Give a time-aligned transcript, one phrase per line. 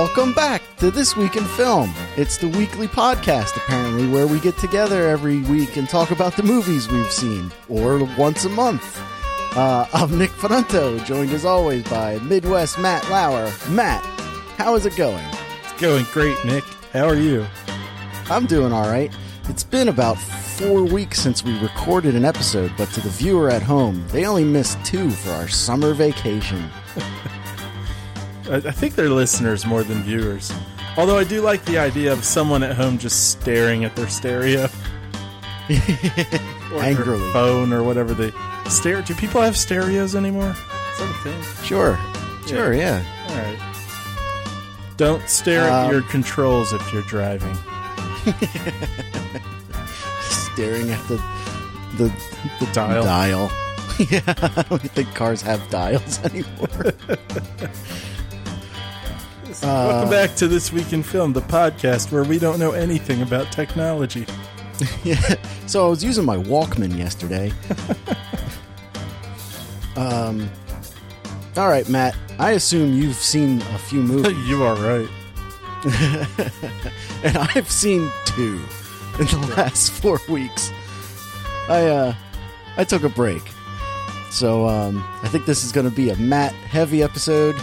[0.00, 1.92] Welcome back to This Week in Film.
[2.16, 6.42] It's the weekly podcast, apparently, where we get together every week and talk about the
[6.42, 8.98] movies we've seen, or once a month.
[9.54, 13.52] Uh, I'm Nick Ferranto, joined as always by Midwest Matt Lauer.
[13.68, 14.02] Matt,
[14.56, 15.22] how is it going?
[15.64, 16.64] It's going great, Nick.
[16.94, 17.46] How are you?
[18.30, 19.14] I'm doing all right.
[19.50, 23.60] It's been about four weeks since we recorded an episode, but to the viewer at
[23.60, 26.70] home, they only missed two for our summer vacation.
[28.50, 30.52] I, I think they're listeners more than viewers.
[30.96, 34.64] Although I do like the idea of someone at home just staring at their stereo.
[36.72, 37.20] or Angrily.
[37.20, 38.32] Their phone or whatever they
[38.68, 39.02] stare.
[39.02, 40.50] Do people have stereos anymore?
[40.50, 41.42] Is that a thing?
[41.64, 41.98] Sure.
[42.46, 43.02] Sure, yeah.
[43.28, 43.58] All right.
[44.96, 47.56] Don't stare at Um, your controls if you're driving.
[50.22, 51.16] Staring at the
[51.96, 52.12] the
[52.58, 53.04] The dial.
[53.04, 53.50] dial.
[54.10, 56.92] yeah, I don't think cars have dials anymore.
[59.62, 63.52] Welcome back to This Week in Film, the podcast where we don't know anything about
[63.52, 64.24] technology.
[65.04, 65.34] yeah.
[65.66, 67.52] So I was using my Walkman yesterday.
[69.96, 70.50] um.
[71.56, 72.16] All right, Matt.
[72.38, 75.08] I assume you've seen a few movies, you are right.
[77.24, 78.60] and I've seen two
[79.18, 80.72] in the last four weeks.
[81.68, 82.14] I uh,
[82.78, 83.42] I took a break,
[84.30, 87.56] so um, I think this is going to be a Matt heavy episode,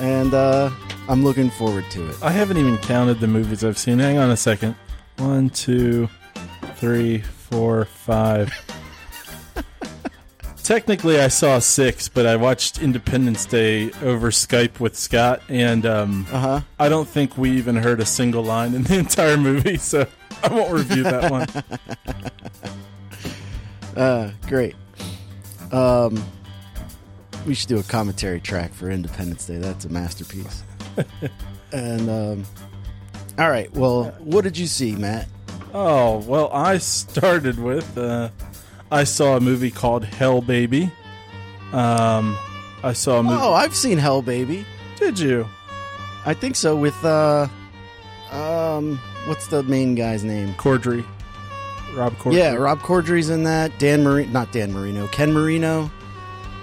[0.00, 0.70] and uh,
[1.08, 2.16] I'm looking forward to it.
[2.22, 3.98] I haven't even counted the movies I've seen.
[3.98, 4.76] Hang on a second.
[5.16, 6.08] One, two,
[6.76, 8.52] three, four, five.
[10.62, 16.26] Technically, I saw six, but I watched Independence Day over Skype with Scott, and um,
[16.30, 16.60] Uh huh.
[16.78, 20.06] I don't think we even heard a single line in the entire movie, so
[20.44, 21.46] I won't review that one.
[23.96, 24.76] Uh, great.
[25.72, 26.22] Um,
[27.44, 29.56] we should do a commentary track for Independence Day.
[29.58, 30.62] That's a masterpiece.
[31.72, 32.44] and um,
[33.38, 33.72] all right.
[33.72, 35.28] Well, what did you see, Matt?
[35.74, 38.30] Oh, well, I started with uh,
[38.90, 40.90] I saw a movie called Hell Baby.
[41.72, 42.36] Um,
[42.82, 43.36] I saw a movie.
[43.38, 44.64] Oh, I've seen Hell Baby.
[44.96, 45.46] Did you?
[46.24, 46.74] I think so.
[46.74, 47.46] With uh,
[48.32, 50.54] um, what's the main guy's name?
[50.54, 51.04] Corddry.
[51.94, 52.34] Rob Corddry.
[52.34, 53.78] Yeah, Rob Corddry's in that.
[53.78, 55.90] Dan Marino, not Dan Marino, Ken Marino.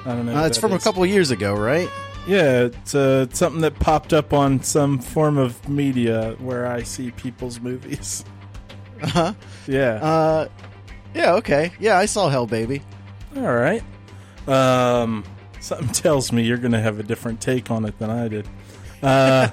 [0.05, 0.35] I don't know.
[0.35, 1.89] Uh, it's from a couple years ago, right?
[2.27, 6.83] Yeah, it's uh, it's something that popped up on some form of media where I
[6.83, 8.25] see people's movies.
[9.01, 9.33] Uh huh.
[9.67, 9.95] Yeah.
[10.01, 10.47] Uh,
[11.13, 11.33] yeah.
[11.33, 11.71] Okay.
[11.79, 12.81] Yeah, I saw Hell Baby.
[13.35, 13.83] All right.
[14.47, 15.23] Um,
[15.59, 18.47] something tells me you're going to have a different take on it than I did.
[19.03, 19.49] Uh,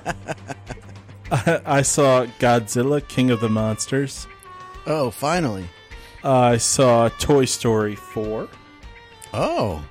[1.31, 4.27] I, I saw Godzilla, King of the Monsters.
[4.87, 5.65] Oh, finally.
[6.25, 8.49] I saw Toy Story 4.
[9.35, 9.85] Oh.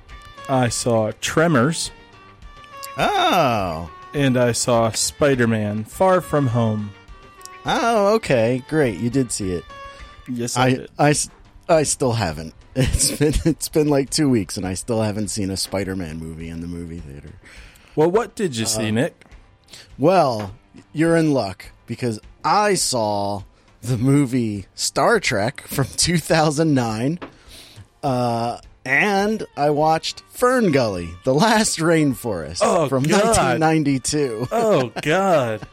[0.48, 1.90] I saw Tremors.
[2.96, 3.90] Oh.
[4.14, 6.90] And I saw Spider Man Far From Home.
[7.64, 8.98] Oh, okay, great.
[8.98, 9.64] You did see it.
[10.28, 10.90] Yes, I, I, did.
[10.98, 11.14] I,
[11.68, 12.54] I still haven't.
[12.74, 16.48] It's been it's been like two weeks, and I still haven't seen a Spider-Man movie
[16.48, 17.34] in the movie theater.
[17.94, 19.26] Well, what did you see, Nick?
[19.98, 20.54] Well,
[20.94, 23.42] you're in luck because I saw
[23.82, 27.18] the movie Star Trek from 2009,
[28.02, 33.60] uh, and I watched Fern Gully: The Last Rainforest Oh, from God.
[33.60, 34.48] 1992.
[34.50, 35.60] Oh God.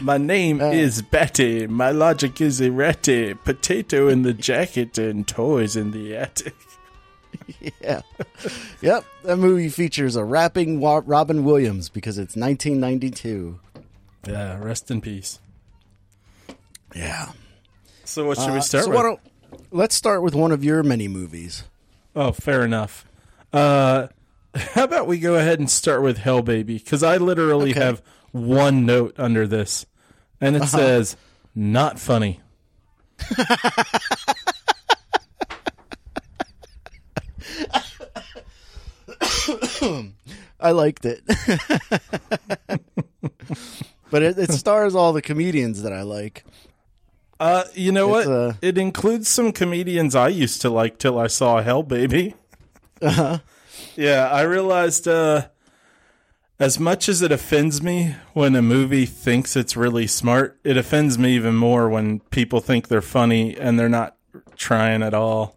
[0.00, 0.70] My name Uh.
[0.70, 1.66] is Betty.
[1.66, 3.44] My logic is erratic.
[3.44, 6.54] Potato in the jacket and toys in the attic.
[7.80, 8.00] yeah.
[8.80, 9.04] Yep.
[9.24, 13.60] That movie features a rapping Wa- Robin Williams because it's 1992.
[14.26, 15.40] Yeah, rest in peace.
[16.94, 17.30] Yeah.
[18.04, 19.18] So what should we Uh, start so with?
[19.72, 21.64] Let's start with one of your many movies.
[22.14, 23.04] oh, fair enough.
[23.52, 24.08] Uh,
[24.54, 26.78] how about we go ahead and start with Hell Baby?
[26.78, 27.80] Because I literally Okay.
[27.80, 28.02] have
[28.32, 29.86] one note under this,
[30.40, 31.16] and it says
[31.54, 32.40] "not funny."
[40.60, 41.22] I liked it.
[44.10, 46.44] but it, it stars all the comedians that I like.
[47.42, 48.26] Uh, you know what?
[48.28, 52.34] uh, it includes some comedians I used to like till I saw Hell Baby.
[53.02, 53.38] Uh-huh.
[53.96, 55.48] Yeah, I realized uh,
[56.60, 61.18] as much as it offends me when a movie thinks it's really smart, it offends
[61.18, 64.16] me even more when people think they're funny and they're not
[64.54, 65.56] trying at all.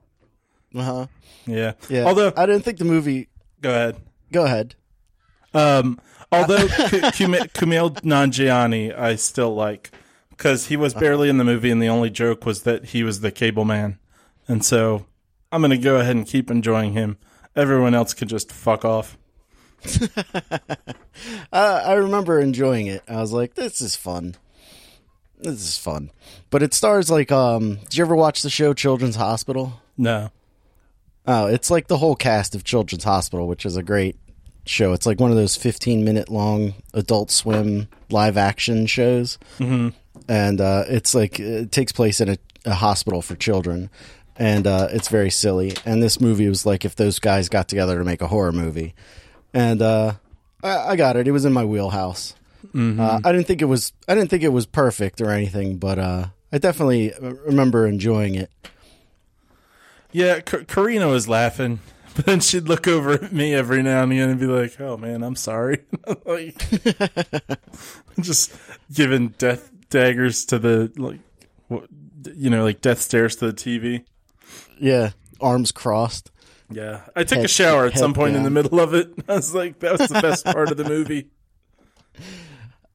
[0.73, 1.05] Uh-huh.
[1.45, 1.73] Yeah.
[1.87, 2.05] Yeah.
[2.05, 3.29] Although, I didn't think the movie.
[3.61, 3.97] go ahead.
[4.31, 4.73] Go ahead.
[5.53, 6.01] Um,
[6.31, 9.91] although Ku- Kumail Kumail Nanjiani, I still like
[10.37, 13.21] because he was barely in the movie, and the only joke was that he was
[13.21, 13.99] the cable man,
[14.47, 15.05] and so
[15.51, 17.17] I'm going to go ahead and keep enjoying him.
[17.55, 19.17] Everyone else can just fuck off.
[21.51, 23.01] Uh, I remember enjoying it.
[23.07, 24.35] I was like, "This is fun.
[25.39, 26.11] This is fun."
[26.49, 29.79] But it stars like, um, did you ever watch the show Children's Hospital?
[29.97, 30.29] No.
[31.25, 34.17] Oh, it's like the whole cast of Children's Hospital, which is a great
[34.65, 34.91] show.
[34.93, 39.37] It's like one of those 15 minute long Adult Swim live action shows.
[39.57, 39.89] Mm-hmm.
[40.27, 43.89] And uh, it's like, it takes place in a, a hospital for children.
[44.37, 45.73] And uh, it's very silly.
[45.85, 48.93] And this movie was like if those guys got together to make a horror movie.
[49.53, 50.13] And uh,
[50.63, 51.27] I, I got it.
[51.27, 52.35] It was in my wheelhouse.
[52.73, 53.93] Uh, I didn't think it was.
[54.07, 58.49] I didn't think it was perfect or anything, but uh, I definitely remember enjoying it.
[60.11, 61.79] Yeah, K- Karina was laughing,
[62.15, 64.97] but then she'd look over at me every now and again and be like, "Oh
[64.97, 65.83] man, I'm sorry,"
[66.25, 66.57] like
[68.19, 68.51] just
[68.91, 71.19] giving death daggers to the like,
[72.35, 74.03] you know, like death stares to the TV.
[74.79, 75.11] Yeah,
[75.41, 76.31] arms crossed.
[76.71, 79.11] Yeah, I took a shower at some point in the middle of it.
[79.29, 81.29] I was like, that was the best part of the movie.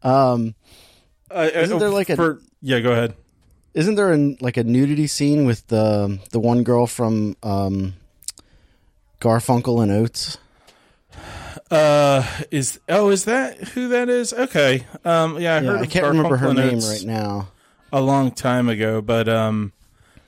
[0.03, 0.55] Um,
[1.31, 2.81] I, Isn't there like a- yeah?
[2.81, 3.15] Go ahead.
[3.75, 7.95] isn't there an, like a nudity scene with the the one girl from um,
[9.21, 10.39] Garfunkel and Oates?
[11.71, 14.33] Uh, is oh, is that who that is?
[14.33, 14.87] Okay.
[15.05, 15.81] Um, yeah, I Yeah, heard.
[15.81, 17.49] I can't remember her name right now.
[17.93, 19.73] A long time ago, but um,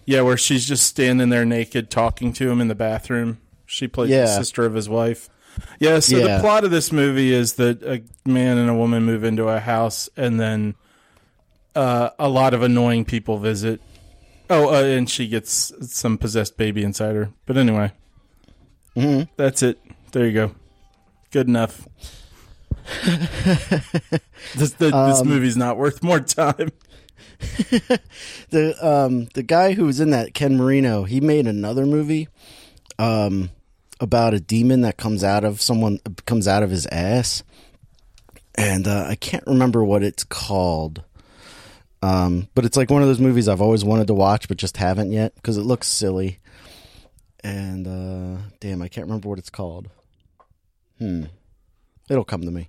[0.04, 3.38] yeah, where she's just standing there naked talking to him in the bathroom.
[3.66, 5.28] She plays the sister of his wife.
[5.78, 5.98] Yeah.
[6.00, 6.36] So Yeah.
[6.36, 9.60] the plot of this movie is that a man and a woman move into a
[9.60, 10.74] house, and then
[11.76, 13.80] uh, a lot of annoying people visit.
[14.50, 17.30] Oh, uh, and she gets some possessed baby inside her.
[17.46, 17.92] But anyway,
[18.96, 19.28] Mhm.
[19.36, 19.78] that's it.
[20.10, 20.54] There you go.
[21.32, 21.88] Good enough.
[23.04, 26.70] this the, this Um, movie's not worth more time.
[28.50, 32.28] The um the guy who was in that Ken Marino, he made another movie
[33.00, 33.50] um
[34.00, 37.42] about a demon that comes out of someone comes out of his ass.
[38.54, 41.02] And uh, I can't remember what it's called.
[42.02, 44.76] Um but it's like one of those movies I've always wanted to watch but just
[44.76, 46.38] haven't yet because it looks silly.
[47.42, 49.88] And uh damn, I can't remember what it's called.
[51.02, 51.24] Hmm.
[52.08, 52.68] It'll come to me.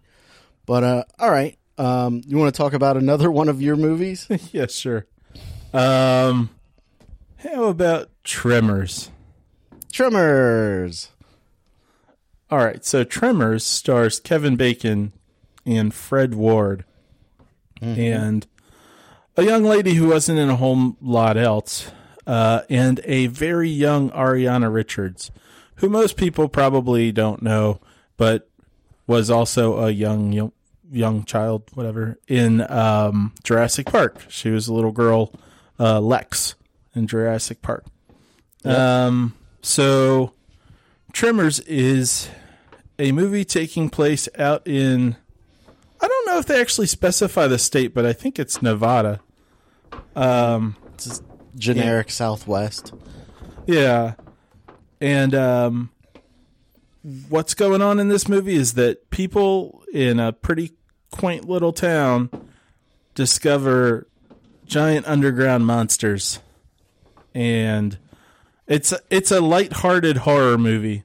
[0.65, 1.57] But uh all right.
[1.77, 4.27] Um you want to talk about another one of your movies?
[4.51, 5.05] yeah, sure.
[5.73, 6.51] Um,
[7.37, 9.09] how about Tremors?
[9.91, 11.09] Tremors.
[12.51, 15.11] All right, so Tremors stars Kevin Bacon
[15.65, 16.85] and Fred Ward,
[17.81, 18.45] and
[19.35, 21.89] a young lady who wasn't in a whole lot else,
[22.27, 25.31] uh, and a very young Ariana Richards,
[25.77, 27.79] who most people probably don't know,
[28.17, 28.49] but
[29.07, 30.51] was also a young young,
[30.91, 34.21] young child, whatever, in um, Jurassic Park.
[34.29, 35.33] She was a little girl,
[35.79, 36.55] uh, Lex,
[36.95, 37.85] in Jurassic Park.
[38.65, 40.33] Um, so
[41.11, 42.29] Tremors is
[42.97, 45.15] a movie taking place out in
[45.99, 49.19] I don't know if they actually specify the state, but I think it's Nevada.
[50.15, 50.75] Um
[51.55, 52.93] Generic Southwest.
[53.67, 54.13] yeah.
[55.01, 55.89] And um
[57.03, 60.71] what's going on in this movie is that people in a pretty
[61.11, 62.29] quaint little town
[63.13, 64.07] discover
[64.65, 66.39] giant underground monsters.
[67.35, 67.97] And
[68.67, 71.03] it's it's a light-hearted horror movie.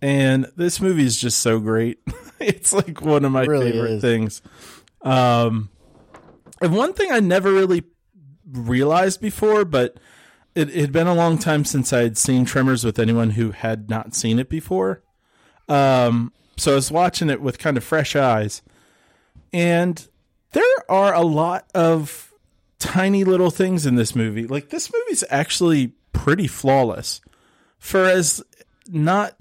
[0.00, 2.00] And this movie is just so great.
[2.40, 4.02] it's like one of my really favorite is.
[4.02, 4.42] things.
[5.02, 5.70] Um
[6.60, 7.84] and one thing I never really
[8.50, 9.98] realized before, but
[10.56, 13.88] it had been a long time since I had seen Tremors with anyone who had
[13.88, 15.02] not seen it before.
[15.68, 18.62] Um, so I was watching it with kind of fresh eyes,
[19.52, 20.06] and
[20.52, 22.32] there are a lot of
[22.78, 24.46] tiny little things in this movie.
[24.46, 27.20] Like this movie's actually pretty flawless
[27.78, 28.42] for as
[28.88, 29.36] not,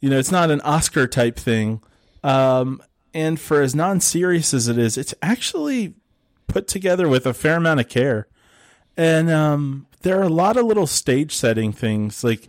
[0.00, 1.80] you know, it's not an Oscar type thing.
[2.22, 2.82] Um,
[3.14, 5.94] and for as non-serious as it is, it's actually
[6.46, 8.26] put together with a fair amount of care.
[8.96, 12.48] And um, there are a lot of little stage setting things, like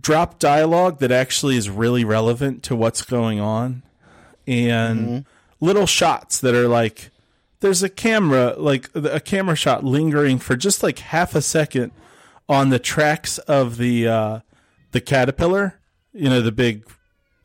[0.00, 3.82] drop dialogue that actually is really relevant to what's going on,
[4.46, 5.24] and
[5.60, 7.10] little shots that are like
[7.60, 11.92] there's a camera, like a camera shot lingering for just like half a second
[12.48, 14.40] on the tracks of the uh,
[14.90, 15.78] the caterpillar,
[16.12, 16.84] you know, the big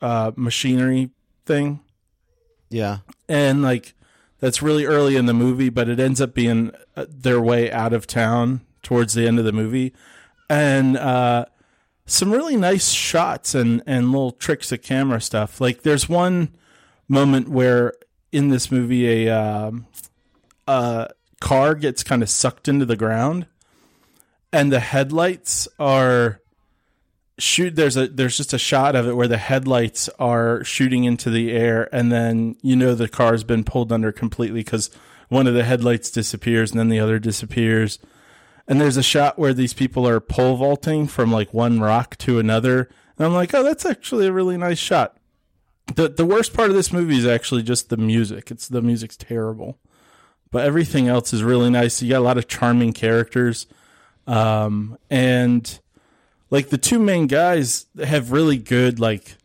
[0.02, 1.10] uh, machinery
[1.46, 1.80] thing.
[2.70, 2.98] Yeah.
[3.28, 3.94] and like
[4.40, 7.92] that's really early in the movie, but it ends up being uh, their way out
[7.92, 9.92] of town towards the end of the movie,
[10.50, 11.46] and uh,
[12.08, 15.60] some really nice shots and and little tricks of camera stuff.
[15.60, 16.56] Like there's one
[17.08, 17.92] moment where
[18.32, 19.86] in this movie a um,
[20.66, 21.10] a
[21.40, 23.46] car gets kind of sucked into the ground,
[24.52, 26.40] and the headlights are
[27.38, 31.30] shoot there's a there's just a shot of it where the headlights are shooting into
[31.30, 34.90] the air and then you know the car's been pulled under completely cuz
[35.28, 38.00] one of the headlights disappears and then the other disappears
[38.68, 42.38] and there's a shot where these people are pole vaulting from like one rock to
[42.38, 42.88] another.
[43.16, 45.16] And I'm like oh that's actually a really nice shot.
[45.94, 48.50] The the worst part of this movie is actually just the music.
[48.50, 49.78] It's the music's terrible.
[50.50, 52.00] But everything else is really nice.
[52.00, 53.66] You got a lot of charming characters.
[54.26, 55.80] Um and
[56.50, 59.36] like the two main guys have really good like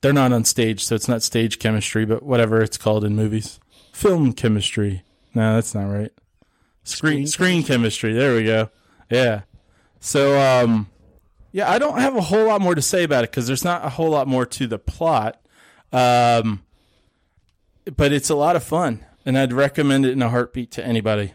[0.00, 3.60] they're not on stage so it's not stage chemistry but whatever it's called in movies.
[3.92, 5.02] Film chemistry.
[5.34, 6.12] No that's not right
[6.86, 8.70] screen Screen screen chemistry there we go
[9.10, 9.42] yeah
[10.00, 10.88] so um
[11.52, 13.84] yeah i don't have a whole lot more to say about it because there's not
[13.84, 15.40] a whole lot more to the plot
[15.92, 16.62] um
[17.96, 21.34] but it's a lot of fun and i'd recommend it in a heartbeat to anybody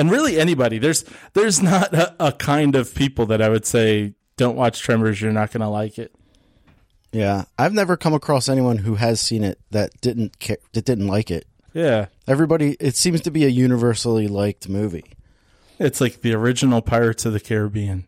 [0.00, 0.78] and really anybody.
[0.78, 5.20] There's there's not a, a kind of people that I would say don't watch Tremors.
[5.20, 6.14] You're not going to like it.
[7.12, 11.08] Yeah, I've never come across anyone who has seen it that didn't care, that didn't
[11.08, 11.46] like it.
[11.74, 15.14] Yeah, Everybody, it seems to be a universally liked movie.
[15.80, 18.06] it's like the original Pirates of the Caribbean.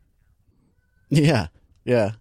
[1.08, 1.48] Yeah,
[1.84, 2.12] yeah.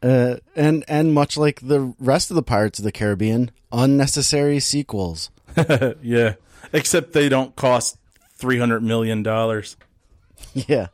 [0.00, 5.32] Uh, and and much like the rest of the Pirates of the Caribbean, unnecessary sequels.
[6.00, 6.34] yeah,
[6.72, 7.98] except they don't cost
[8.36, 9.76] three hundred million dollars.
[10.54, 10.88] Yeah.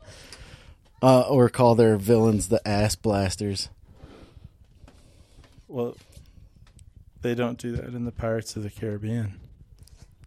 [1.03, 3.69] Uh, or call their villains the ass blasters.
[5.67, 5.95] Well,
[7.21, 9.39] they don't do that in the Pirates of the Caribbean.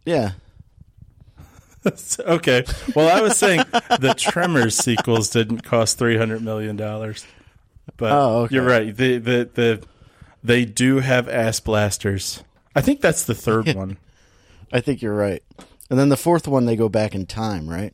[0.05, 0.33] Yeah.
[2.21, 2.65] okay.
[2.95, 3.59] Well, I was saying
[4.01, 7.27] the Tremors sequels didn't cost three hundred million dollars,
[7.97, 8.55] but Oh, okay.
[8.55, 8.97] you're right.
[8.97, 9.83] The, the the
[10.43, 12.43] they do have ass blasters.
[12.75, 13.99] I think that's the third one.
[14.73, 15.43] I think you're right.
[15.91, 17.93] And then the fourth one, they go back in time, right?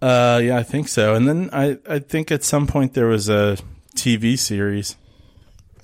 [0.00, 1.14] Uh, yeah, I think so.
[1.14, 3.58] And then I I think at some point there was a
[3.94, 4.96] TV series.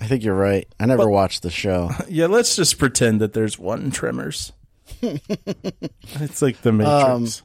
[0.01, 0.67] I think you're right.
[0.79, 1.91] I never watched the show.
[2.09, 4.51] Yeah, let's just pretend that there's one Tremors.
[5.01, 7.43] it's like the Matrix.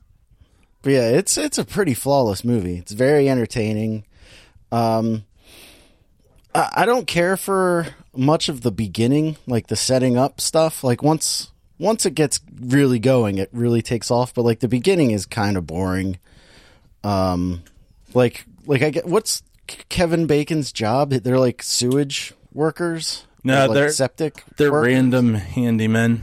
[0.82, 2.76] But yeah, it's it's a pretty flawless movie.
[2.76, 4.04] It's very entertaining.
[4.72, 5.24] Um,
[6.54, 10.82] I, I don't care for much of the beginning, like the setting up stuff.
[10.82, 14.32] Like once once it gets really going, it really takes off.
[14.32, 16.18] But like the beginning is kind of boring.
[17.04, 17.62] Um,
[18.14, 21.10] like like I get what's Kevin Bacon's job?
[21.10, 23.24] They're like sewage workers.
[23.44, 24.44] No, like, they're- septic.
[24.56, 24.94] They're workers?
[24.94, 26.20] random handymen.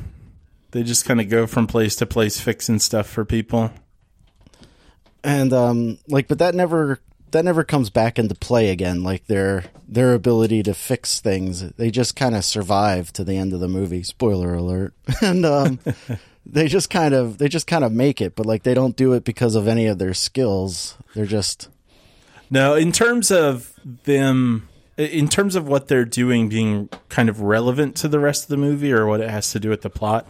[0.71, 3.71] They just kind of go from place to place fixing stuff for people.
[5.23, 6.99] and um like but that never
[7.31, 11.69] that never comes back into play again like their their ability to fix things.
[11.71, 14.03] They just kind of survive to the end of the movie.
[14.03, 14.93] Spoiler alert.
[15.21, 15.79] And um
[16.45, 19.13] they just kind of they just kind of make it but like they don't do
[19.13, 20.97] it because of any of their skills.
[21.15, 21.69] They're just
[22.49, 23.73] No, in terms of
[24.05, 28.49] them, in terms of what they're doing being kind of relevant to the rest of
[28.49, 30.25] the movie or what it has to do with the plot,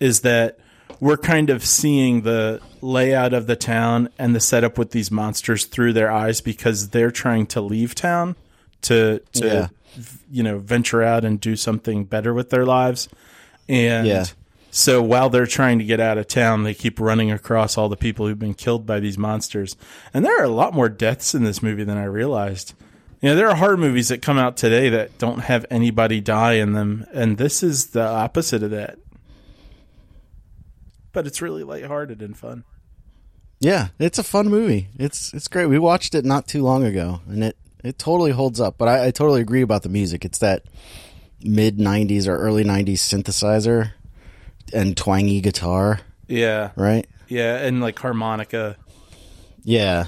[0.00, 0.58] is that
[1.00, 5.64] we're kind of seeing the layout of the town and the setup with these monsters
[5.64, 8.36] through their eyes because they're trying to leave town
[8.82, 9.68] to to Yeah.
[10.30, 13.08] you know venture out and do something better with their lives.
[13.68, 14.24] And Yeah.
[14.70, 17.96] so while they're trying to get out of town they keep running across all the
[17.96, 19.76] people who've been killed by these monsters.
[20.12, 22.74] And there are a lot more deaths in this movie than i realized.
[23.22, 26.54] You know there are horror movies that come out today that don't have anybody die
[26.54, 27.06] in them.
[27.14, 28.98] And this is the opposite of that
[31.14, 32.64] but it's really lighthearted and fun.
[33.60, 34.88] Yeah it's a fun movie.
[34.98, 35.66] It's it's great.
[35.66, 39.06] We watched it not too long ago and it it totally holds up but i,
[39.06, 40.24] I totally agree about the music.
[40.26, 40.64] It's that
[41.42, 43.92] mid 90s or early 90s synthesizer
[44.72, 46.70] and twangy guitar yeah.
[46.76, 47.06] right?
[47.28, 48.76] Yeah and like harmonica.
[49.62, 50.06] Yeah,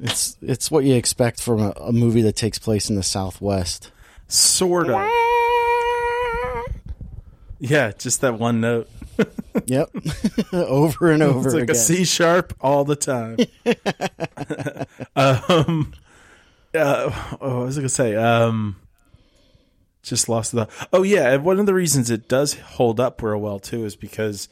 [0.00, 3.90] it's it's what you expect from a, a movie that takes place in the Southwest.
[4.28, 5.08] sort of
[7.58, 8.88] yeah just that one note
[9.66, 9.90] Yep,
[10.52, 11.76] over and over It's like again.
[11.76, 13.36] a C sharp all the time.
[15.16, 15.92] um,
[16.74, 17.10] uh,
[17.40, 18.14] oh, what was I gonna say?
[18.16, 18.76] Um,
[20.02, 20.68] just lost the.
[20.92, 24.48] Oh yeah, one of the reasons it does hold up real well too is because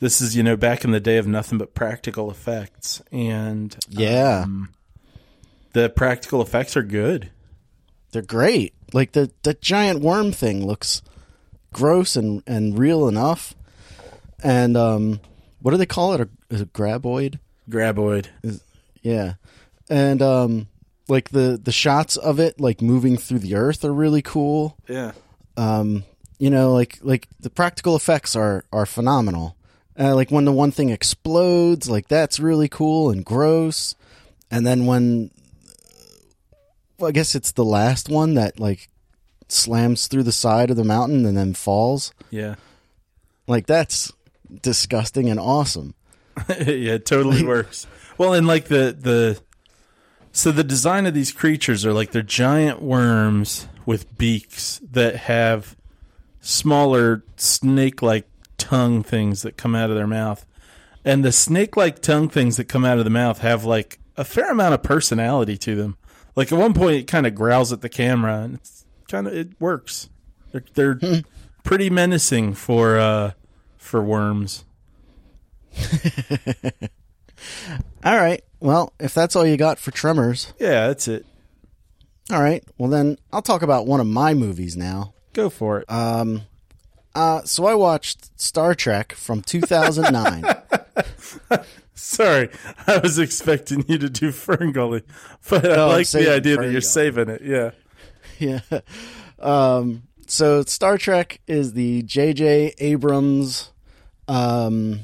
[0.00, 4.42] this is you know back in the day of nothing but practical effects, and yeah,
[4.44, 4.70] um,
[5.72, 7.30] the practical effects are good.
[8.12, 8.74] they're great.
[8.92, 11.02] Like the the giant worm thing looks
[11.72, 13.54] gross and and real enough.
[14.42, 15.20] And um,
[15.60, 16.20] what do they call it?
[16.20, 17.38] A, a graboid?
[17.68, 18.28] Graboid.
[19.02, 19.34] Yeah,
[19.88, 20.68] and um,
[21.08, 24.76] like the the shots of it like moving through the earth are really cool.
[24.88, 25.12] Yeah.
[25.56, 26.04] um,
[26.38, 29.56] you know, like like the practical effects are are phenomenal.
[29.98, 33.94] Uh, like when the one thing explodes, like that's really cool and gross.
[34.50, 35.30] And then when
[36.98, 38.88] well, I guess it's the last one that like
[39.48, 42.12] slams through the side of the mountain and then falls.
[42.30, 42.56] Yeah.
[43.46, 44.12] Like that's
[44.62, 45.94] disgusting and awesome.
[46.48, 47.86] yeah, it totally works.
[48.18, 49.40] Well, and like the the
[50.32, 55.76] so the design of these creatures are like they're giant worms with beaks that have
[56.40, 60.44] smaller snake-like tongue things that come out of their mouth.
[61.04, 64.50] And the snake-like tongue things that come out of the mouth have like a fair
[64.50, 65.96] amount of personality to them.
[66.34, 69.32] Like at one point it kind of growls at the camera and it's kind of
[69.32, 70.10] it works.
[70.52, 71.22] They're, they're
[71.64, 73.32] pretty menacing for uh
[73.86, 74.64] for worms.
[78.04, 78.42] All right.
[78.60, 81.26] Well, if that's all you got for Tremors, Yeah, that's it.
[82.32, 82.64] all right.
[82.78, 85.12] Well, then I'll talk about one of my movies now.
[85.34, 85.90] Go for it.
[85.90, 86.42] Um,
[87.14, 90.44] Uh, so I watched Star Trek from 2009.
[91.94, 92.50] Sorry,
[92.86, 95.02] I was expecting you to do Ferngully,
[95.48, 97.42] but I like the idea that you're saving it.
[97.42, 97.70] Yeah,
[98.38, 98.80] yeah.
[99.38, 102.74] Um, so Star Trek is the J.J.
[102.78, 103.70] Abrams
[104.28, 105.00] um,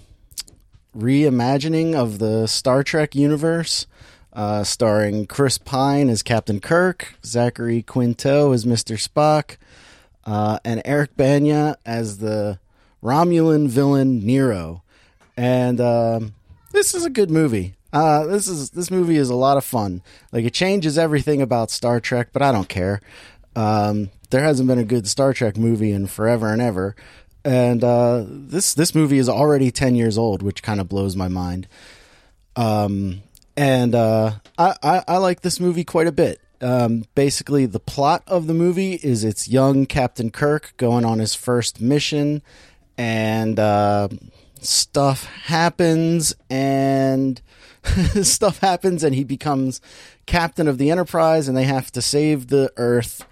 [0.97, 3.87] reimagining of the Star Trek universe,
[4.33, 8.97] uh, starring Chris Pine as Captain Kirk, Zachary Quinto as Mr.
[8.97, 9.57] Spock,
[10.25, 12.59] uh, and Eric Bana as the
[13.02, 14.83] Romulan villain Nero.
[15.37, 16.35] And um,
[16.73, 17.75] this is a good movie.
[17.93, 20.02] Uh, this is this movie is a lot of fun.
[20.33, 23.00] Like it changes everything about Star Trek, but I don't care.
[23.55, 26.97] Um, there hasn't been a good Star Trek movie in forever and ever,
[27.44, 31.28] and uh, this this movie is already ten years old, which kind of blows my
[31.28, 31.68] mind.
[32.56, 33.22] Um,
[33.56, 36.40] and uh, I, I I like this movie quite a bit.
[36.61, 41.34] Um, basically, the plot of the movie is it's young Captain Kirk going on his
[41.34, 42.42] first mission,
[42.96, 44.08] and uh,
[44.61, 47.42] stuff happens, and
[48.22, 49.80] stuff happens, and he becomes
[50.26, 53.26] captain of the Enterprise, and they have to save the Earth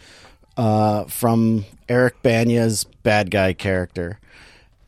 [0.57, 4.21] uh, from Eric Bana's bad guy character,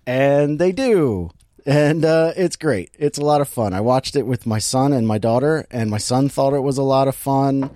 [0.06, 1.32] and they do.
[1.66, 2.90] And uh, it's great.
[2.98, 3.72] It's a lot of fun.
[3.74, 6.78] I watched it with my son and my daughter, and my son thought it was
[6.78, 7.70] a lot of fun.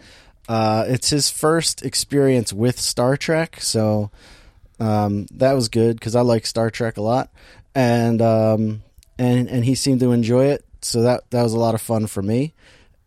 [0.48, 4.10] Uh, it's his first experience with Star Trek, so
[4.78, 7.30] um, that was good because I like Star Trek a lot,
[7.74, 8.82] and um,
[9.18, 10.64] and and he seemed to enjoy it.
[10.82, 12.54] So that that was a lot of fun for me,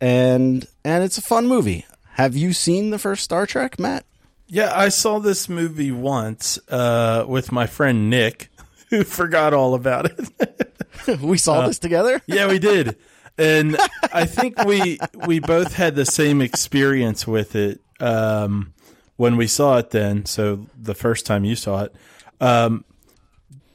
[0.02, 1.86] and and it's a fun movie.
[2.14, 4.06] Have you seen the first Star Trek, Matt?
[4.50, 4.72] Yeah.
[4.76, 8.50] I saw this movie once uh, with my friend Nick,
[8.90, 11.22] who forgot all about it.
[11.22, 12.22] we saw this together.
[12.28, 12.98] yeah, we did,
[13.38, 13.78] and
[14.12, 18.74] I think we we both had the same experience with it um,
[19.16, 19.92] when we saw it.
[19.92, 21.96] Then, so the first time you saw it,
[22.42, 22.84] um,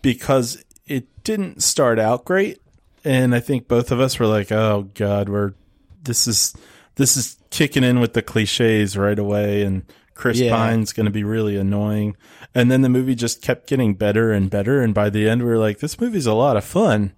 [0.03, 2.61] because it didn't start out great,
[3.05, 5.55] and I think both of us were like, "Oh God, we're
[6.03, 6.55] this is
[6.97, 10.55] this is kicking in with the cliches right away," and Chris Yeah.
[10.55, 12.17] Pine's going to be really annoying.
[12.55, 15.49] And then the movie just kept getting better and better, and by the end, we
[15.49, 17.13] were like, "This movie's a lot of fun."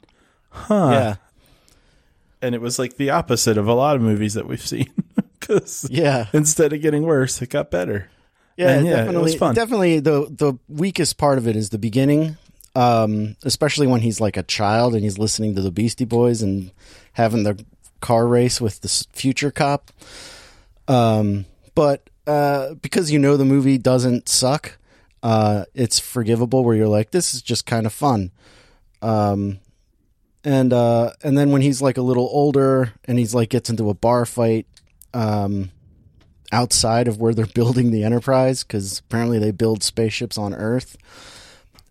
[0.48, 1.16] Huh Yeah,
[2.40, 4.90] and it was like the opposite of a lot of movies that we've seen
[5.38, 8.09] because yeah, instead of getting worse it got better
[8.56, 8.70] yeah.
[8.70, 9.54] And, yeah, it definitely, was fun.
[9.54, 10.00] definitely.
[10.00, 12.38] The the weakest part of it is the beginning,
[12.74, 16.70] um, especially when he's like a child and he's listening to the Beastie Boys and
[17.12, 17.62] having the
[18.00, 19.90] car race with the future cop.
[20.88, 24.78] Um, but uh, because you know the movie doesn't suck,
[25.22, 26.64] uh, it's forgivable.
[26.64, 28.32] Where you're like, this is just kind of fun.
[29.02, 29.58] Um,
[30.44, 33.90] and uh, and then when he's like a little older and he's like gets into
[33.90, 34.66] a bar fight,
[35.12, 35.70] um,
[36.52, 40.96] outside of where they're building the Enterprise because apparently they build spaceships on Earth,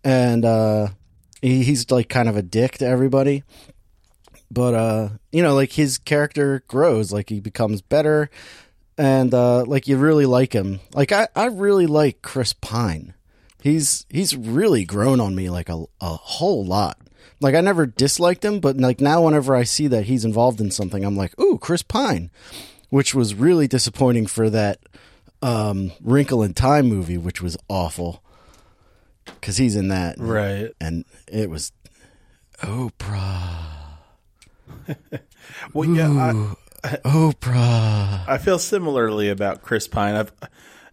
[0.04, 0.88] and uh,
[1.42, 3.44] he, he's like kind of a dick to everybody.
[4.52, 8.30] But uh, you know, like his character grows, like he becomes better,
[8.98, 10.80] and uh, like you really like him.
[10.94, 13.14] Like I, I really like Chris Pine.
[13.62, 16.98] He's he's really grown on me like a a whole lot.
[17.42, 20.72] Like I never disliked him, but like now whenever I see that he's involved in
[20.72, 22.32] something, I'm like, ooh, Chris Pine,
[22.90, 24.80] which was really disappointing for that
[25.42, 28.24] um, Wrinkle in Time movie, which was awful
[29.26, 31.72] because he's in that, right and it was
[32.62, 33.98] Oprah,
[35.74, 36.54] well yeah
[37.04, 37.56] Oprah.
[37.56, 40.32] I, I feel similarly about chris pine i've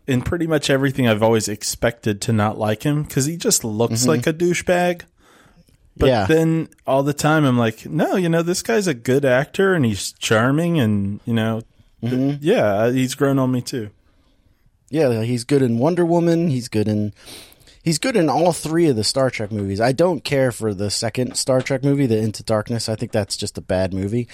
[0.07, 4.01] in pretty much everything i've always expected to not like him because he just looks
[4.01, 4.09] mm-hmm.
[4.11, 5.03] like a douchebag
[5.97, 6.27] but Yeah.
[6.27, 9.85] then all the time i'm like no you know this guy's a good actor and
[9.85, 11.63] he's charming and you know
[12.01, 12.37] th- mm-hmm.
[12.41, 13.91] yeah uh, he's grown on me too
[14.91, 16.49] Yeah, he's good in Wonder Woman.
[16.49, 17.15] He's good in
[17.83, 19.81] he's good in all three of the Star Trek movies.
[19.81, 22.91] I don't care for the second Star Trek movie, the Into Darkness.
[22.91, 24.29] I think that's just a bad movie.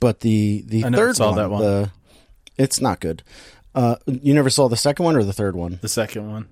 [0.00, 1.62] But the the I third saw one, that one.
[1.62, 1.90] the
[2.56, 3.22] it's not good.
[3.74, 5.78] Uh, you never saw the second one or the third one?
[5.82, 6.48] The second one.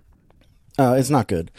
[0.78, 1.50] Uh, it's not good.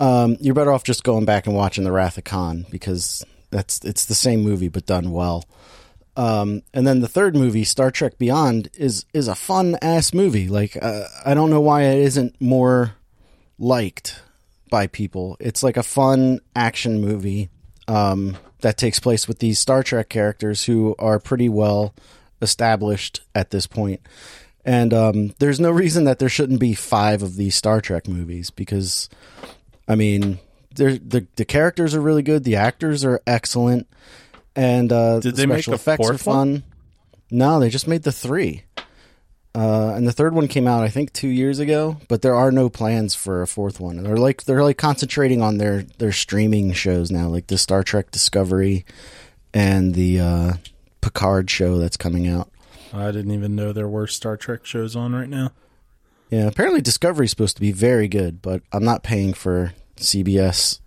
[0.00, 3.84] Um, you're better off just going back and watching the Wrath of Khan because that's
[3.84, 5.44] it's the same movie but done well.
[6.16, 10.48] Um, and then the third movie, Star Trek Beyond, is is a fun ass movie.
[10.48, 12.94] Like uh, I don't know why it isn't more
[13.58, 14.20] liked
[14.70, 15.36] by people.
[15.40, 17.50] It's like a fun action movie
[17.88, 21.94] um, that takes place with these Star Trek characters who are pretty well
[22.40, 24.00] established at this point.
[24.64, 28.50] And um, there's no reason that there shouldn't be five of these Star Trek movies
[28.50, 29.08] because,
[29.88, 30.38] I mean,
[30.74, 33.86] the the characters are really good, the actors are excellent,
[34.56, 36.36] and uh, Did the they make special a effects are fourth one?
[36.60, 36.62] fun.
[37.30, 38.62] No, they just made the three.
[39.54, 41.98] Uh, and the third one came out, I think, two years ago.
[42.08, 44.02] But there are no plans for a fourth one.
[44.02, 48.10] They're like they're like concentrating on their their streaming shows now, like the Star Trek
[48.10, 48.86] Discovery
[49.52, 50.52] and the uh,
[51.02, 52.48] Picard show that's coming out.
[52.94, 55.50] I didn't even know there were Star Trek shows on right now.
[56.30, 60.80] Yeah, apparently Discovery's supposed to be very good, but I'm not paying for CBS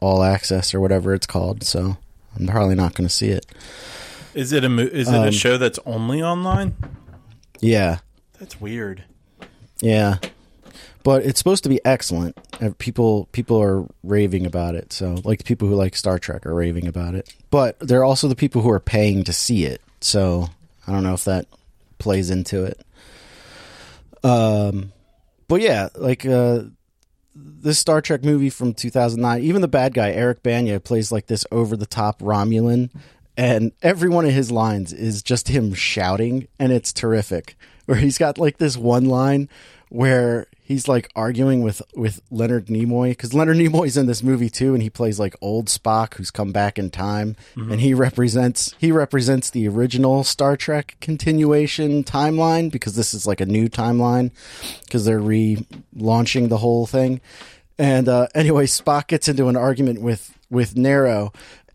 [0.00, 1.96] All Access or whatever it's called, so
[2.36, 3.46] I'm probably not going to see it.
[4.34, 6.74] Is it a mo- is it Um, a show that's only online?
[7.60, 7.98] Yeah,
[8.38, 9.04] That's weird.
[9.80, 10.18] yeah,
[11.02, 12.36] but it's supposed to be excellent.
[12.60, 14.92] Uh, People people are raving about it.
[14.92, 18.28] So like the people who like Star Trek are raving about it, but they're also
[18.28, 19.80] the people who are paying to see it.
[20.00, 20.48] So
[20.86, 21.46] I don't know if that
[21.98, 22.80] plays into it.
[24.22, 24.92] Um,
[25.48, 26.62] but yeah, like uh,
[27.34, 31.44] this Star Trek movie from 2009, even the bad guy Eric Bana plays like this
[31.52, 32.90] over the top Romulan,
[33.36, 37.56] and every one of his lines is just him shouting, and it's terrific.
[37.86, 39.48] Where he's got like this one line
[39.90, 44.74] where he's like arguing with with Leonard Nimoy because Leonard Nimoy's in this movie too,
[44.74, 48.90] and he plays like old Spock who's come back in time, and he represents he
[48.90, 54.30] represents the original Star Trek continuation timeline because this is like a new timeline
[54.84, 57.20] because they're relaunching the whole thing.
[57.78, 61.32] And uh, anyway, Spock gets into an argument with with Nero,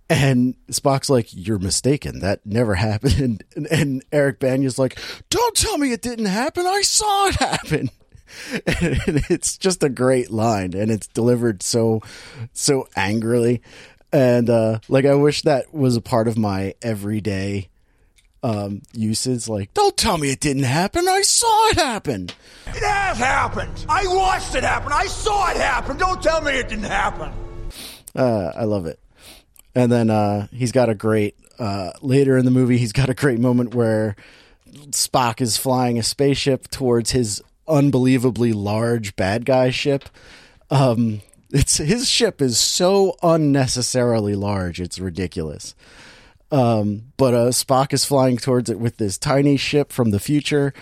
[0.10, 2.20] and Spock's like, "You're mistaken.
[2.20, 6.66] That never happened." And, and Eric Bana's like, "Don't tell me it didn't happen.
[6.66, 7.90] I saw it happen."
[8.64, 12.02] And it's just a great line, and it's delivered so
[12.54, 13.64] so angrily,
[14.14, 17.70] and uh, like I wish that was a part of my everyday
[18.44, 19.50] um, uses.
[19.50, 21.08] Like, don't tell me it didn't happen.
[21.08, 22.30] I saw it happen.
[22.68, 23.86] It has happened.
[23.90, 24.92] I watched it happen.
[24.94, 25.98] I saw it happen.
[25.98, 27.32] Don't tell me it didn't happen.
[28.16, 29.00] Uh, I love it.
[29.80, 32.78] And then uh, he's got a great uh, later in the movie.
[32.78, 34.18] He's got a great moment where
[34.92, 40.10] Spock is flying a spaceship towards his unbelievably large bad guy ship.
[40.70, 44.82] Um, it's his ship is so unnecessarily large.
[44.82, 45.76] It's ridiculous.
[46.52, 50.74] Um, but uh, Spock is flying towards it with this tiny ship from the future,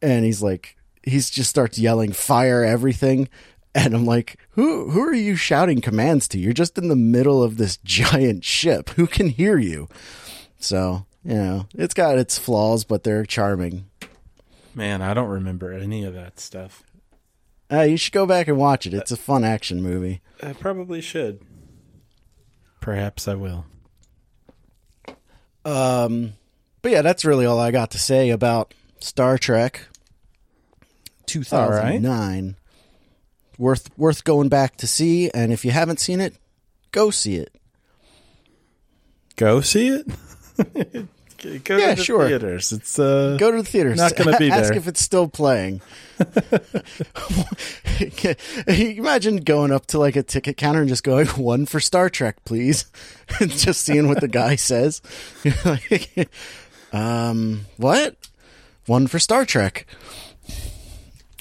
[0.00, 3.28] and he's like, he's just starts yelling, "Fire everything!"
[3.74, 6.38] And I'm like, who who are you shouting commands to?
[6.38, 8.90] You're just in the middle of this giant ship.
[8.90, 9.88] Who can hear you?
[10.58, 13.86] So you know, it's got its flaws, but they're charming.
[14.74, 16.82] Man, I don't remember any of that stuff.
[17.72, 18.94] Uh, you should go back and watch it.
[18.94, 20.20] It's a fun action movie.
[20.42, 21.40] I probably should.
[22.80, 23.64] Perhaps I will.
[25.64, 26.34] Um,
[26.82, 29.88] but yeah, that's really all I got to say about Star Trek
[31.26, 32.56] 2009.
[33.58, 36.34] Worth worth going back to see, and if you haven't seen it,
[36.92, 37.54] go see it.
[39.36, 40.06] Go see it.
[41.64, 42.26] Go Yeah, to the sure.
[42.26, 42.72] theaters.
[42.72, 43.98] It's uh, Go to the theaters.
[43.98, 44.78] Not gonna be Ask there.
[44.78, 45.82] if it's still playing.
[48.66, 52.44] Imagine going up to like a ticket counter and just going one for Star Trek,
[52.44, 52.86] please,
[53.40, 55.02] and just seeing what the guy says.
[56.92, 58.16] Um, what?
[58.86, 59.86] One for Star Trek.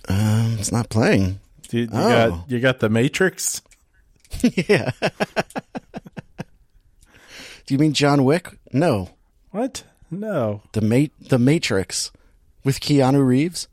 [0.09, 1.39] Um, it's not playing.
[1.73, 2.29] You, you Oh.
[2.31, 3.61] got you got the Matrix.
[4.41, 4.91] yeah.
[7.65, 8.57] Do you mean John Wick?
[8.73, 9.09] No,
[9.51, 9.83] What?
[10.11, 10.61] No.
[10.73, 12.11] the mate, the Matrix,
[12.63, 13.67] with Keanu Reeves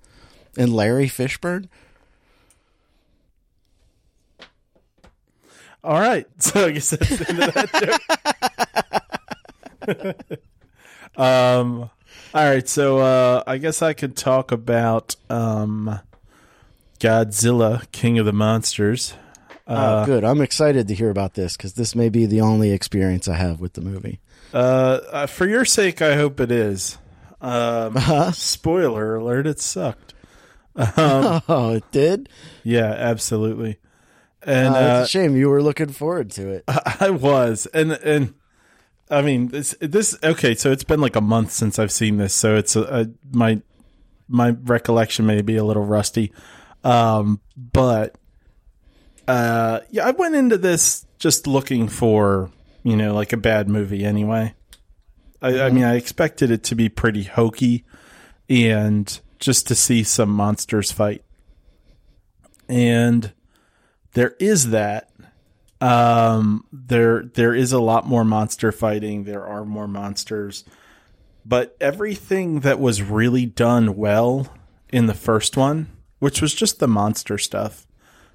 [0.56, 1.68] and Larry Fishburne.
[5.82, 6.26] All right.
[6.40, 8.20] So I guess that's the end of that
[10.28, 10.40] joke.
[11.22, 11.90] um.
[12.32, 12.68] All right.
[12.68, 15.98] So uh, I guess I could talk about um,
[17.00, 19.14] Godzilla, King of the Monsters.
[19.66, 20.22] oh, good.
[20.24, 23.60] I'm excited to hear about this because this may be the only experience I have
[23.60, 24.20] with the movie.
[24.52, 26.98] Uh, uh, for your sake, I hope it is.
[27.40, 28.32] Um, Uh-huh.
[28.32, 30.14] Spoiler alert: It sucked.
[30.76, 32.28] oh, it did.
[32.62, 33.78] Yeah, absolutely.
[34.42, 36.64] And Uh, uh, it's a shame you were looking forward to it.
[36.68, 38.34] I was, and and
[39.10, 40.54] I mean this this okay.
[40.54, 43.60] So it's been like a month since I've seen this, so it's uh my
[44.28, 46.32] my recollection may be a little rusty.
[46.84, 48.16] Um, but
[49.28, 52.50] uh, yeah, I went into this just looking for
[52.82, 54.54] you know like a bad movie anyway.
[55.42, 57.84] I, I mean, I expected it to be pretty hokey
[58.48, 61.24] and just to see some monsters fight.
[62.68, 63.32] And
[64.12, 65.10] there is that.
[65.80, 69.24] Um, there there is a lot more monster fighting.
[69.24, 70.64] There are more monsters,
[71.46, 74.52] but everything that was really done well
[74.90, 75.88] in the first one,
[76.20, 77.86] which was just the monster stuff,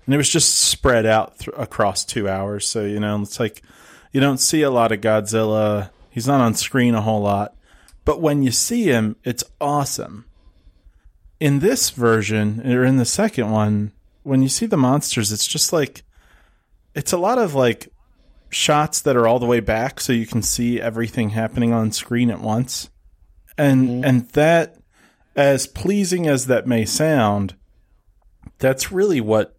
[0.05, 2.67] and it was just spread out th- across two hours.
[2.67, 3.63] So you know, it's like
[4.11, 5.89] you don't see a lot of Godzilla.
[6.09, 7.55] He's not on screen a whole lot,
[8.03, 10.25] but when you see him, it's awesome.
[11.39, 13.91] In this version, or in the second one,
[14.23, 16.03] when you see the monsters, it's just like
[16.93, 17.89] it's a lot of like
[18.49, 22.31] shots that are all the way back so you can see everything happening on screen
[22.31, 22.89] at once.
[23.57, 24.05] And mm-hmm.
[24.05, 24.77] and that
[25.35, 27.55] as pleasing as that may sound,
[28.59, 29.57] that's really what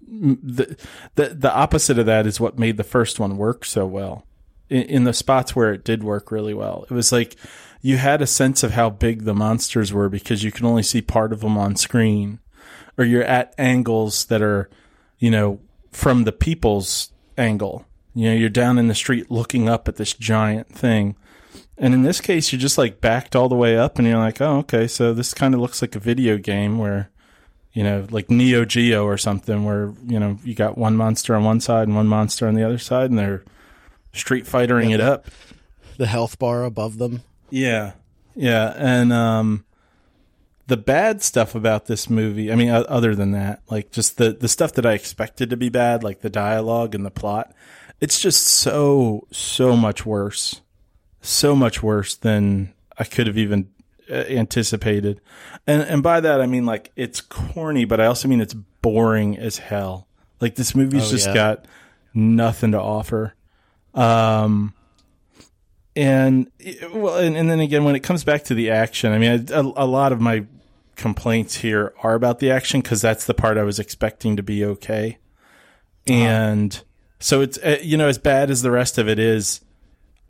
[0.00, 0.76] the,
[1.14, 4.26] the the opposite of that is what made the first one work so well.
[4.68, 7.36] In, in the spots where it did work really well, it was like
[7.80, 11.00] you had a sense of how big the monsters were because you can only see
[11.00, 12.40] part of them on screen,
[12.98, 14.68] or you're at angles that are,
[15.18, 15.60] you know,
[15.92, 17.86] from the people's angle.
[18.14, 21.16] You know, you're down in the street looking up at this giant thing.
[21.78, 24.40] And in this case, you're just like backed all the way up and you're like,
[24.40, 27.10] oh, okay, so this kind of looks like a video game where,
[27.72, 31.44] you know, like Neo Geo or something where, you know, you got one monster on
[31.44, 33.44] one side and one monster on the other side and they're
[34.12, 35.26] street fightering it up.
[35.96, 37.22] The health bar above them.
[37.50, 37.92] Yeah.
[38.34, 38.74] Yeah.
[38.76, 39.64] And, um,
[40.66, 44.48] the bad stuff about this movie, I mean, other than that, like just the, the
[44.48, 47.52] stuff that I expected to be bad, like the dialogue and the plot,
[48.00, 50.60] it's just so, so much worse.
[51.22, 53.68] So much worse than I could have even
[54.10, 55.20] anticipated.
[55.66, 59.38] And, and by that, I mean, like, it's corny, but I also mean it's boring
[59.38, 60.08] as hell.
[60.40, 61.34] Like, this movie's Oh, just yeah.
[61.34, 61.64] got
[62.14, 63.34] nothing to offer.
[63.94, 64.74] Um,
[65.96, 66.50] and
[66.92, 69.60] well, and, and then again, when it comes back to the action, I mean, a,
[69.60, 70.44] a lot of my
[70.96, 74.64] complaints here are about the action because that's the part I was expecting to be
[74.64, 75.18] okay.
[76.06, 76.80] And
[77.18, 79.60] so it's uh, you know as bad as the rest of it is,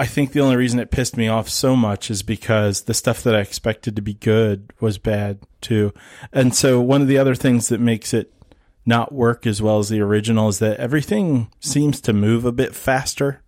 [0.01, 3.23] I think the only reason it pissed me off so much is because the stuff
[3.23, 5.93] that I expected to be good was bad too.
[6.33, 8.33] And so one of the other things that makes it
[8.87, 12.75] not work as well as the original is that everything seems to move a bit
[12.75, 13.43] faster.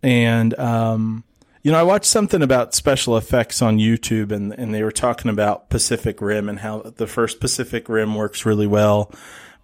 [0.00, 1.24] And um,
[1.64, 5.28] you know, I watched something about special effects on YouTube, and and they were talking
[5.28, 9.12] about Pacific Rim and how the first Pacific Rim works really well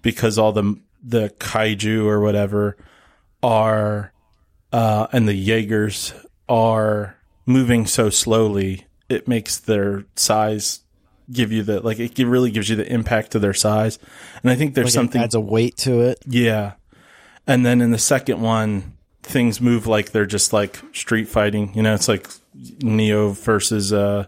[0.02, 2.76] because all the the kaiju or whatever
[3.44, 4.12] are
[4.72, 6.14] uh, and the Jaegers
[6.48, 10.80] are moving so slowly, it makes their size
[11.30, 13.98] give you the like it really gives you the impact of their size.
[14.42, 16.18] And I think there's Like something it adds a weight to it.
[16.26, 16.72] yeah.
[17.46, 21.72] And then in the second one, things move like they're just like street fighting.
[21.74, 22.28] You know, it's like
[22.82, 24.26] Neo versus uh,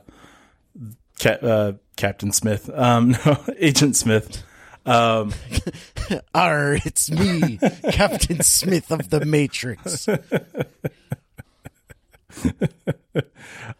[1.20, 2.68] Ca- uh Captain Smith.
[2.72, 4.42] Um, no, Agent Smith.
[4.86, 5.32] Um,
[6.34, 7.58] Arr, it's me,
[7.90, 10.08] Captain Smith of the Matrix.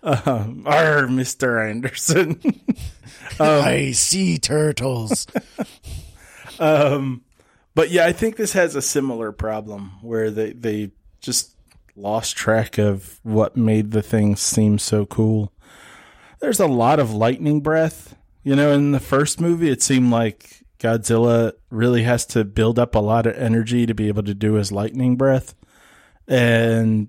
[0.03, 2.40] um, Arr, Mister Anderson.
[3.38, 5.27] I see turtles.
[6.59, 7.23] Um,
[7.75, 11.55] but yeah, I think this has a similar problem where they they just
[11.97, 15.53] lost track of what made the thing seem so cool.
[16.40, 18.17] There's a lot of lightning breath.
[18.43, 22.94] You know, in the first movie, it seemed like Godzilla really has to build up
[22.94, 25.55] a lot of energy to be able to do his lightning breath.
[26.29, 27.09] And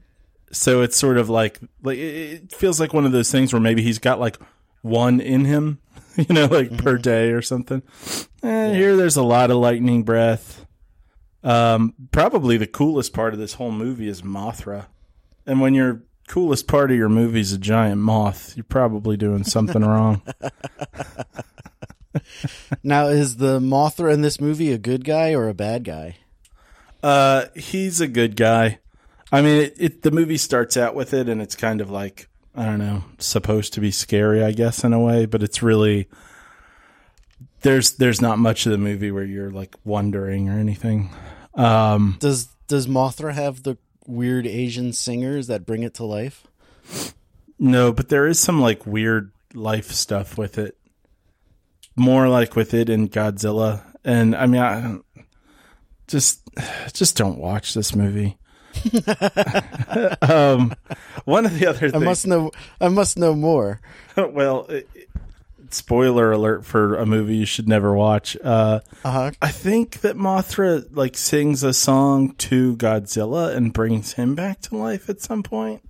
[0.52, 3.82] so it's sort of like like it feels like one of those things where maybe
[3.82, 4.38] he's got like
[4.82, 5.80] one in him,
[6.16, 7.84] you know, like per day or something.
[8.42, 10.66] Eh, Here, there's a lot of lightning breath.
[11.44, 14.86] Um, probably the coolest part of this whole movie is Mothra,
[15.46, 19.44] and when your coolest part of your movie is a giant moth, you're probably doing
[19.44, 20.22] something wrong.
[22.84, 26.18] Now, is the Mothra in this movie a good guy or a bad guy?
[27.04, 28.80] Uh, he's a good guy.
[29.32, 32.28] I mean, it, it the movie starts out with it, and it's kind of like
[32.56, 36.08] I don't know, supposed to be scary, I guess, in a way, but it's really
[37.62, 41.10] there's there's not much of the movie where you're like wondering or anything.
[41.56, 46.48] Um, Does Does Mothra have the weird Asian singers that bring it to life?
[47.60, 50.78] no, but there is some like weird life stuff with it.
[51.96, 54.98] More like with it in Godzilla, and I mean, I
[56.08, 56.42] just
[56.94, 58.38] just don't watch this movie.
[60.22, 60.74] um,
[61.24, 62.52] one of the other I must know.
[62.82, 63.80] I must know more.
[64.18, 64.90] well, it,
[65.70, 68.38] spoiler alert for a movie you should never watch.
[68.44, 69.32] Uh, Uh-huh.
[69.42, 74.78] I think that Mothra like sings a song to Godzilla and brings him back to
[74.78, 75.82] life at some point.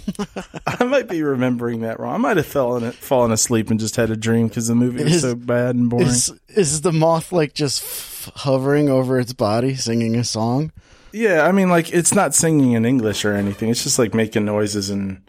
[0.66, 2.14] I might be remembering that wrong.
[2.14, 5.14] I might have fallen fallen asleep and just had a dream because the movie was
[5.16, 6.06] Is- so bad and boring.
[6.06, 10.72] Is is the moth like just f- hovering over its body, singing a song?
[11.12, 13.68] Yeah, I mean, like it's not singing in English or anything.
[13.68, 15.22] It's just like making noises and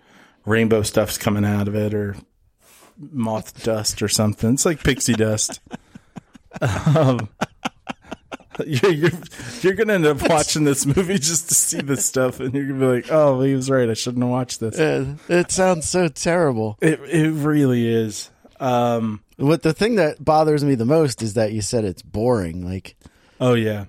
[0.46, 2.16] rainbow stuff's coming out of it, or
[2.98, 4.54] moth dust or something.
[4.54, 5.60] It's like pixie dust.
[6.62, 7.30] um,
[8.66, 9.12] you're, you're
[9.62, 12.80] you're gonna end up watching this movie just to see this stuff, and you're gonna
[12.80, 13.90] be like, "Oh, he was right.
[13.90, 16.78] I shouldn't have watched this." Uh, it sounds so terrible.
[16.82, 18.30] It it really is.
[18.60, 22.66] Um, What the thing that bothers me the most is that you said it's boring.
[22.66, 22.96] Like
[23.42, 23.86] oh yeah,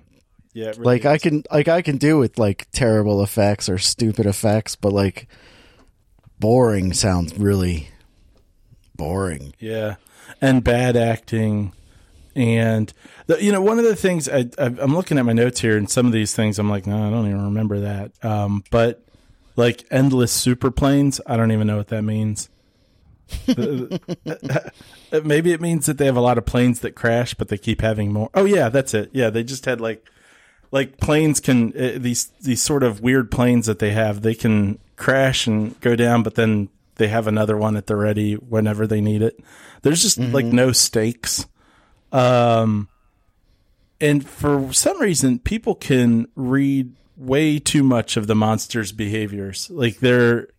[0.53, 0.69] yeah.
[0.69, 4.75] really like I can like I can do with like terrible effects or stupid effects,
[4.75, 5.27] but like
[6.39, 7.89] boring sounds really
[8.95, 9.53] boring.
[9.59, 9.95] Yeah,
[10.41, 11.73] and bad acting,
[12.35, 12.91] and
[13.27, 15.77] the, you know one of the things I, I, I'm looking at my notes here,
[15.77, 18.11] and some of these things I'm like, no, I don't even remember that.
[18.23, 19.03] Um, but
[19.55, 22.49] like endless super planes, I don't even know what that means.
[23.47, 27.81] Maybe it means that they have a lot of planes that crash, but they keep
[27.81, 28.29] having more.
[28.33, 29.09] Oh yeah, that's it.
[29.13, 30.07] Yeah, they just had like
[30.71, 34.21] like planes can uh, these these sort of weird planes that they have.
[34.21, 38.35] They can crash and go down, but then they have another one at the ready
[38.35, 39.39] whenever they need it.
[39.81, 41.45] There's just like no stakes.
[42.11, 42.87] Um,
[44.01, 49.69] and for some reason, people can read way too much of the monster's behaviors.
[49.69, 50.49] Like they're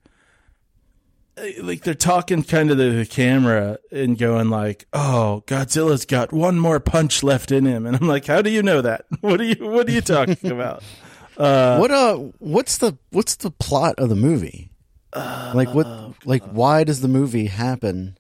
[1.61, 6.59] like they're talking kind of to the camera and going like, "Oh, Godzilla's got one
[6.59, 9.05] more punch left in him," and I'm like, "How do you know that?
[9.21, 10.83] What are you What are you talking about?"
[11.37, 14.71] what uh what's the what's the plot of the movie?
[15.15, 15.87] like what
[16.27, 18.17] like why does the movie happen?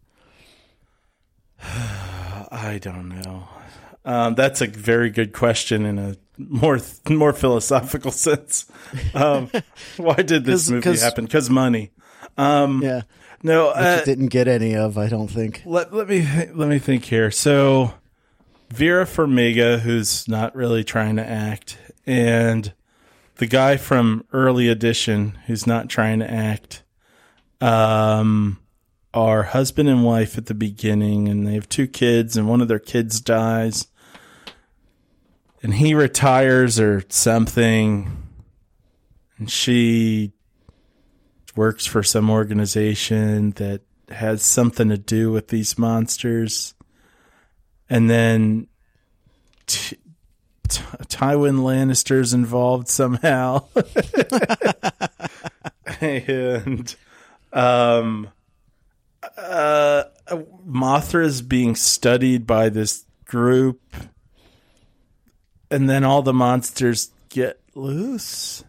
[1.63, 3.49] I don't know.
[4.07, 8.65] Um, that's a very good question in a more more philosophical sense.
[9.15, 9.51] Um,
[9.99, 11.25] why did this movie 'cause- happen?
[11.27, 11.91] Because money.
[12.39, 13.03] Um, Yeah.
[13.43, 15.63] no, uh, it didn't get any of, I don't think.
[15.67, 17.31] let let me let me think here.
[17.31, 17.95] So
[18.71, 22.73] Vera Farmiga, who's not really trying to act, and
[23.37, 26.83] the guy from Early Edition, who's not trying to act,
[27.61, 28.59] um,
[29.15, 32.69] are husband and wife at the beginning, and they have two kids, and one of
[32.69, 33.87] their kids dies,
[35.63, 38.29] and he retires or something,
[39.39, 40.33] and she
[41.55, 46.75] works for some organization that has something to do with these monsters.
[47.89, 48.67] And then
[49.67, 49.97] T-
[50.69, 53.67] T- Tywin Lannister's involved somehow.
[56.01, 56.95] and
[57.53, 58.29] um
[59.39, 60.05] uh
[60.69, 63.81] Mothra is being studied by this group
[65.71, 68.65] and then all the monsters get loose.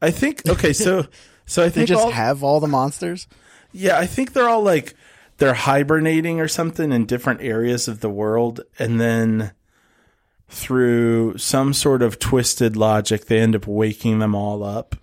[0.00, 1.06] I think okay, so
[1.46, 3.26] so I They think just all, have all the monsters?
[3.72, 4.94] yeah, I think they're all like
[5.38, 9.52] they're hibernating or something in different areas of the world, and then
[10.48, 14.96] through some sort of twisted logic, they end up waking them all up.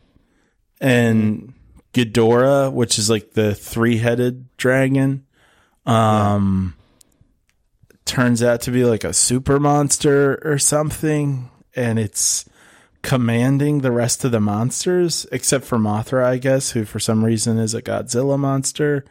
[0.82, 1.54] And
[1.94, 5.26] Ghidorah, which is like the three-headed dragon,
[5.86, 6.76] um,
[8.06, 12.46] turns out to be like a super monster or something, and it's
[13.02, 17.58] commanding the rest of the monsters, except for Mothra, I guess, who for some reason
[17.58, 19.06] is a Godzilla monster.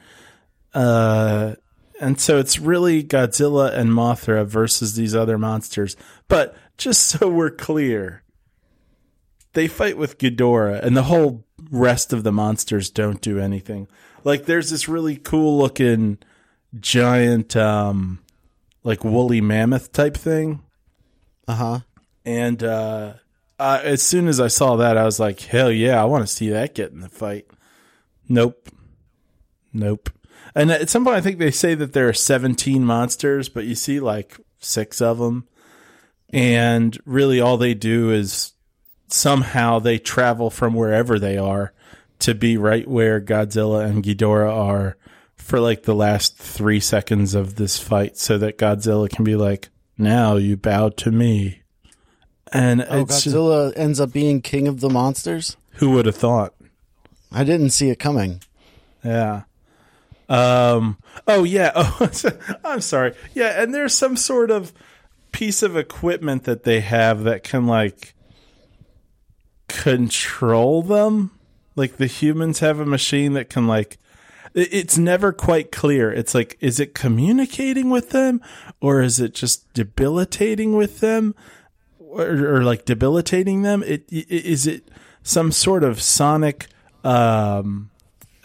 [0.72, 1.54] Uh,
[2.00, 5.96] and so it's really Godzilla and Mothra versus these other monsters.
[6.26, 8.22] But just so we're clear,
[9.52, 13.86] they fight with Ghidorah, and the whole rest of the monsters don't do anything.
[14.24, 16.18] Like there's this really cool looking
[16.80, 18.23] giant, um,
[18.84, 20.62] like woolly mammoth type thing.
[21.48, 21.78] Uh huh.
[22.24, 23.14] And uh,
[23.58, 26.32] uh, as soon as I saw that, I was like, hell yeah, I want to
[26.32, 27.46] see that get in the fight.
[28.28, 28.68] Nope.
[29.72, 30.10] Nope.
[30.54, 33.74] And at some point, I think they say that there are 17 monsters, but you
[33.74, 35.48] see like six of them.
[36.30, 38.52] And really, all they do is
[39.08, 41.72] somehow they travel from wherever they are
[42.20, 44.96] to be right where Godzilla and Ghidorah are
[45.44, 49.68] for like the last three seconds of this fight so that Godzilla can be like,
[49.98, 51.60] now you bow to me.
[52.50, 55.56] And Oh, it's Godzilla ends up being king of the monsters?
[55.74, 56.54] who would have thought?
[57.30, 58.40] I didn't see it coming.
[59.04, 59.42] Yeah.
[60.30, 60.96] Um.
[61.28, 61.72] Oh yeah.
[61.76, 62.08] Oh,
[62.64, 63.12] I'm sorry.
[63.34, 64.72] Yeah, and there's some sort of
[65.32, 68.14] piece of equipment that they have that can like
[69.68, 71.32] control them.
[71.76, 73.98] Like the humans have a machine that can like
[74.54, 76.12] it's never quite clear.
[76.12, 78.40] It's like, is it communicating with them
[78.80, 81.34] or is it just debilitating with them
[81.98, 83.82] or, or like debilitating them?
[83.82, 84.88] It, i- is it
[85.22, 86.68] some sort of sonic,
[87.02, 87.90] um,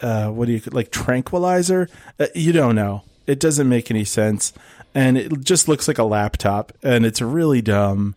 [0.00, 1.88] uh, what do you like tranquilizer?
[2.18, 3.04] Uh, you don't know.
[3.26, 4.52] It doesn't make any sense,
[4.94, 8.16] and it just looks like a laptop, and it's really dumb.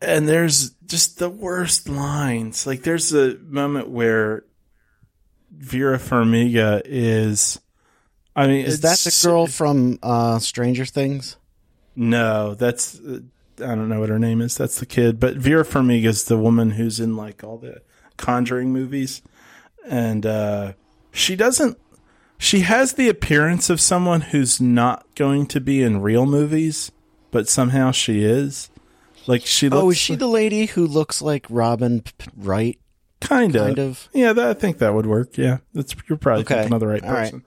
[0.00, 2.66] And there's just the worst lines.
[2.66, 4.44] Like there's a moment where
[5.50, 7.60] Vera Farmiga is.
[8.36, 11.36] I mean, Is that the girl from uh, Stranger Things?
[11.96, 13.20] No, that's uh,
[13.58, 14.56] I don't know what her name is.
[14.56, 17.82] That's the kid, but Vera Farmiga is the woman who's in like all the
[18.16, 19.22] Conjuring movies,
[19.88, 20.72] and uh,
[21.12, 21.78] she doesn't.
[22.36, 26.92] She has the appearance of someone who's not going to be in real movies,
[27.30, 28.70] but somehow she is.
[29.26, 29.82] Like she looks.
[29.82, 32.02] Oh, is she the lady who looks like Robin
[32.36, 32.78] Wright?
[33.20, 33.62] Kind of?
[33.64, 34.08] kind of?
[34.12, 35.36] Yeah, that, I think that would work.
[35.38, 36.54] Yeah, that's you're probably Okay.
[36.56, 37.24] thinking of the right All right.
[37.24, 37.44] person.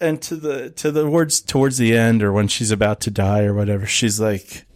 [0.00, 3.44] And to the to the words towards the end, or when she's about to die,
[3.44, 4.66] or whatever, she's like,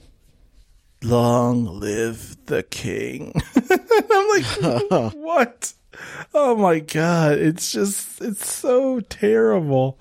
[1.02, 3.32] "Long live the king."
[3.70, 5.72] I'm like, what?
[6.34, 7.38] Oh my god!
[7.38, 9.98] It's just it's so terrible.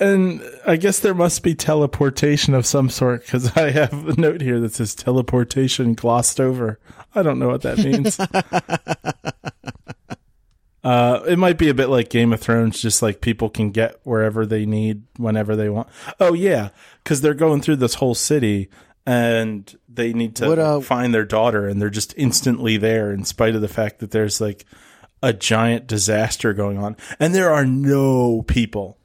[0.00, 4.40] And I guess there must be teleportation of some sort because I have a note
[4.40, 6.80] here that says teleportation glossed over.
[7.14, 8.18] I don't know what that means.
[10.82, 14.00] Uh, it might be a bit like Game of Thrones, just like people can get
[14.02, 15.88] wherever they need whenever they want.
[16.18, 16.70] Oh yeah,
[17.04, 18.70] because they're going through this whole city
[19.04, 23.24] and they need to What, uh, find their daughter, and they're just instantly there, in
[23.24, 24.64] spite of the fact that there's like
[25.22, 28.96] a giant disaster going on, and there are no people.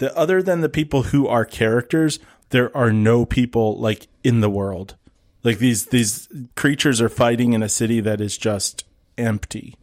[0.00, 4.48] The other than the people who are characters, there are no people like in the
[4.48, 4.96] world.
[5.44, 6.26] Like these these
[6.56, 8.84] creatures are fighting in a city that is just
[9.18, 9.76] empty.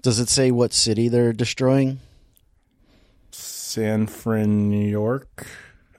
[0.00, 1.98] Does it say what city they're destroying?
[3.32, 5.44] San Fran, New York.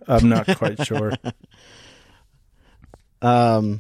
[0.08, 1.12] I'm not quite sure.
[3.22, 3.80] Um,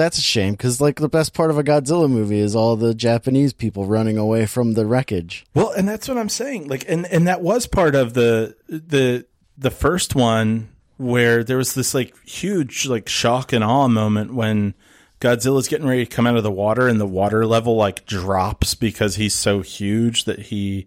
[0.00, 2.94] that's a shame because like the best part of a Godzilla movie is all the
[2.94, 5.44] Japanese people running away from the wreckage.
[5.54, 6.68] Well, and that's what I'm saying.
[6.68, 9.26] Like, and and that was part of the the
[9.58, 14.74] the first one where there was this like huge like shock and awe moment when
[15.20, 18.74] Godzilla's getting ready to come out of the water and the water level like drops
[18.74, 20.86] because he's so huge that he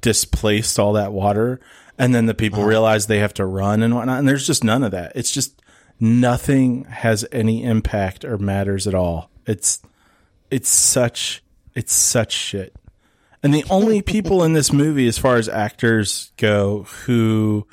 [0.00, 1.60] displaced all that water.
[1.98, 2.68] And then the people uh-huh.
[2.68, 4.18] realize they have to run and whatnot.
[4.18, 5.12] And there's just none of that.
[5.14, 5.62] It's just
[6.00, 9.30] nothing has any impact or matters at all.
[9.46, 9.80] It's
[10.50, 11.42] it's such
[11.74, 12.74] it's such shit.
[13.42, 17.66] And the only people in this movie, as far as actors go, who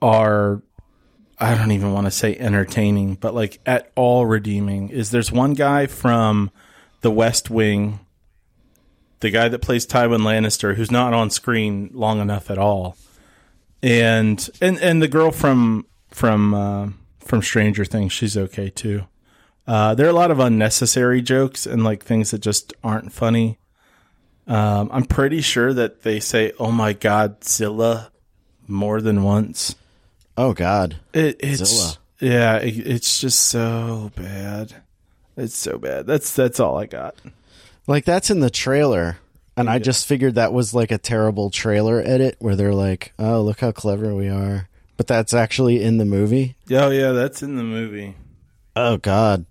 [0.00, 0.62] are,
[1.38, 5.54] I don't even want to say entertaining, but like at all redeeming, is there's one
[5.54, 6.50] guy from
[7.00, 8.00] The West Wing,
[9.20, 12.96] the guy that plays Tywin Lannister, who's not on screen long enough at all,
[13.82, 16.88] and and and the girl from from uh,
[17.28, 19.04] from Stranger Things, she's okay too.
[19.66, 23.58] Uh, there are a lot of unnecessary jokes and like things that just aren't funny.
[24.46, 28.10] Um, I'm pretty sure that they say "Oh my God, Zilla"
[28.66, 29.74] more than once.
[30.38, 31.96] Oh God, It, it's Zilla.
[32.20, 34.74] yeah, it, it's just so bad.
[35.36, 36.06] It's so bad.
[36.06, 37.14] That's that's all I got.
[37.86, 39.18] like that's in the trailer,
[39.56, 43.42] and I just figured that was like a terrible trailer edit where they're like, "Oh,
[43.42, 44.68] look how clever we are,"
[44.98, 46.56] but that's actually in the movie.
[46.70, 48.14] Oh yeah, that's in the movie.
[48.76, 49.46] Oh God,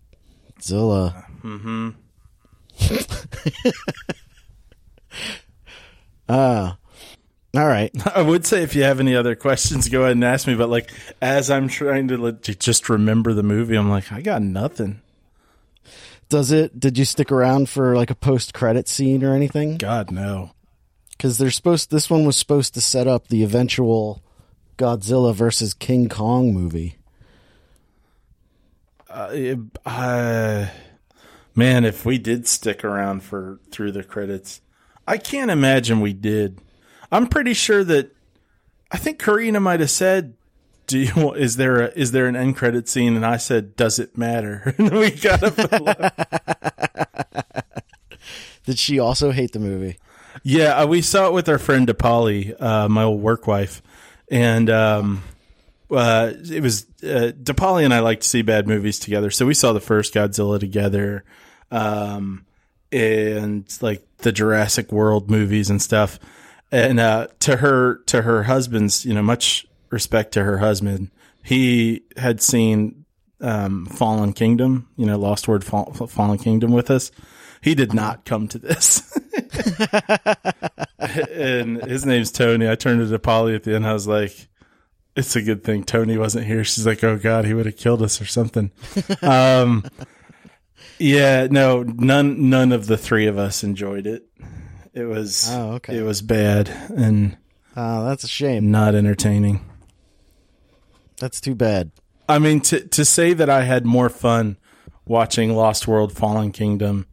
[0.62, 1.26] Zilla.
[1.42, 1.90] Mm-hmm.
[6.30, 6.78] Ah,
[7.56, 7.90] all right.
[8.16, 10.56] I would say if you have any other questions, go ahead and ask me.
[10.56, 10.92] But like
[11.22, 15.02] as I'm trying to, like, to just remember the movie, I'm like, I got nothing.
[16.30, 16.78] Does it?
[16.78, 19.78] Did you stick around for like a post credit scene or anything?
[19.78, 20.52] God no.
[21.12, 21.90] Because they're supposed.
[21.90, 24.22] This one was supposed to set up the eventual
[24.78, 26.98] Godzilla versus King Kong movie.
[29.10, 30.68] Uh, it- uh,
[31.56, 34.62] man, if we did stick around for through the credits,
[35.08, 36.60] I can't imagine we did.
[37.12, 38.14] I'm pretty sure that
[38.92, 40.34] I think Karina might have said,
[40.88, 43.98] "Do you is there a, is there an end credit scene?" And I said, "Does
[44.00, 45.56] it matter?" and we got up.
[48.66, 49.98] Did she also hate the movie?
[50.44, 53.82] Yeah, uh, we saw it with our friend DePauli, uh, my old work wife,
[54.30, 55.24] and um,
[55.92, 59.54] uh, it was uh, DePauli and I like to see bad movies together, so we
[59.54, 61.24] saw the first Godzilla together,
[61.72, 62.46] um,
[62.92, 66.20] and like the Jurassic World movies and stuff.
[66.72, 71.12] And uh, to her, to her husband's, you know, much respect to her husband.
[71.42, 73.06] He had seen
[73.40, 77.12] um, Fallen Kingdom, you know, Lost World Fall, Fallen Kingdom with us.
[77.62, 79.18] He did not come to this.
[81.00, 82.70] and his name's Tony.
[82.70, 83.86] I turned to Polly at the end.
[83.88, 84.48] I was like,
[85.16, 88.02] "It's a good thing Tony wasn't here." She's like, "Oh God, he would have killed
[88.02, 88.72] us or something."
[89.22, 89.84] um,
[91.00, 94.26] yeah, no, none none of the three of us enjoyed it.
[94.94, 95.98] It was Oh, okay.
[95.98, 97.38] it was bad and
[97.76, 98.72] Oh, that's a shame.
[98.72, 99.64] not entertaining.
[101.18, 101.92] That's too bad.
[102.28, 104.58] I mean, to to say that I had more fun
[105.06, 107.06] watching Lost World: Fallen Kingdom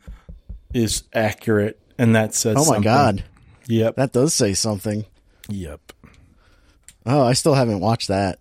[0.75, 2.57] is accurate, and that says.
[2.59, 2.83] Oh my something.
[2.83, 3.25] god,
[3.69, 3.97] Yep.
[3.97, 5.07] that does say something.
[5.49, 5.81] yep.
[7.07, 8.39] Oh, I still haven't watched that.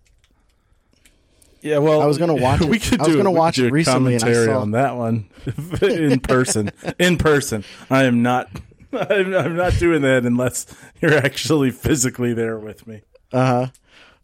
[1.62, 1.78] Yeah.
[1.78, 3.70] Well, I was gonna watch it- We could I was do, gonna watch it a
[3.70, 5.28] recently commentary saw- on that one
[5.82, 6.70] in person.
[6.98, 8.50] in person, I am not.
[8.92, 10.66] I'm, I'm not doing that unless
[11.00, 13.02] you're actually physically there with me.
[13.32, 13.66] Uh, huh.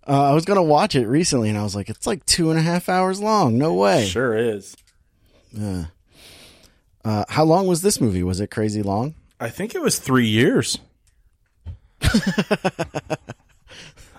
[0.07, 2.59] Uh I was gonna watch it recently, and I was like, it's like two and
[2.59, 3.59] a half hours long.
[3.59, 4.07] No way.
[4.07, 4.77] Sure is.
[7.05, 8.23] Uh, how long was this movie?
[8.23, 9.15] Was it crazy long?
[9.39, 10.79] I think it was three years.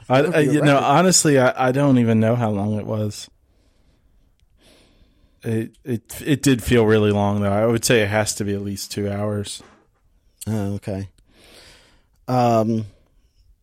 [0.10, 3.30] I, I, you know, honestly, I, I don't even know how long it was.
[5.44, 7.52] It it it did feel really long though.
[7.52, 9.64] I would say it has to be at least two hours.
[10.48, 11.10] Oh, okay.
[12.28, 12.86] Um.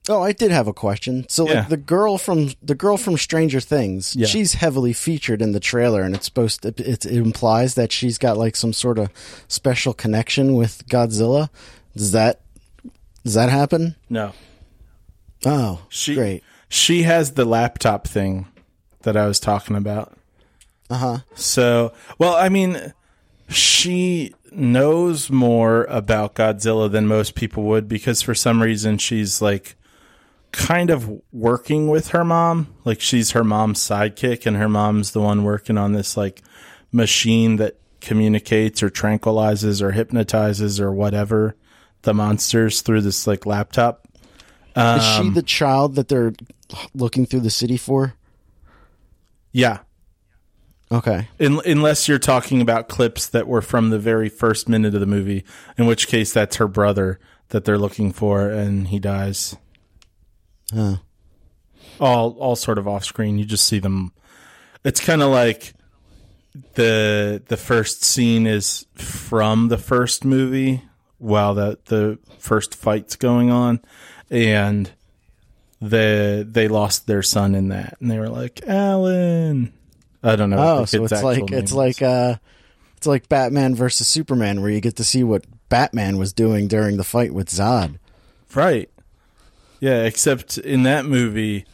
[0.09, 1.27] Oh, I did have a question.
[1.29, 1.61] So, Yeah.
[1.61, 4.27] like the girl from the girl from Stranger Things, Yeah.
[4.27, 8.17] she's heavily featured in the trailer, and it's supposed to it, it implies that she's
[8.19, 9.11] got like some sort of
[9.49, 11.51] special connection with Godzilla.
[11.97, 12.41] Does that
[13.25, 13.97] does that happen?
[14.09, 14.33] No,
[15.45, 16.43] Oh, she great.
[16.69, 18.47] She has the laptop thing
[19.03, 20.17] that I was talking about.
[20.91, 21.19] Uh huh.
[21.35, 22.93] So, well, I mean,
[23.49, 29.77] she knows more about Godzilla than most people would because for some reason she's like
[30.53, 32.75] kind of working with her mom.
[32.85, 36.43] Like she's her mom's sidekick and her mom's the one working on this like
[36.93, 41.57] machine that communicates or tranquilizes or hypnotizes or whatever
[42.03, 44.07] the monsters through this like laptop.
[44.77, 46.33] Is Um, she the child that they're
[46.95, 48.15] looking through the city for?
[49.53, 49.79] Yeah.
[50.91, 51.29] Okay.
[51.39, 55.07] In, unless you're talking about clips that were from the very first minute of the
[55.07, 55.45] movie,
[55.77, 57.19] in which case that's her brother
[57.49, 59.57] that they're looking for, and he dies.
[60.73, 60.97] Huh.
[62.01, 63.39] All all sort of off screen.
[63.39, 64.13] You just see them.
[64.85, 65.75] It's kind of like
[66.75, 70.83] the the first scene is from the first movie
[71.19, 73.81] while the the first fight's going on,
[74.31, 74.91] and
[75.81, 79.73] the they lost their son in that, and they were like Alan.
[80.23, 80.57] I don't know.
[80.57, 82.37] what Oh, so it's like it's like uh
[82.97, 86.97] it's like Batman versus Superman where you get to see what Batman was doing during
[86.97, 87.99] the fight with Zod.
[88.55, 88.91] Right.
[89.81, 91.65] Yeah, except in that movie,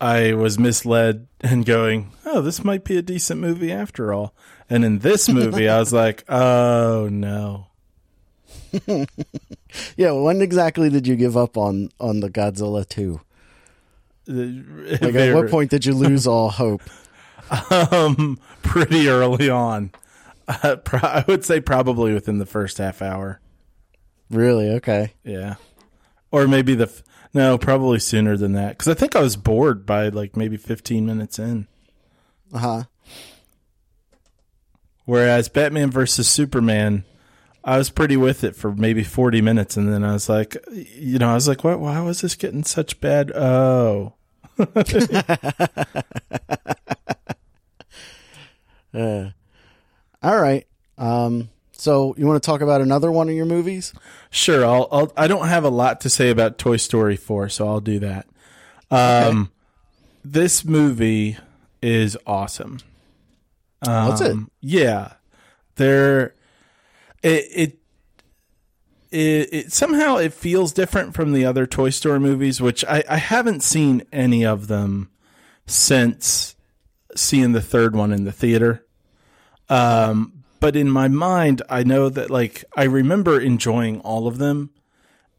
[0.00, 4.34] I was misled and going, oh, this might be a decent movie after all.
[4.68, 7.66] And in this movie, I was like, oh, no.
[9.96, 13.20] Yeah, when exactly did you give up on on the Godzilla 2?
[14.28, 16.82] Like at what point did you lose all hope?
[17.70, 19.90] Um, pretty early on.
[20.48, 23.38] Uh, pro- I would say probably within the first half hour.
[24.30, 24.70] Really?
[24.76, 25.12] Okay.
[25.24, 25.56] Yeah.
[26.30, 27.02] Or maybe the, f-
[27.34, 28.78] no, probably sooner than that.
[28.78, 31.66] Cause I think I was bored by like maybe 15 minutes in.
[32.52, 32.84] Uh-huh.
[35.04, 37.04] Whereas Batman versus Superman,
[37.64, 39.76] I was pretty with it for maybe 40 minutes.
[39.76, 42.64] And then I was like, you know, I was like, what, why was this getting
[42.64, 43.32] such bad?
[43.32, 44.14] Oh,
[50.22, 50.66] All right.
[50.96, 51.50] Um
[51.84, 53.92] so you want to talk about another one of your movies?
[54.30, 54.64] sure.
[54.64, 57.80] I'll, I'll, I don't have a lot to say about Toy Story 4, so I'll
[57.80, 58.26] do that.
[58.90, 59.52] Um,
[60.24, 61.36] this movie
[61.82, 62.78] is awesome.
[63.80, 64.30] What's it?
[64.30, 65.12] Um, Yeah,
[65.74, 66.34] there.
[67.22, 67.78] It, it
[69.10, 73.18] it it somehow it feels different from the other Toy Story movies, which I I
[73.18, 75.10] haven't seen any of them
[75.66, 76.56] since
[77.14, 78.86] seeing the third one in the theater.
[79.68, 80.33] Um,
[80.64, 84.70] but in my mind, I know that like I remember enjoying all of them.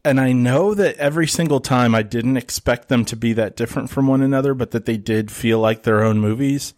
[0.04, 3.90] And I know that every single time I didn't expect them to be that different
[3.90, 6.74] from one another, but that they did feel like their own movies.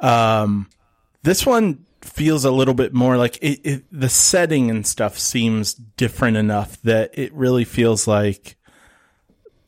[0.00, 0.70] Um,
[1.24, 5.74] this one feels a little bit more like it, it, the setting and stuff seems
[5.74, 8.56] different enough that it really feels like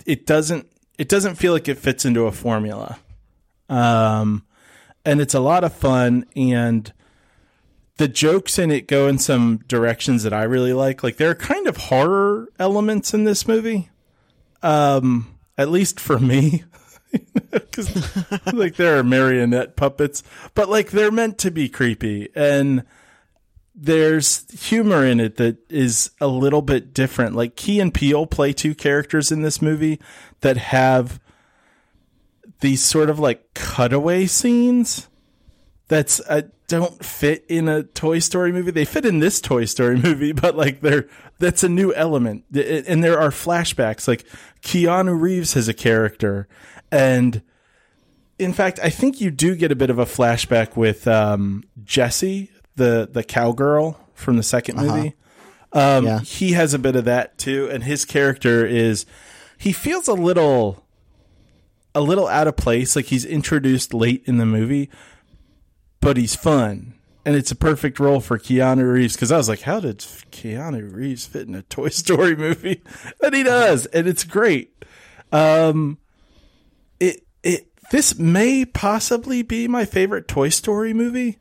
[0.07, 2.99] it doesn't it doesn't feel like it fits into a formula.
[3.69, 4.47] Um,
[5.05, 6.91] and it's a lot of fun and
[8.01, 11.03] the jokes in it go in some directions that I really like.
[11.03, 13.91] Like there are kind of horror elements in this movie.
[14.63, 16.65] Um, at least for me.
[17.73, 18.17] Cause
[18.55, 20.23] like there are marionette puppets,
[20.55, 22.85] but like they're meant to be creepy and
[23.75, 27.37] there's humor in it that is a little bit different.
[27.37, 30.01] Like Key and Peele play two characters in this movie
[30.41, 31.21] that have
[32.61, 35.07] these sort of like cutaway scenes
[35.89, 38.71] that's uh, don't fit in a Toy Story movie.
[38.71, 41.07] They fit in this Toy Story movie, but like they're
[41.39, 42.45] that's a new element.
[42.55, 44.09] And there are flashbacks.
[44.09, 44.25] Like
[44.63, 46.49] Keanu Reeves has a character,
[46.91, 47.43] and
[48.39, 52.51] in fact, I think you do get a bit of a flashback with um, Jessie,
[52.77, 54.97] the the cowgirl from the 2nd Uh-huh.
[54.97, 55.15] movie.
[55.73, 56.21] Um, Yeah.
[56.21, 59.05] He has a bit of that too, and his character is
[59.59, 60.85] he feels a little
[61.95, 62.97] a little out of place.
[62.97, 64.89] Like he's introduced late in the movie,
[66.01, 66.95] but he's fun.
[67.25, 70.95] And it's a perfect role for Keanu Reeves because I was like, how did Keanu
[70.95, 72.83] Reeves fit in a Toy Story movie?
[73.23, 74.73] And he does, and it's great.
[75.31, 75.99] Um,
[76.99, 81.39] it it this may possibly be my favorite Toy Story movie,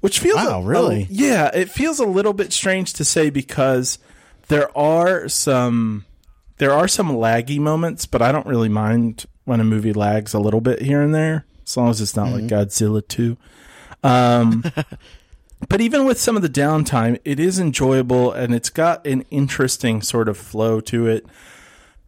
[0.00, 1.06] which feels Wow, a- really?
[1.10, 3.98] yeah, it feels a little bit strange to say because
[4.48, 6.04] there are some
[6.58, 10.40] there are some laggy moments, but I don't really mind when a movie lags a
[10.40, 13.36] little bit here and there, as long as it's not like Godzilla two.
[14.02, 14.64] Um,
[15.68, 20.02] but even with some of the downtime, it is enjoyable and it's got an interesting
[20.02, 21.26] sort of flow to it.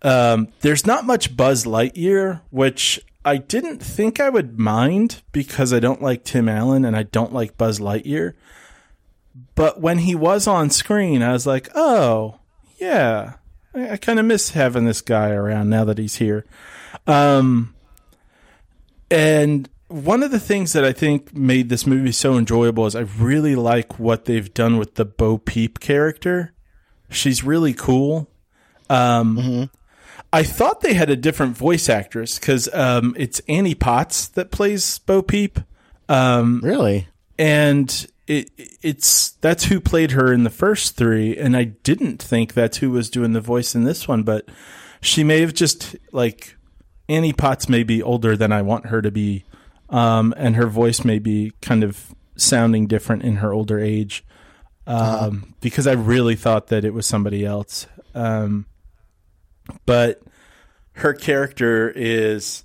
[0.02, 5.78] Um, there's not much Buzz Lightyear, which I didn't think I would mind because I
[5.78, 8.34] don't like Tim Allen and I don't like Buzz Lightyear.
[9.54, 12.40] But when he was on screen, I was like, oh,
[12.78, 13.34] yeah,
[13.74, 16.44] I, I kind of miss having this guy around now that he's here.
[17.06, 17.74] Um,
[19.10, 23.00] and one of the things that I think made this movie so enjoyable is I
[23.00, 26.52] really like what they've done with the Bo Peep character.
[27.10, 28.28] She's really cool.
[28.88, 29.70] Um,
[30.32, 34.98] I thought they had a different voice actress because um, it's Annie Potts that plays
[35.00, 35.58] Bo Peep,
[36.62, 37.08] Really?
[37.38, 38.50] and it
[38.82, 42.90] it's that's who played her in the first three, and I didn't think that's who
[42.90, 44.48] was doing the voice in this one, but
[45.00, 46.56] she may have just like
[47.08, 49.44] Annie Potts may be older than I want her to be,
[49.92, 54.24] um, and her voice may be kind of sounding different in her older age,
[54.86, 57.86] um, because I really thought that it was somebody else.
[58.14, 58.66] Um,
[59.86, 60.22] but
[60.94, 62.64] her character is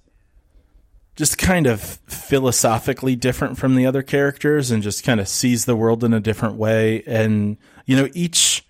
[1.16, 5.76] just kind of philosophically different from the other characters and just kind of sees the
[5.76, 7.04] world in a different way.
[7.06, 8.66] And you know each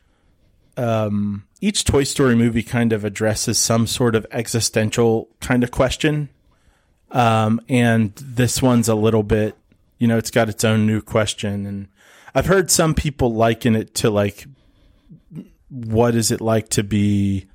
[0.77, 6.29] um each toy story movie kind of addresses some sort of existential kind of question
[7.11, 9.55] um and this one's a little bit
[9.97, 11.65] you know it's got its own new question.
[11.65, 11.87] And
[12.35, 14.45] i've heard some people liken it to like
[15.69, 17.47] what is it like to be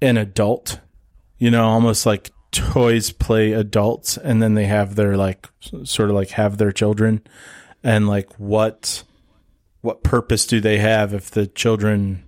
[0.00, 0.80] an adult?
[1.38, 5.46] You know almost like toys play adults and then they have their like
[5.84, 7.22] sort of like have their children.
[7.84, 9.04] And like what
[9.80, 12.24] what purpose do they have if the children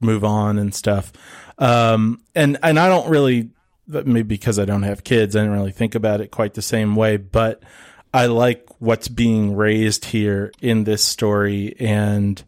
[0.00, 1.12] move on and stuff?
[1.58, 3.50] Um and and I don't really
[3.90, 6.96] maybe because I don't have kids I didn't really think about it quite the same
[6.96, 7.62] way but
[8.12, 11.76] I like what's being raised here in this story.
[11.78, 12.42] And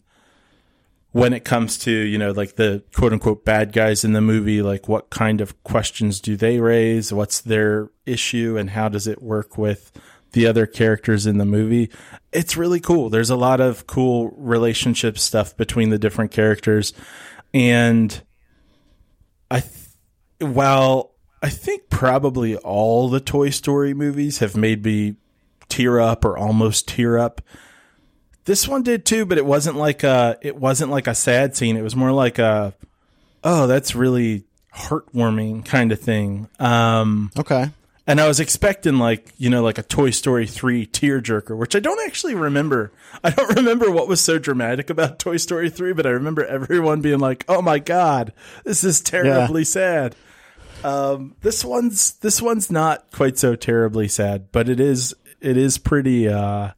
[1.12, 4.62] when it comes to you know like the quote unquote bad guys in the movie
[4.62, 7.12] like what kind of questions do they raise?
[7.12, 8.56] What's their issue?
[8.56, 9.92] And how does it work with
[10.32, 11.90] the other characters in the movie?
[12.32, 13.10] It's really cool.
[13.10, 16.92] There's a lot of cool relationship stuff between the different characters.
[17.54, 18.20] And
[19.50, 19.74] i th-
[20.40, 21.11] while
[21.42, 25.16] i think probably all the toy story movies have made me
[25.68, 27.40] tear up or almost tear up
[28.44, 31.76] this one did too, but it wasn't like a it wasn't like a sad scene.
[31.76, 32.74] It was more like a
[33.44, 34.42] oh, that's really
[34.74, 36.48] heartwarming kind of thing.
[36.58, 37.70] Um Okay.
[38.04, 41.78] and I was expecting like, you know, like a Toy Story 3 tearjerker, which I
[41.78, 42.90] don't actually remember.
[43.22, 47.00] I don't remember what was so dramatic about Toy Story 3, but I remember everyone
[47.00, 48.32] being like, "Oh my god,
[48.64, 50.16] this is terribly sad."
[50.84, 55.78] Um this one's this one's not quite so terribly sad, but it is it is
[55.78, 56.70] pretty uh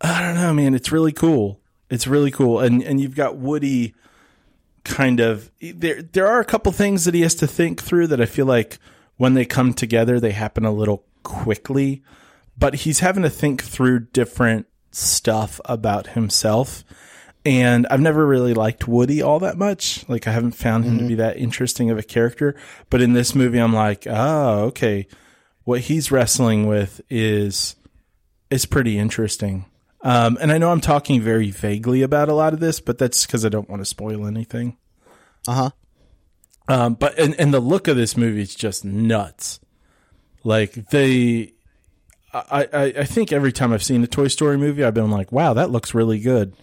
[0.00, 0.74] I don't know, man.
[0.74, 1.60] It's really cool.
[1.88, 3.94] It's really cool, and and you've got Woody.
[4.84, 6.02] Kind of there.
[6.02, 8.78] There are a couple things that he has to think through that I feel like
[9.16, 12.02] when they come together, they happen a little quickly.
[12.58, 16.84] But he's having to think through different stuff about himself,
[17.44, 20.08] and I've never really liked Woody all that much.
[20.08, 22.56] Like I haven't found him to be that interesting of a character.
[22.88, 25.06] But in this movie, I'm like, oh, okay.
[25.64, 27.76] What he's wrestling with is
[28.50, 29.66] is pretty interesting.
[30.02, 33.24] Um, and I know I'm talking very vaguely about a lot of this, but that's
[33.26, 34.76] because I don't want to spoil anything.
[35.48, 35.70] Uh huh.
[36.68, 39.60] Um, but and, and the look of this movie is just nuts.
[40.44, 41.52] Like they,
[42.32, 45.32] I, I, I think every time I've seen a Toy Story movie, I've been like,
[45.32, 46.54] wow, that looks really good.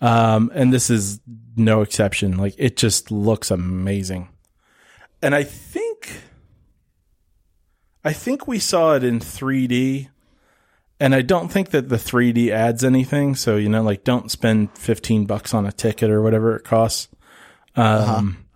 [0.00, 1.20] Um, and this is
[1.56, 2.36] no exception.
[2.36, 4.28] Like it just looks amazing.
[5.22, 6.20] And I think,
[8.04, 10.08] I think we saw it in 3D.
[10.98, 13.34] And I don't think that the 3D adds anything.
[13.34, 17.08] So, you know, like don't spend 15 bucks on a ticket or whatever it costs.
[17.74, 18.46] Um,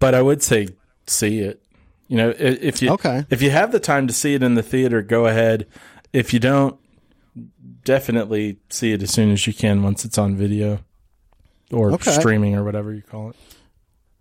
[0.00, 0.68] but I would say
[1.06, 1.62] see it.
[2.08, 3.24] You know, if you Okay.
[3.30, 5.66] if you have the time to see it in the theater, go ahead.
[6.12, 6.76] If you don't,
[7.88, 10.80] definitely see it as soon as you can once it's on video
[11.72, 12.10] or Okay.
[12.12, 13.36] streaming or whatever you call it.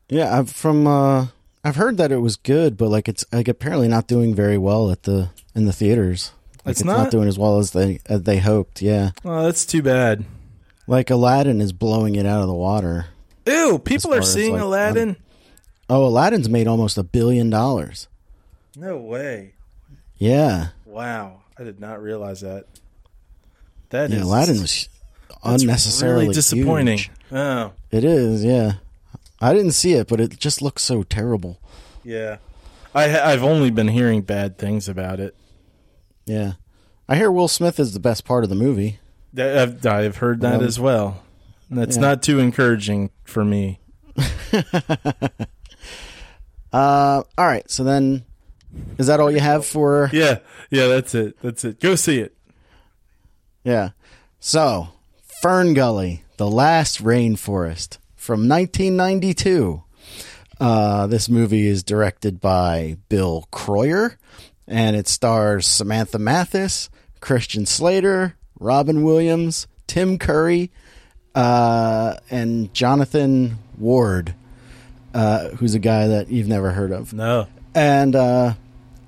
[0.07, 1.28] Yeah, I've from uh
[1.65, 4.89] I've heard that it was good, but like it's like apparently not doing very well
[4.89, 6.32] at the in the theaters.
[6.63, 6.97] Like It's it's, not?
[6.97, 7.11] not?
[7.11, 8.82] doing as well as they as they hoped.
[8.82, 10.24] Yeah, Well, that's too bad.
[10.88, 13.07] like Aladdin is blowing it out of the water.
[13.45, 15.18] Ew, people are seeing like, Aladdin.
[15.89, 18.07] Oh, Aladdin's made almost a billion dollars.
[18.78, 19.55] No way.
[20.18, 22.65] Yeah, Wow, I did not realize that.
[23.90, 24.18] That yeah.
[24.18, 24.90] is- Aladdin was
[25.44, 26.98] unnecessarily really disappointing.
[26.98, 27.12] huge.
[27.32, 28.44] Oh, It is.
[28.44, 28.74] Yeah,
[29.42, 31.60] I didn't see it, but it just looks so terrible.
[32.04, 32.38] yeah.
[32.96, 35.36] I I've only been hearing bad things about it.
[36.26, 36.54] Yeah,
[37.08, 39.00] I hear Will Smith is the best part of the movie.
[39.38, 41.22] I've, I've heard that Um, as well.
[41.70, 42.02] That's yeah.
[42.02, 43.80] not too encouraging for me.
[46.74, 47.70] Uh, all right.
[47.72, 48.26] So then,
[48.98, 50.10] is that all you have for?
[50.14, 51.38] Yeah, yeah, that's it.
[51.42, 51.80] That's it.
[51.80, 52.36] Go see it.
[53.68, 53.89] Yeah.
[54.39, 54.88] So,
[55.41, 59.84] Fern Gully, The Last Rainforest from 1992.
[60.57, 64.15] Uh, this movie is directed by Bill Kroyer,
[64.68, 66.89] and it stars Samantha Mathis,
[67.20, 70.72] Christian Slater, Robin Williams, Tim Curry,
[71.36, 74.34] uh, and Jonathan Ward,
[75.13, 77.47] uh, who's a guy that you've never heard of No.
[77.76, 78.53] and uh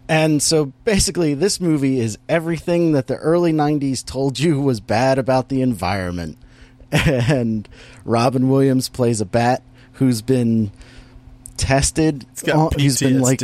[0.09, 5.17] and so basically this movie is everything that the early 90s told you was bad
[5.19, 6.37] about the environment
[6.91, 7.69] and
[8.03, 9.61] robin williams plays a bat
[9.93, 10.71] who's been
[11.55, 12.79] tested It's got PTSD.
[12.79, 13.41] he's been like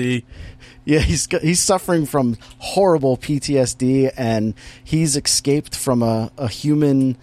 [0.86, 4.54] yeah he's he's suffering from horrible ptsd and
[4.84, 7.18] he's escaped from a, a human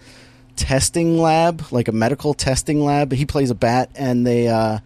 [0.55, 4.77] testing lab like a medical testing lab he plays a bat and they uh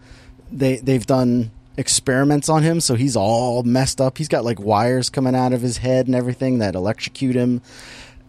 [0.50, 5.08] they they've done experiments on him so he's all messed up he's got like wires
[5.08, 7.62] coming out of his head and everything that electrocute him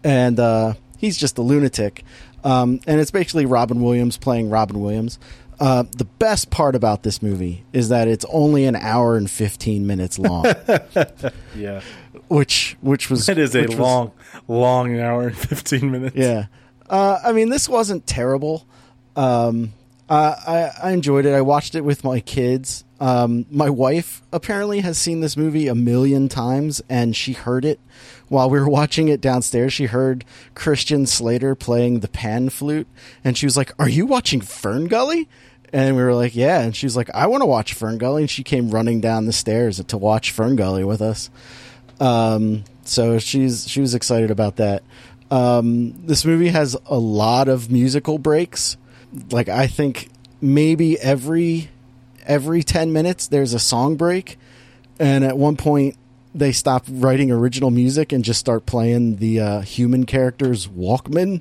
[0.04, 2.04] and uh he's just a lunatic
[2.44, 5.18] um and it's basically robin williams playing robin williams
[5.58, 9.86] uh, the best part about this movie is that it's only an hour and 15
[9.86, 10.46] minutes long
[11.54, 11.82] yeah.
[12.28, 14.12] which which was It is a which was- long,
[14.48, 16.16] long hour and 15 minutes.
[16.16, 16.46] yeah.
[16.88, 18.64] Uh, I mean, this wasn't terrible.
[19.16, 19.74] Um,
[20.10, 20.34] uh,
[20.82, 21.32] I, I enjoyed it.
[21.32, 22.84] I watched it with my kids.
[22.98, 27.78] Um, my wife apparently has seen this movie a million times, and she heard it
[28.28, 29.72] while we were watching it downstairs.
[29.72, 30.24] She heard
[30.56, 32.88] Christian Slater playing the pan flute,
[33.22, 35.28] and she was like, "Are you watching Fern Gully?"
[35.72, 38.22] And we were like, "Yeah." And she was like, "I want to watch Fern Gully,"
[38.22, 41.30] and she came running down the stairs to watch Fern Gully with us.
[42.00, 44.82] Um, so she's she was excited about that.
[45.30, 48.76] Um, this movie has a lot of musical breaks.
[49.30, 50.08] Like I think
[50.40, 51.70] maybe every
[52.26, 54.38] every ten minutes there's a song break,
[54.98, 55.96] and at one point
[56.34, 61.40] they stop writing original music and just start playing the uh, human character's Walkman,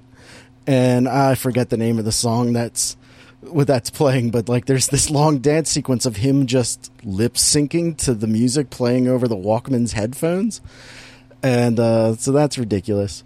[0.65, 2.97] and I forget the name of the song that's
[3.41, 7.95] what that's playing, but like there's this long dance sequence of him just lip syncing
[7.97, 10.59] to the music playing over the Walkman's headphones,
[11.43, 13.23] and uh, so that's ridiculous.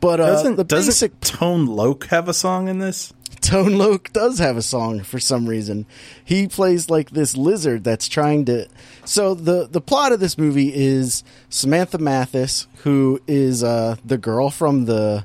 [0.00, 3.12] But uh, Doesn't, the doesn't basic Tone Loc have a song in this?
[3.40, 5.86] Tone Loc does have a song for some reason.
[6.24, 8.68] He plays like this lizard that's trying to.
[9.04, 14.50] So the the plot of this movie is Samantha Mathis, who is uh, the girl
[14.50, 15.24] from the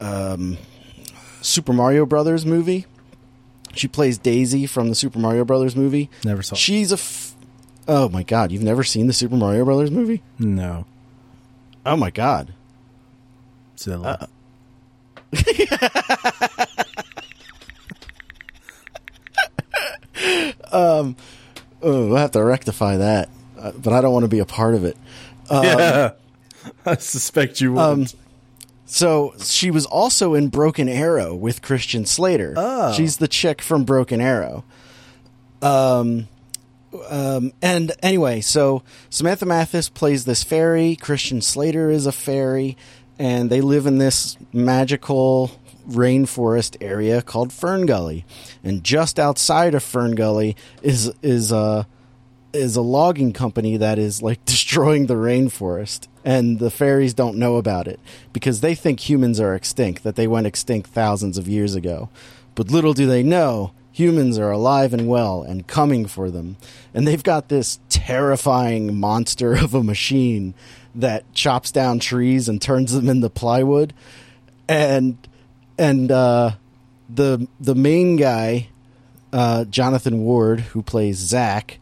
[0.00, 0.58] um,
[1.40, 2.86] Super Mario Brothers movie.
[3.74, 6.10] She plays Daisy from the Super Mario Brothers movie.
[6.24, 6.54] Never saw.
[6.54, 6.94] She's a.
[6.94, 7.34] F-
[7.88, 8.52] oh my god!
[8.52, 10.22] You've never seen the Super Mario Brothers movie?
[10.38, 10.86] No.
[11.84, 12.54] Oh my god!
[13.78, 14.28] Zilla.
[20.72, 21.14] Oh,
[21.80, 24.84] we'll have to rectify that, uh, but I don't want to be a part of
[24.84, 24.96] it.
[25.50, 26.12] yeah.
[26.86, 28.14] I suspect you wouldn't.
[28.86, 32.54] So she was also in Broken Arrow with Christian Slater.
[32.56, 32.92] Oh.
[32.92, 34.64] She's the chick from Broken Arrow.
[35.62, 36.28] Um,
[37.08, 40.96] um, and anyway, so Samantha Mathis plays this fairy.
[40.96, 42.76] Christian Slater is a fairy,
[43.18, 45.50] and they live in this magical
[45.88, 48.24] rainforest area called Fern Gully.
[48.62, 51.84] And just outside of Fern Gully is is uh
[52.52, 56.08] is a logging company that is like destroying the rainforest.
[56.24, 58.00] And the fairies don't know about it
[58.32, 62.08] because they think humans are extinct that they went extinct thousands of years ago.
[62.54, 66.56] But little do they know humans are alive and well and coming for them.
[66.92, 70.54] And they've got this terrifying monster of a machine
[70.94, 73.94] that chops down trees and turns them into plywood.
[74.68, 75.16] And
[75.78, 76.52] and uh
[77.08, 78.68] the the main guy
[79.34, 81.80] uh, Jonathan Ward, who plays Zach,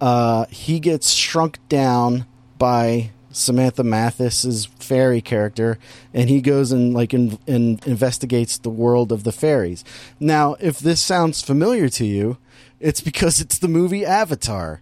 [0.00, 2.24] uh, he gets shrunk down
[2.56, 5.78] by Samantha Mathis's fairy character,
[6.14, 9.84] and he goes and like in, in, investigates the world of the fairies.
[10.18, 12.38] Now, if this sounds familiar to you,
[12.80, 14.80] it's because it's the movie Avatar.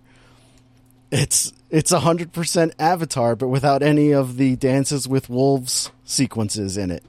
[1.10, 6.92] It's it's hundred percent Avatar, but without any of the dances with wolves sequences in
[6.92, 7.02] it.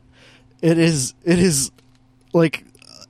[0.61, 1.71] It is it is
[2.33, 2.65] like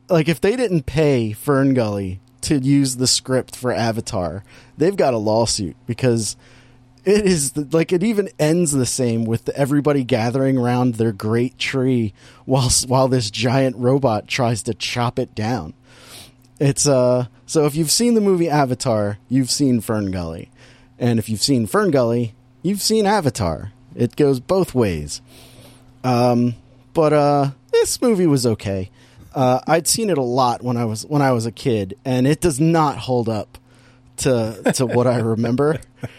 [0.10, 4.44] like if they didn't pay Fern Gully to use the script for Avatar,
[4.78, 6.36] they've got a lawsuit because
[7.04, 11.58] it is the, like it even ends the same with everybody gathering around their great
[11.58, 12.14] tree
[12.46, 15.74] while while this giant robot tries to chop it down.
[16.60, 20.50] It's uh so if you've seen the movie Avatar, you've seen Fern Gully.
[20.98, 22.34] And if you've seen Fern Gully,
[22.64, 23.72] you've seen Avatar.
[23.96, 25.22] It goes both ways.
[26.04, 26.56] Um
[26.96, 28.90] but uh this movie was okay.
[29.36, 32.26] Uh, I'd seen it a lot when I was when I was a kid, and
[32.26, 33.58] it does not hold up
[34.18, 35.80] to to what I remember.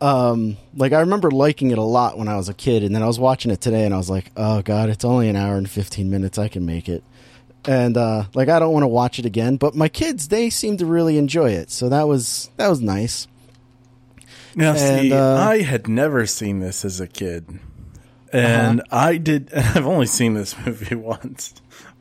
[0.00, 3.02] Um, like I remember liking it a lot when I was a kid, and then
[3.02, 5.56] I was watching it today, and I was like, "Oh God, it's only an hour
[5.56, 6.38] and fifteen minutes.
[6.38, 7.02] I can make it."
[7.64, 10.76] And uh, like I don't want to watch it again, but my kids they seem
[10.76, 13.26] to really enjoy it, so that was that was nice.
[14.54, 17.58] Now, And, see, uh, I had never seen this as a kid,
[18.32, 19.52] and I did.
[19.54, 21.54] I've only seen this movie once,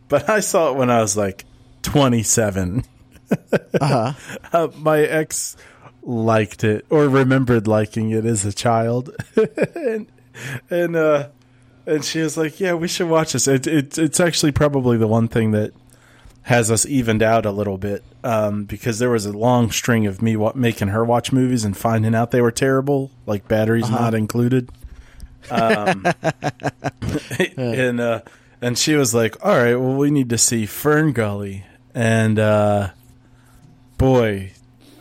[0.10, 1.46] but I saw it when I was like
[1.82, 2.84] twenty-seven.
[3.82, 4.14] Uh,
[4.78, 5.58] my ex
[6.02, 9.14] liked it or remembered liking it as a child,
[9.76, 10.08] and
[10.70, 11.28] and uh,
[11.86, 15.08] and she was like, "Yeah, we should watch this." It, it, it's actually probably the
[15.08, 15.74] one thing that
[16.44, 20.22] has us evened out a little bit um, because there was a long string of
[20.22, 24.14] me wa- making her watch movies and finding out they were terrible, like batteries not
[24.14, 24.70] included.
[25.50, 26.06] Um,
[27.58, 28.22] and uh,
[28.62, 32.90] and she was like, "All right, well, we need to see Fern Gully," and uh,
[33.98, 34.52] boy,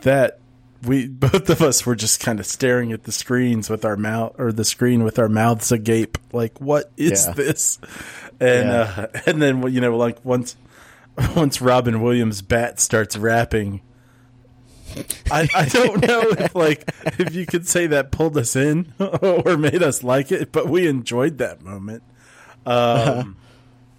[0.03, 0.39] that
[0.87, 4.35] we both of us were just kind of staring at the screens with our mouth
[4.39, 7.33] or the screen with our mouths agape, like, "What is Yeah.
[7.35, 7.79] this?"
[8.41, 8.81] And Yeah.
[9.15, 10.57] uh, and then you know, like once
[11.35, 13.81] once Robin Williams' bat starts rapping.
[15.31, 16.89] I, I don't know if like
[17.19, 20.87] if you could say that pulled us in or made us like it, but we
[20.89, 22.03] enjoyed that moment.
[22.65, 23.37] Um,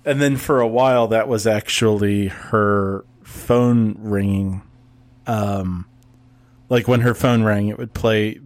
[0.05, 4.61] and then for a while, that was actually her phone ringing.
[5.25, 5.85] Um,
[6.69, 8.39] like when her phone rang, it would play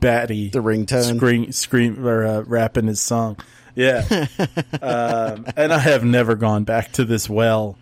[0.00, 1.16] Batty The ringtone.
[1.16, 3.36] scream, scream or uh, rapping his song.
[3.74, 4.04] Yeah,
[4.82, 7.76] um, and I have never gone back to this well.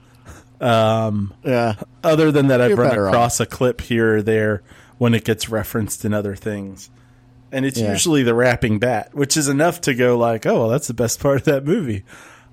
[0.60, 4.62] Um, Yeah, other than that, I've You're run across a clip here or there
[4.98, 6.90] when it gets referenced in other things.
[7.52, 7.90] And it's Yeah.
[7.92, 11.20] usually the rapping bat, which is enough to go like, oh, well, that's the best
[11.20, 12.04] part of that movie.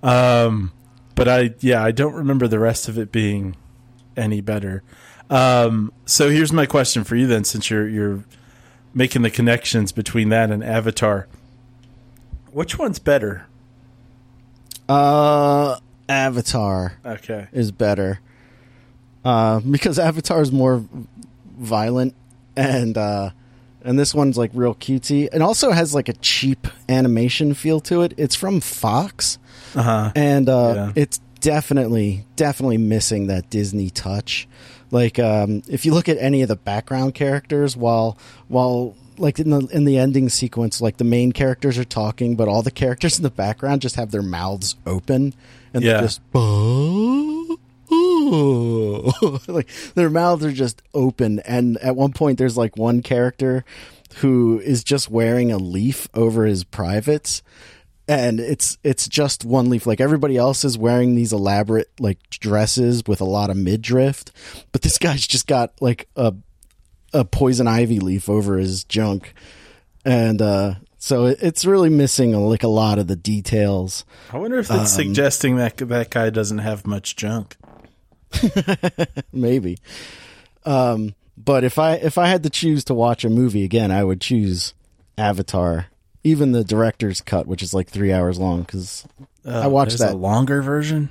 [0.01, 0.71] Um,
[1.15, 3.55] but I, yeah, I don't remember the rest of it being
[4.17, 4.83] any better.
[5.29, 8.23] Um, so here's my question for you then, since you're you're
[8.93, 11.27] making the connections between that and Avatar.
[12.51, 13.45] Which one's better?
[14.89, 15.77] uh,
[16.09, 16.93] Avatar.
[17.05, 17.47] Okay.
[17.51, 18.19] is better
[19.25, 20.83] uh, because Avatar is more
[21.57, 22.13] violent
[22.55, 23.29] and uh,
[23.83, 28.01] and this one's like real cutesy and also has like a cheap animation feel to
[28.01, 28.13] it.
[28.17, 29.37] It's from Fox
[29.75, 30.11] Uh huh.
[30.15, 30.91] and uh, Yeah.
[30.95, 34.47] it's definitely definitely missing that Disney touch.
[34.91, 39.49] Like um, if you look at any of the background characters, while while like in
[39.49, 43.17] the in the ending sequence, like the main characters are talking, but all the characters
[43.17, 45.33] in the background just have their mouths open
[45.73, 45.93] and Yeah.
[45.93, 46.21] they're just
[49.49, 51.39] like their mouths are just open.
[51.41, 53.63] And at one point, there's like one character
[54.17, 57.41] who is just wearing a leaf over his privates
[58.07, 63.01] and it's it's just one leaf like everybody else is wearing these elaborate like dresses
[63.07, 64.23] with a lot of midriff
[64.73, 66.31] but this guy's just got like a
[67.13, 69.33] a poison ivy leaf over his junk.
[70.05, 74.05] And uh so it's really missing like a lot of the details.
[74.31, 77.55] I wonder if that's Um, suggesting that that guy doesn't have much junk.
[79.31, 79.77] maybe.
[80.65, 84.03] Um but if i if i had to choose to watch a movie again i
[84.03, 84.75] would choose
[85.17, 85.87] avatar
[86.23, 89.03] even the director's cut which is like three hours long because
[89.43, 90.13] i watched that.
[90.13, 91.09] a longer version.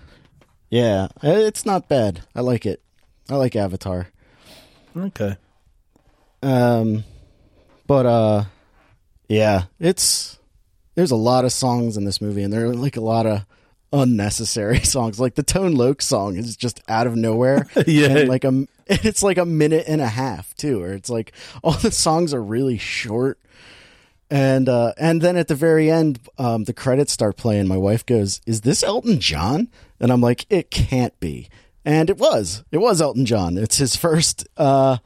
[0.71, 1.09] yeah.
[1.25, 2.23] It's not bad.
[2.37, 2.81] I like it.
[3.29, 4.09] I like avatar.
[4.97, 5.37] Okay.
[6.43, 7.05] Um,
[7.87, 8.45] but uh,
[9.29, 10.39] yeah, it's
[10.95, 13.45] there's a lot of songs in this movie, and there are like a lot of
[13.93, 15.21] unnecessary songs.
[15.21, 17.67] Like the Tone Loc song is just out of nowhere.
[17.87, 18.09] Yeah.
[18.09, 21.33] and like a it's like a minute and a half too, where it's like
[21.63, 23.39] all the songs are really short.
[24.31, 27.69] And uh, and then at the very end, um, the credits start playing.
[27.69, 29.69] My wife goes, "Is this Elton John?"
[30.01, 31.49] And I'm like, "It can't be."
[31.85, 32.65] And it was.
[32.73, 33.59] It was Elton John.
[33.59, 34.99] It's his first uh,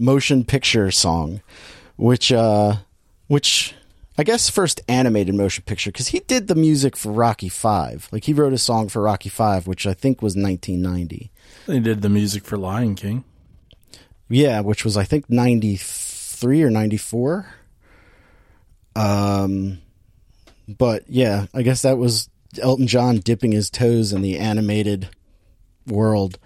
[0.00, 1.42] motion picture song,
[1.96, 2.76] which uh,
[3.28, 3.74] which
[4.18, 8.08] I guess first animated motion picture because he did the music for Rocky Five.
[8.10, 11.30] Like he wrote a song for Rocky Five, which I think was 1990.
[11.66, 13.24] He did the music for Lion King.
[14.28, 17.46] Yeah, which was I think 93 or 94.
[18.96, 19.78] Um
[20.68, 22.28] but yeah, I guess that was
[22.60, 25.08] Elton John dipping his toes in the animated
[25.86, 26.38] world.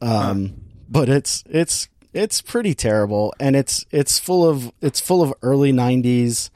[0.00, 0.54] Um
[0.88, 5.72] but it's it's it's pretty terrible and it's it's full of it's full of early
[5.72, 6.50] 90s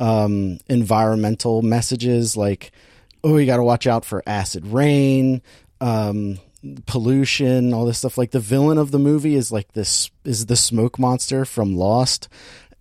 [0.00, 2.72] um environmental messages like
[3.22, 5.42] oh you got to watch out for acid rain
[5.80, 6.38] um
[6.86, 8.18] pollution all this stuff.
[8.18, 12.28] Like the villain of the movie is like this is the smoke monster from lost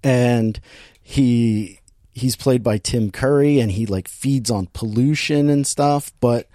[0.03, 0.59] and
[1.01, 1.79] he
[2.13, 6.47] he's played by Tim Curry and he like feeds on pollution and stuff but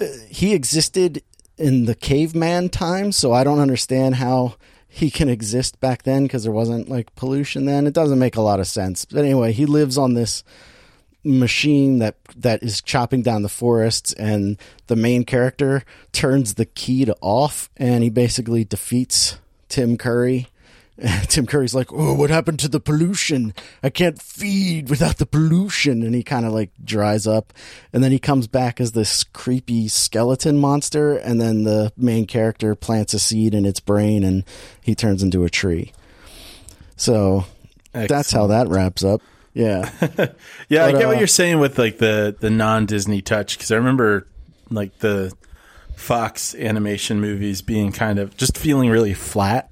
[0.00, 1.22] uh, he existed
[1.56, 4.56] in the caveman time so I don't understand how
[4.98, 8.40] he can exist back then because there wasn't like pollution then it doesn't make a
[8.40, 10.42] lot of sense but anyway he lives on this
[11.24, 15.82] machine that that is chopping down the forests and the main character
[16.12, 19.38] turns the key to off and he basically defeats
[19.68, 20.48] Tim Curry.
[21.28, 23.54] Tim Curry's like, "Oh, what happened to the pollution?
[23.82, 27.52] I can't feed without the pollution." And he kind of like dries up
[27.92, 32.74] and then he comes back as this creepy skeleton monster and then the main character
[32.74, 34.44] plants a seed in its brain and
[34.82, 35.92] he turns into a tree.
[36.96, 37.44] So
[37.92, 39.22] that's how that wraps up.
[39.54, 39.90] Yeah.
[40.68, 43.70] Yeah, I get uh, what you're saying with like the the non Disney touch because
[43.72, 44.26] I remember
[44.68, 45.32] like the
[45.96, 49.70] Fox animation movies being kind of just feeling really flat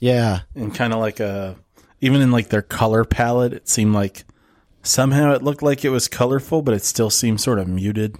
[0.00, 0.40] Yeah.
[0.54, 1.56] and kind of like a
[2.00, 4.24] even in like their color palette, it seemed like
[4.82, 8.16] somehow it looked like it was colorful, but it still seemed sort of muted.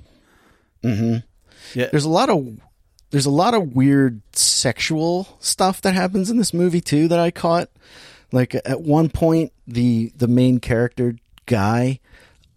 [0.83, 1.19] Mm-hmm.
[1.79, 1.89] Yeah.
[1.91, 2.59] There's a lot of
[3.11, 7.31] there's a lot of weird sexual stuff that happens in this movie too that I
[7.31, 7.71] caught.
[8.33, 11.15] Like at one point, the the main character
[11.47, 12.01] guy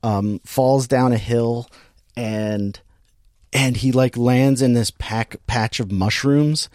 [0.04, 1.70] um, falls down a hill
[2.18, 2.80] and
[3.54, 6.70] and he like lands in this pack patch of mushrooms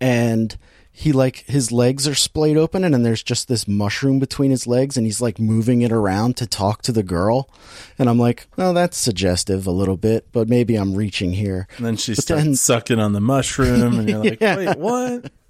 [0.00, 0.56] and
[0.96, 4.64] he like his legs are splayed open and then there's just this mushroom between his
[4.66, 7.50] legs and he's like moving it around to talk to the girl
[7.98, 11.84] and i'm like oh that's suggestive a little bit but maybe i'm reaching here And
[11.86, 14.56] then she But starts then- sucking on the mushroom, and you're like, Yeah.
[14.56, 15.32] wait, what?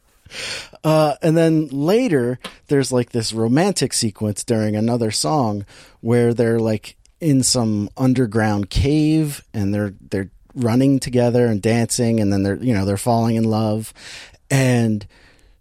[0.82, 2.38] Uh, and then later,
[2.68, 5.64] there's like this romantic sequence during another song
[6.00, 12.32] where they're like in some underground cave and they're they're running together and dancing, and
[12.32, 13.92] then they're you know they're falling in love,
[14.50, 15.06] and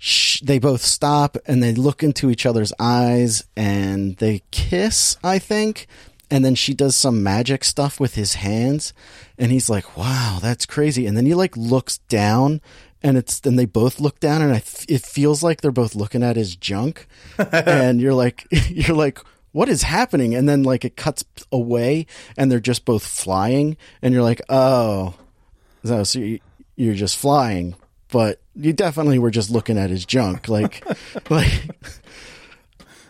[0.04, 5.39] sh- they both stop and they look into each other's eyes and they kiss, I
[5.39, 5.88] think.
[6.30, 8.91] And then she does some magic stuff with his hands,
[9.38, 12.60] and he's like, "Wow, that's crazy." And then he like looks down,
[13.04, 16.24] and it's then they both look down, and f- it feels like they're both looking
[16.24, 17.06] at his junk,
[17.38, 19.20] and you're like, you're like,
[19.51, 20.34] what is happening?
[20.34, 25.14] And then like it cuts away, and they're just both flying, and you're like, oh,
[25.84, 26.20] so, so
[26.76, 27.76] you're just flying,
[28.14, 30.86] but you definitely were just looking at his junk, like,
[31.32, 31.68] like,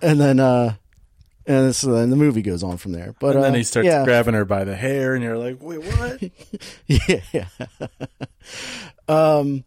[0.01, 0.75] and then uh,
[1.45, 3.13] and so then the movie goes on from there.
[3.19, 4.05] But And then uh, he starts yeah.
[4.05, 6.21] grabbing her by the hair, and you're like, wait, what?
[7.33, 7.47] yeah.
[9.09, 9.65] um,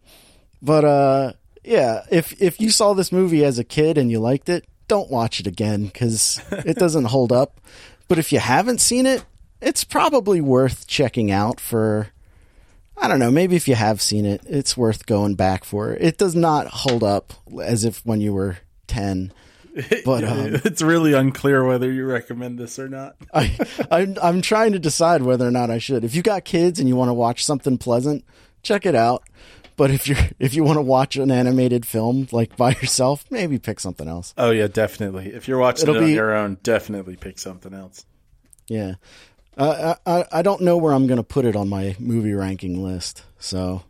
[0.62, 1.32] but uh,
[1.62, 5.10] yeah, if if you saw this movie as a kid and you liked it, don't
[5.10, 7.60] watch it again because it doesn't hold up.
[8.08, 9.26] But if you haven't seen it,
[9.60, 12.08] it's probably worth checking out for.
[12.98, 13.30] I don't know.
[13.30, 15.92] Maybe if you have seen it, it's worth going back for.
[15.94, 19.32] It does not hold up as if when you were ten.
[20.06, 23.14] But um, it's really unclear whether you recommend this or not.
[23.34, 23.54] I,
[23.90, 26.02] I'm I'm trying to decide whether or not I should.
[26.02, 28.24] If you got kids and you want to watch something pleasant,
[28.62, 29.22] check it out.
[29.76, 33.58] But if you're if you want to watch an animated film like by yourself, maybe
[33.58, 34.32] pick something else.
[34.38, 35.26] Oh yeah, definitely.
[35.26, 38.06] If you're watching It'll it on be- your own, definitely pick something else.
[38.68, 38.94] Yeah,
[39.56, 42.32] uh, I I I don't know where I'm going to put it on my movie
[42.34, 43.82] ranking list, so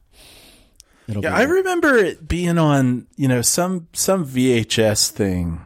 [1.09, 5.61] it'll Yeah, be I remember it being on, you know, some some VHS thing,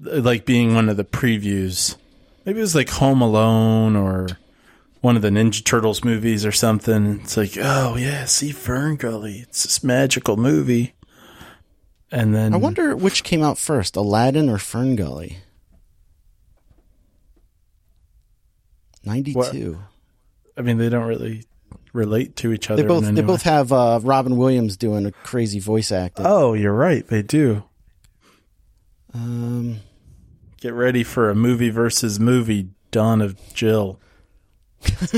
[0.00, 1.96] like being one of the previews.
[2.44, 4.26] Maybe it was like Home Alone or
[5.00, 7.20] one of the Ninja Turtles movies or something.
[7.22, 9.38] It's like, oh yeah, see Fern Gully.
[9.38, 10.94] It's this magical movie.
[12.10, 15.38] and then I wonder which came out first, Aladdin or Fern Gully.
[19.04, 19.78] Ninety-two.
[20.56, 21.44] I mean, they don't really
[21.92, 22.82] relate to each other.
[22.82, 23.26] They both in any they way.
[23.26, 26.26] both have uh, Robin Williams doing a crazy voice acting.
[26.26, 27.06] Oh, you're right.
[27.06, 27.64] They do.
[29.12, 29.80] Um,
[30.60, 32.70] Get ready for a movie versus movie.
[32.90, 33.98] Dawn of Jill.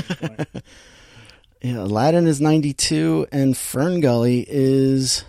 [1.61, 5.25] yeah, Aladdin is ninety-two, and Fern Gully is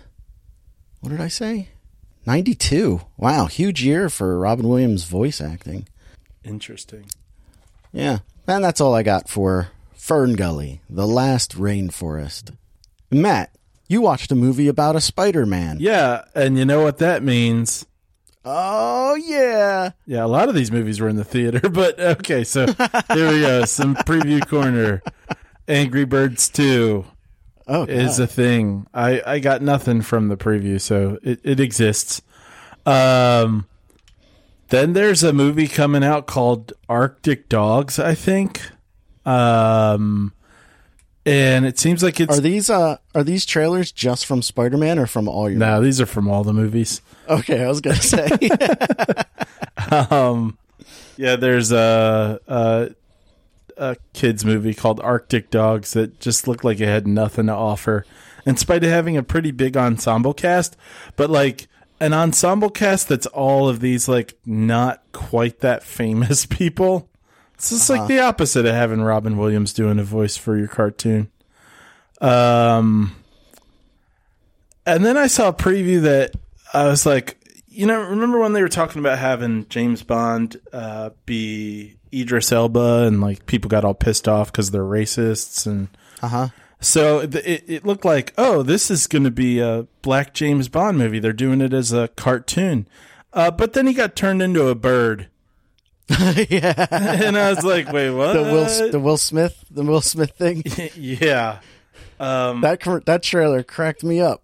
[1.00, 1.68] what did I say?
[2.26, 3.02] Ninety-two.
[3.16, 5.88] Wow, huge year for Robin Williams voice acting.
[6.42, 7.10] Interesting.
[7.92, 8.18] Yeah,
[8.48, 12.56] and that's all I got for Fern Gully, the last rainforest.
[13.10, 13.54] Matt,
[13.88, 15.78] you watched a movie about a Spider-Man.
[15.80, 17.86] Yeah, and you know what that means.
[18.44, 19.90] Oh yeah.
[20.06, 22.66] Yeah, a lot of these movies were in the theater, but okay, so
[23.12, 23.64] here we go.
[23.64, 25.02] Some preview corner.
[25.66, 27.04] Angry Birds 2
[27.66, 27.90] Oh, God.
[27.90, 28.86] is a thing.
[28.94, 32.22] I, I got nothing from the preview, so it, it exists.
[32.86, 33.66] Um,
[34.70, 38.60] then there's a movie coming out called Arctic Dogs, I think.
[39.24, 40.32] Um,
[41.26, 45.06] and it seems like it's Are these uh are these trailers just from Spider-Man or
[45.06, 45.58] from all your?
[45.58, 47.02] no, these are from all the movies.
[47.28, 48.28] Okay, I was gonna say.
[50.10, 50.58] Um,
[51.16, 52.90] yeah, there's a, a
[53.76, 58.04] a kids movie called Arctic Dogs that just looked like it had nothing to offer,
[58.44, 60.76] in spite of having a pretty big ensemble cast.
[61.16, 61.68] But like
[62.00, 67.08] an ensemble cast that's all of these like not quite that famous people.
[67.54, 71.28] It's just like the opposite of having Robin Williams doing a voice for your cartoon.
[72.20, 73.16] Um,
[74.86, 76.34] and then I saw a preview that
[76.72, 77.36] I was like,
[77.66, 83.06] you know, remember when they were talking about having James Bond uh, be Idris Elba
[83.06, 85.88] and like people got all pissed off because they're racists and
[86.22, 86.48] uh huh.
[86.80, 90.98] So it, it looked like oh this is going to be a black James Bond
[90.98, 91.18] movie.
[91.18, 92.86] They're doing it as a cartoon,
[93.32, 95.28] uh, but then he got turned into a bird,
[96.08, 96.86] yeah.
[96.90, 98.32] and I was like, wait, what?
[98.32, 100.62] The Will the Will Smith the Will Smith thing.
[100.96, 101.60] yeah.
[102.20, 104.42] Um, That that trailer cracked me up.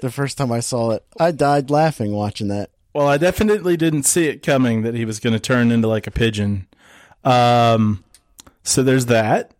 [0.00, 2.70] The first time I saw it, I died laughing watching that.
[2.94, 6.06] Well, I definitely didn't see it coming that he was going to turn into like
[6.06, 6.66] a pigeon.
[7.24, 8.04] Um,
[8.62, 9.52] so there's that.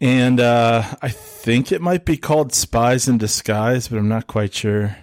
[0.00, 4.54] And uh, I think it might be called Spies in Disguise, but I'm not quite
[4.54, 4.96] sure.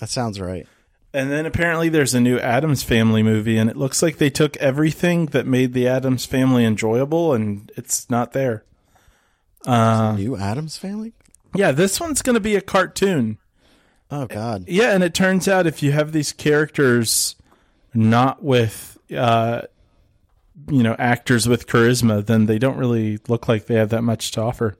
[0.00, 0.66] That sounds right.
[1.12, 4.56] And then apparently there's a new Addams Family movie, and it looks like they took
[4.58, 8.64] everything that made the Addams Family enjoyable, and it's not there.
[9.66, 11.12] Uh, New Addams Family.
[11.54, 13.38] yeah, this one's going to be a cartoon.
[14.10, 14.64] Oh God.
[14.68, 17.36] Yeah, and it turns out if you have these characters
[17.92, 19.62] not with uh
[20.70, 24.30] you know, actors with charisma, then they don't really look like they have that much
[24.32, 24.76] to offer.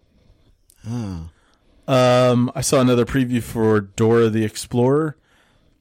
[0.87, 1.29] Oh.
[1.87, 5.16] Um I saw another preview for Dora the Explorer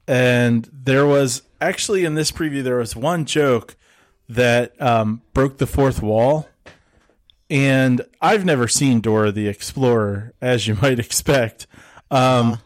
[0.08, 3.76] and there was actually in this preview there was one joke
[4.30, 6.48] that um broke the fourth wall.
[7.50, 11.68] And I've never seen Dora the Explorer as you might expect.
[12.10, 12.60] Um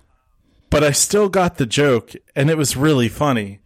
[0.71, 3.59] but I still got the joke, and it was really funny.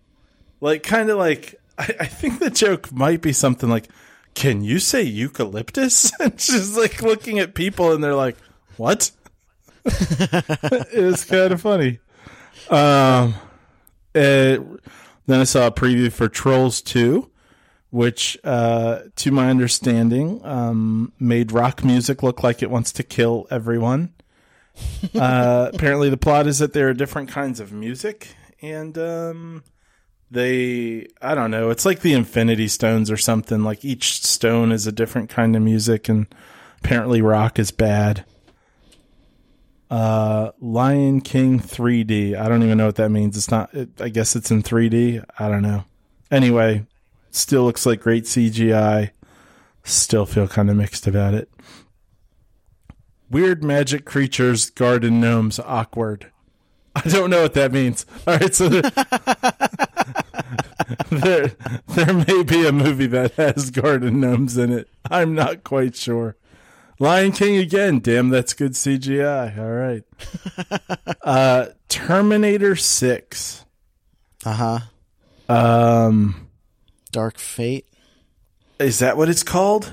[0.60, 3.88] Like, kind of like, I, I think the joke might be something like,
[4.34, 6.12] Can you say eucalyptus?
[6.20, 8.38] And she's like looking at people, and they're like,
[8.78, 9.12] What?
[9.86, 12.00] it was kind of funny.
[12.70, 13.36] Um,
[14.14, 14.62] it,
[15.28, 17.30] then I saw a preview for Trolls 2,
[17.92, 23.46] which, uh, to my understanding, um, made rock music look like it wants to kill
[23.52, 24.16] everyone
[25.16, 29.64] uh, apparently the plot is that there are different kinds of music and um,
[30.32, 34.88] they i don't know it's like the infinity stones or something like each stone is
[34.88, 36.28] a different kind of music and
[36.84, 38.26] apparently rock is bad
[39.92, 44.10] uh lion king 3d i don't even know what that means it's not it, i
[44.10, 45.84] guess it's in 3d i don't know
[46.32, 46.84] anyway
[47.30, 49.12] still looks like great cgi
[49.84, 51.50] still feel kind of mixed about it
[53.30, 56.32] Weird magic creatures, garden gnomes, awkward.
[56.96, 58.06] I don't know what that means.
[58.28, 58.70] All right, so
[61.10, 61.48] there,
[61.88, 64.90] there, may be a movie that has garden gnomes in it.
[65.10, 66.36] I'm not quite sure.
[67.00, 68.00] Lion King again.
[68.00, 69.58] Damn, that's good CGI.
[69.58, 70.04] All right.
[71.22, 73.66] Uh, Terminator Six.
[74.46, 74.80] Uh huh.
[75.50, 76.50] Um,
[77.12, 77.88] Dark Fate.
[78.78, 79.92] is that what it's called?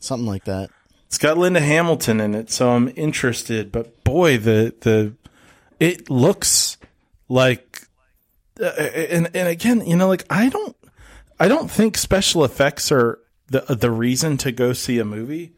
[0.00, 0.70] Something like that.
[1.06, 3.70] It's got Linda Hamilton in it, so I'm interested.
[3.70, 5.14] But boy, the the
[5.78, 6.76] it looks
[7.28, 7.73] like,
[8.60, 10.76] uh, and and again, you know, like I don't,
[11.40, 13.18] I don't think special effects are
[13.48, 15.52] the the reason to go see a movie.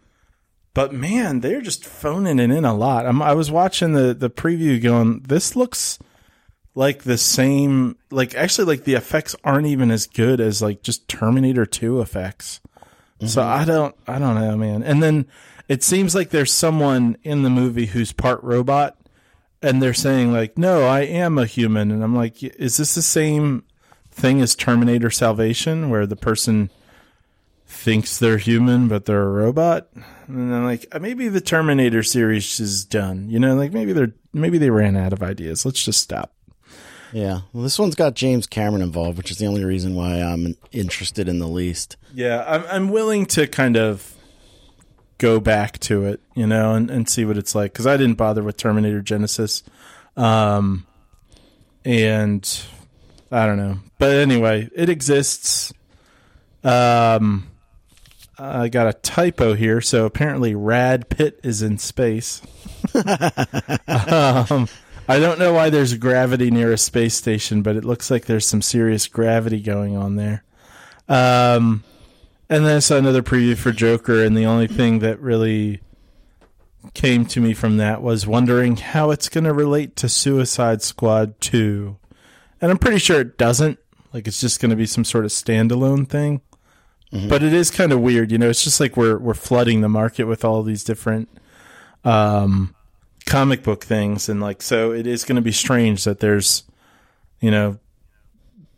[0.74, 3.06] But man, they're just phoning it in a lot.
[3.06, 5.98] I'm, I was watching the the preview, going, this looks
[6.74, 11.08] like the same like actually like the effects aren't even as good as like just
[11.08, 12.60] Terminator 2 effects.
[13.24, 14.82] So I don't I don't know, man.
[14.82, 15.26] And then
[15.68, 18.96] it seems like there's someone in the movie who's part robot
[19.66, 23.02] and they're saying like, "No, I am a human." And I'm like, "Is this the
[23.02, 23.64] same
[24.10, 26.70] thing as Terminator Salvation where the person
[27.66, 29.88] thinks they're human but they're a robot?"
[30.28, 33.28] And I'm like, "Uh, maybe the Terminator series is done.
[33.28, 35.64] You know, like maybe they're maybe they ran out of ideas.
[35.64, 36.32] Let's just stop.
[37.12, 37.40] Yeah.
[37.52, 41.28] Well, this one's got James Cameron involved, which is the only reason why I'm interested
[41.28, 41.96] in the least.
[42.14, 44.15] Yeah, I'm I'm willing to kind of
[45.18, 48.16] go back to it, you know, and, and see what it's like because I didn't
[48.16, 49.62] bother with Terminator Genisys,
[50.16, 50.86] um,
[51.84, 52.62] and
[53.30, 55.72] I don't know, but anyway, it exists.
[56.64, 57.48] Um,
[58.38, 62.42] I got a typo here, so apparently Rad Pitt is in space.
[62.94, 64.68] um,
[65.08, 68.46] I don't know why there's gravity near a space station, but it looks like there's
[68.46, 70.44] some serious gravity going on there.
[71.08, 71.84] Um,
[72.48, 75.80] and then I saw another preview for Joker, and the only thing that really
[76.94, 81.40] came to me from that was wondering how it's going to relate to Suicide Squad
[81.40, 81.96] 2.
[82.60, 83.78] And I'm pretty sure it doesn't.
[84.12, 86.40] Like it's just going to be some sort of standalone thing.
[87.28, 88.50] But it is kind of weird, you know.
[88.50, 91.28] It's just like we're we're flooding the market with all these different
[92.04, 92.74] um,
[93.26, 96.64] comic book things, and like so, it is going to be strange that there's,
[97.40, 97.78] you know,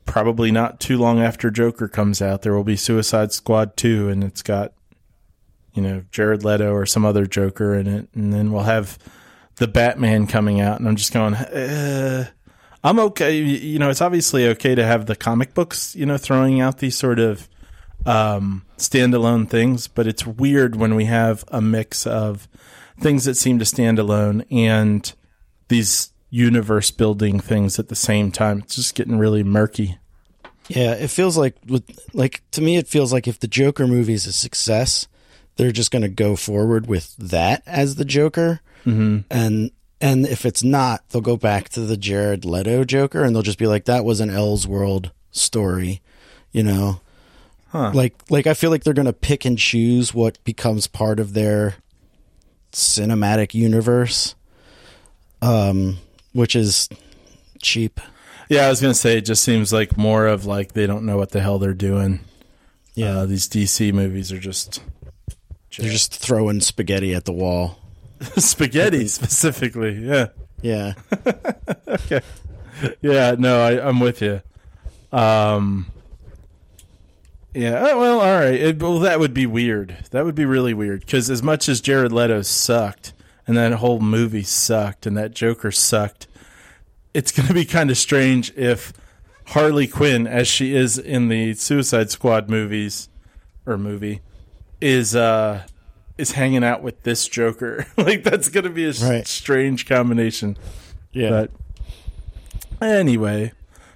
[0.08, 4.24] probably not too long after Joker comes out, there will be Suicide Squad 2 and
[4.24, 4.72] it's got
[5.74, 8.08] you know Jared Leto or some other Joker in it.
[8.14, 8.98] And then we'll have
[9.56, 12.26] the Batman coming out and I'm just going uh,
[12.82, 13.36] I'm okay.
[13.38, 16.96] You know it's obviously okay to have the comic books you know throwing out these
[16.96, 17.48] sort of
[18.06, 22.48] um standalone things but it's weird when we have a mix of
[23.00, 25.12] things that seem to stand alone and
[25.66, 28.60] these universe building things at the same time.
[28.60, 29.98] It's just getting really murky.
[30.68, 34.12] Yeah, it feels like with like to me it feels like if the Joker movie
[34.12, 35.08] is a success,
[35.56, 38.60] they're just going to go forward with that as the Joker.
[38.84, 39.20] Mm-hmm.
[39.30, 43.42] And and if it's not, they'll go back to the Jared Leto Joker and they'll
[43.42, 46.02] just be like that was an Elseworld story,
[46.52, 47.00] you know.
[47.70, 47.92] Huh.
[47.94, 51.32] Like like I feel like they're going to pick and choose what becomes part of
[51.32, 51.76] their
[52.72, 54.34] cinematic universe.
[55.40, 55.98] Um
[56.32, 56.88] which is
[57.62, 58.00] cheap.
[58.48, 61.16] Yeah, I was gonna say it just seems like more of like they don't know
[61.18, 62.20] what the hell they're doing.
[62.94, 63.18] Yeah.
[63.18, 64.82] Uh, these DC movies are just
[65.76, 67.78] They're just throwing spaghetti at the wall.
[68.36, 69.92] spaghetti specifically.
[70.04, 70.26] Yeah,
[70.62, 70.94] Yeah.
[71.86, 72.20] Okay,
[73.00, 73.34] yeah.
[73.38, 74.42] No, I, I'm with you.
[75.12, 75.90] Um,
[77.54, 77.88] yeah.
[77.90, 78.54] oh, Well, all right.
[78.54, 79.96] It, well, that would be weird.
[80.10, 83.14] That would be really weird because as much as Jared Leto sucked,
[83.48, 86.28] and that whole movie sucked, and that Joker sucked,
[87.14, 88.92] it's going to be kind of strange if
[89.46, 93.08] Harley Quinn, as she is in the Suicide Squad movies
[93.66, 94.20] or movie,
[94.80, 95.64] is uh
[96.18, 97.86] is hanging out with this Joker.
[97.96, 99.26] like that's going to be a Right.
[99.26, 100.56] strange combination.
[101.12, 101.30] Yeah.
[101.30, 101.50] But
[102.86, 103.52] anyway,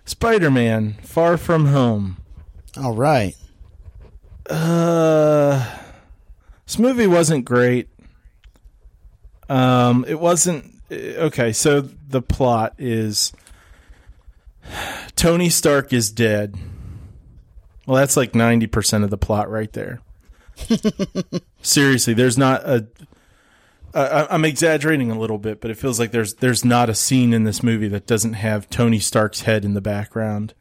[0.07, 2.17] Spider-Man: Far From Home.
[2.77, 3.37] All right.
[4.49, 5.65] Uh,
[6.67, 7.89] this movie wasn't great.
[9.53, 11.53] Um, it wasn't okay.
[11.53, 13.33] So the plot is
[15.17, 16.57] Tony Stark is dead.
[17.87, 20.01] Well, that's like ninety percent of the plot right there.
[21.63, 22.87] Seriously, there's not a.
[23.95, 27.35] I I'm exaggerating a little bit, but it feels like there's there's not a scene
[27.35, 30.55] in this movie that doesn't have Tony Stark's head in the background.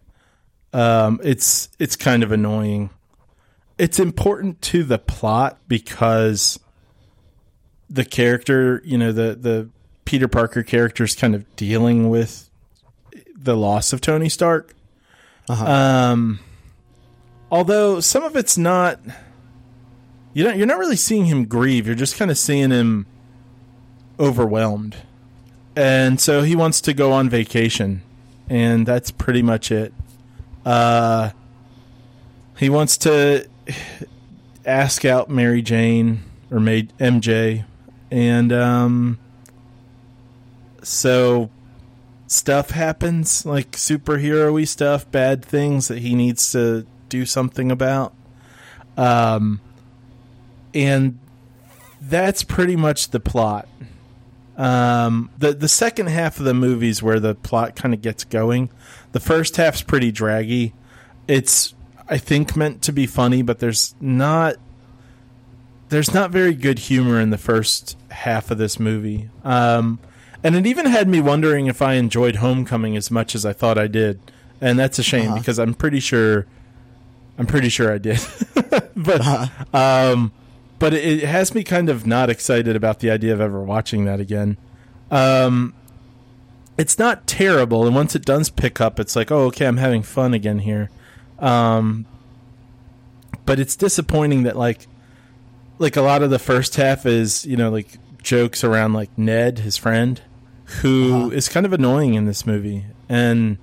[0.74, 2.90] Um, it's it's kind of annoying
[3.82, 6.60] it's important to the plot because
[7.92, 9.70] the character, you know, the the
[10.06, 12.50] Peter Parker character is kind of dealing with
[13.36, 14.74] the loss of Tony Stark.
[15.50, 16.40] Um,
[17.52, 19.00] although some of it's not,
[20.34, 21.86] you know, you're not really seeing him grieve.
[21.86, 23.06] You're just kind of seeing him
[24.20, 24.96] overwhelmed,
[25.76, 28.02] and so he wants to go on vacation,
[28.50, 29.94] and that's pretty much it.
[30.66, 31.32] Uh,
[32.58, 33.48] he wants to
[34.66, 37.66] ask out Mary Jane or made MJ,
[38.12, 39.18] and um,
[40.84, 41.50] so
[42.28, 48.14] stuff happens like superhero-y stuff, bad things that he needs to do something about.
[48.98, 49.62] Um,
[50.74, 51.20] and
[52.02, 53.68] that's pretty much the plot.
[54.58, 58.26] Um, the the second half of the movie is where the plot kind of gets
[58.26, 58.70] going.
[59.14, 60.74] The first half's pretty draggy.
[61.28, 61.74] It's
[62.08, 64.56] I think meant to be funny, but there's not
[65.90, 69.30] there's not very good humor in the first half of this movie.
[69.44, 70.00] Um,
[70.44, 73.78] and it even had me wondering if I enjoyed Homecoming as much as I thought
[73.78, 74.20] I did,
[74.60, 75.40] and that's a shame Uh-huh.
[75.40, 76.46] because I'm pretty sure,
[77.38, 78.20] I'm pretty sure I did,
[78.96, 79.78] but Uh-huh.
[79.78, 80.32] um,
[80.80, 84.06] but it, it has me kind of not excited about the idea of ever watching
[84.06, 84.58] that again.
[85.12, 85.74] Um,
[86.78, 90.02] it's not terrible, and once it does pick up, it's like, oh, okay, I'm having
[90.02, 90.90] fun again here.
[91.38, 92.06] Um,
[93.46, 94.88] but it's disappointing that like,
[95.82, 99.60] like a lot of the first half is you know like jokes around like Ned,
[99.60, 100.22] his friend,
[100.82, 103.58] who is kind of annoying in this movie and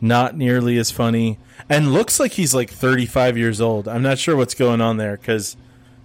[0.00, 1.38] not nearly as funny,
[1.68, 3.88] and looks like he's like 35 years old.
[3.88, 5.56] I'm not sure what's going on there because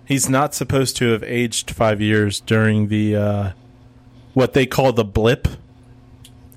[0.06, 3.52] he's not supposed to have aged five years during the uh,
[4.34, 5.48] what they call the blip.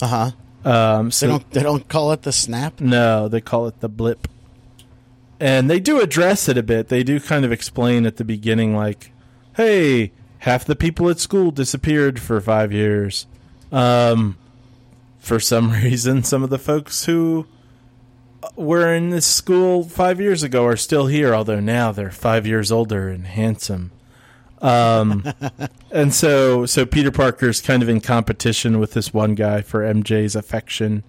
[0.01, 0.31] Uh huh.
[0.65, 1.51] Um, They so don't.
[1.51, 2.81] They don't call it the snap.
[2.81, 4.29] no, they call it the blip.
[5.41, 6.89] And they do address it a bit.
[6.89, 9.13] They do kind of explain at the beginning, like,
[9.57, 13.27] hey, half the people at school disappeared for five years.
[13.71, 14.37] Um,
[15.19, 17.47] for some reason, some of the folks who
[18.57, 22.73] were in this school five years ago are still here, although now they're five years
[22.73, 23.91] older and handsome.
[24.61, 25.33] Um,
[25.91, 30.35] and so, so Peter Parker's kind of in competition with this one guy for MJ's
[30.35, 31.05] affection.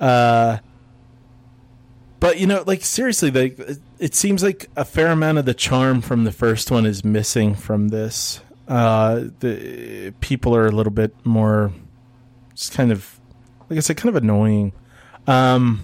[0.00, 0.58] Uh,
[2.22, 3.58] but you know, like seriously, like
[3.98, 7.56] it seems like a fair amount of the charm from the first one is missing
[7.56, 8.40] from this.
[8.68, 11.72] Uh, the people are a little bit more,
[12.54, 13.18] just kind of,
[13.68, 14.72] like I said, kind of annoying.
[15.26, 15.80] Um,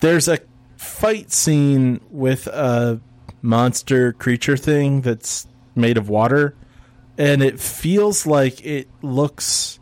[0.00, 0.38] there's a
[0.78, 2.98] fight scene with a
[3.42, 6.54] monster creature thing that's made of water,
[7.18, 9.78] and it feels like it looks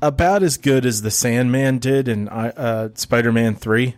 [0.00, 3.96] about as good as the Sandman did in uh, Spider-Man Three.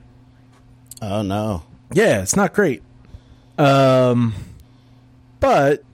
[1.03, 1.63] Oh no.
[1.93, 2.83] Yeah, it's not great.
[3.59, 4.35] Um,
[5.41, 5.85] but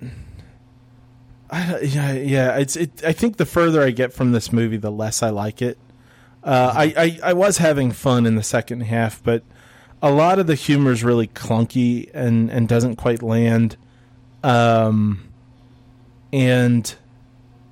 [1.51, 3.05] I, yeah, yeah, it's it.
[3.05, 5.79] I think the further I get from this movie, the less I like it.
[6.43, 9.43] Uh, I, I I was having fun in the second half, but
[10.01, 13.77] a lot of the humor is really clunky and and doesn't quite land.
[14.43, 15.29] Um,
[16.33, 16.95] and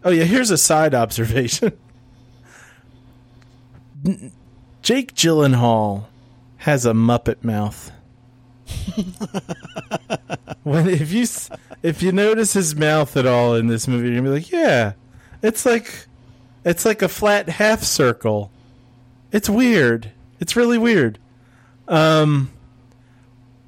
[0.04, 1.72] oh yeah, here's a side observation.
[4.82, 6.06] Jake Gyllenhaal
[6.58, 7.92] has a Muppet mouth.
[10.62, 11.26] when if you
[11.82, 14.92] if you notice his mouth at all in this movie, you're gonna be like, yeah,
[15.42, 16.06] it's like
[16.64, 18.50] it's like a flat half circle.
[19.32, 20.12] It's weird.
[20.40, 21.18] It's really weird.
[21.86, 22.50] Um,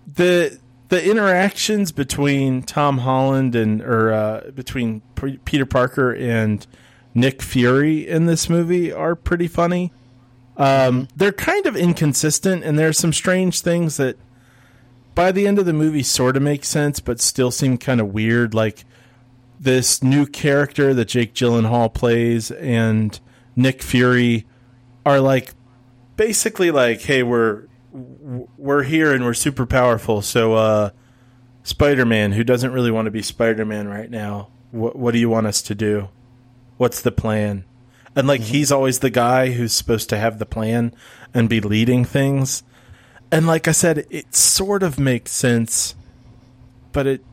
[0.06, 0.58] the
[0.88, 6.66] the interactions between Tom Holland and or uh, between P- Peter Parker and
[7.14, 9.92] Nick Fury in this movie are pretty funny.
[10.60, 14.18] Um, they're kind of inconsistent, and there's some strange things that
[15.14, 18.12] by the end of the movie sort of make sense, but still seem kind of
[18.12, 18.52] weird.
[18.52, 18.84] Like
[19.58, 23.18] this new character that Jake Gyllenhaal plays and
[23.56, 24.46] Nick Fury
[25.06, 25.54] are like
[26.16, 30.20] basically like, hey, we're we're here and we're super powerful.
[30.20, 30.90] So, uh,
[31.62, 35.20] Spider Man, who doesn't really want to be Spider Man right now, what what do
[35.20, 36.10] you want us to do?
[36.76, 37.64] What's the plan?
[38.16, 40.94] And like he's always the guy who's supposed to have the plan
[41.32, 42.62] and be leading things.
[43.30, 45.94] And like I said, it sort of makes sense,
[46.92, 47.24] but it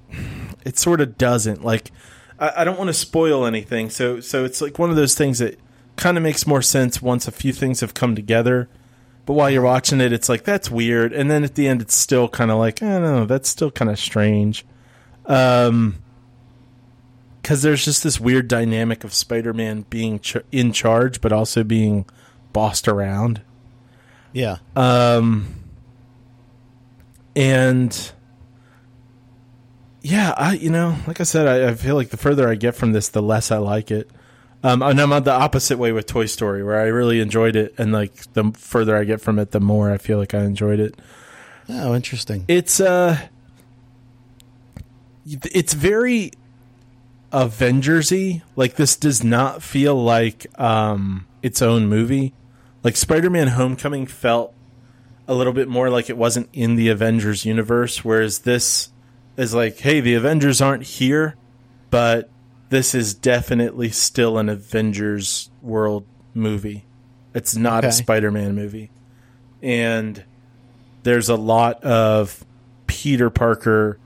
[0.64, 1.64] it sort of doesn't.
[1.64, 1.91] Like
[2.40, 5.40] I, I don't want to spoil anything, so so it's like one of those things
[5.40, 5.60] that
[5.95, 8.70] kind of makes more sense once a few things have come together.
[9.26, 11.95] But while you're watching it, it's like that's weird, and then at the end, it's
[11.95, 14.66] still kind of like I don't know, that's still kind of strange.
[15.26, 15.98] Um,
[17.48, 22.06] because there's just this weird dynamic of Spider-Man being ch- in charge, but also being
[22.52, 23.41] bossed around.
[24.34, 24.57] Yeah.
[24.76, 25.56] Um,
[27.38, 28.11] and
[30.02, 32.76] yeah, I you know, like I said, I, I feel like the further I get
[32.76, 34.11] from this, the less I like it.
[34.61, 37.74] Um, and I'm on the opposite way with Toy Story, where I really enjoyed it,
[37.78, 40.82] and like the further I get from it, the more I feel like I enjoyed
[40.82, 40.99] it.
[41.69, 42.44] Oh, interesting.
[42.49, 43.18] It's uh,
[45.26, 46.34] it's very
[47.32, 48.41] Avengersy.
[48.56, 52.34] Like this does not feel like um its own movie.
[52.84, 54.54] Like Spider-Man: Homecoming felt
[55.28, 58.91] a little bit more like it wasn't in the Avengers universe, whereas this
[59.36, 61.36] is like, hey, the Avengers aren't here,
[61.90, 62.30] but
[62.70, 66.86] this is definitely still an Avengers world movie.
[67.34, 68.90] It's not a Spider-Man movie,
[69.62, 70.24] and
[71.04, 72.45] there's a lot of
[72.88, 73.99] Peter Parker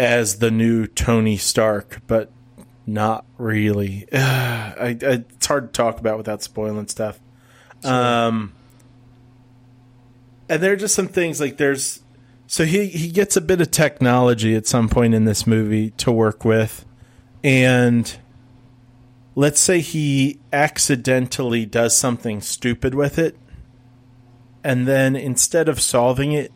[0.00, 2.32] as the new Tony Stark, but
[2.86, 4.06] not really.
[4.12, 4.16] I,
[4.78, 7.20] I, it's hard to talk about without spoiling stuff.
[7.84, 8.54] Um,
[10.48, 12.02] and there are just some things like there's
[12.46, 16.10] so he he gets a bit of technology at some point in this movie to
[16.10, 16.86] work with,
[17.44, 18.18] and
[19.34, 23.36] let's say he accidentally does something stupid with it,
[24.64, 26.52] and then instead of solving it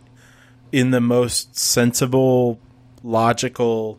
[0.72, 2.58] in the most sensible,
[3.04, 3.98] logical,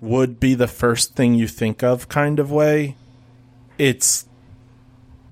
[0.00, 2.96] would be the first thing you think of kind of way,
[3.78, 4.26] it's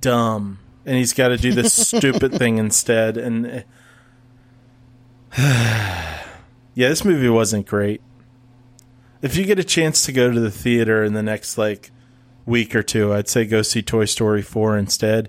[0.00, 0.58] dumb.
[0.86, 3.16] And he's got to do this stupid thing instead.
[3.16, 3.64] And
[5.38, 6.24] yeah,
[6.74, 8.00] this movie wasn't great.
[9.20, 11.90] If you get a chance to go to the theater in the next like
[12.46, 15.28] week or two, I'd say go see Toy Story 4 instead.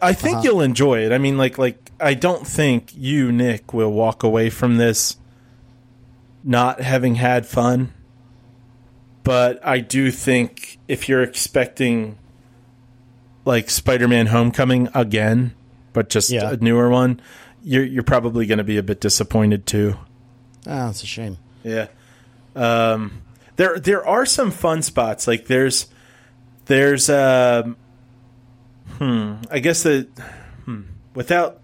[0.00, 0.44] I think uh-huh.
[0.44, 1.12] you'll enjoy it.
[1.12, 5.16] I mean like like I don't think you Nick will walk away from this
[6.42, 7.92] not having had fun.
[9.24, 12.18] But I do think if you're expecting
[13.44, 15.54] like Spider-Man Homecoming again,
[15.92, 16.50] but just yeah.
[16.50, 17.20] a newer one,
[17.62, 19.96] you're you're probably going to be a bit disappointed too.
[20.66, 21.38] Ah, that's a shame.
[21.62, 21.88] Yeah.
[22.54, 23.22] Um,
[23.56, 25.26] there there are some fun spots.
[25.26, 25.86] Like there's
[26.66, 27.76] there's um,
[28.92, 30.08] hmm, I guess that
[30.64, 30.82] hmm,
[31.14, 31.60] without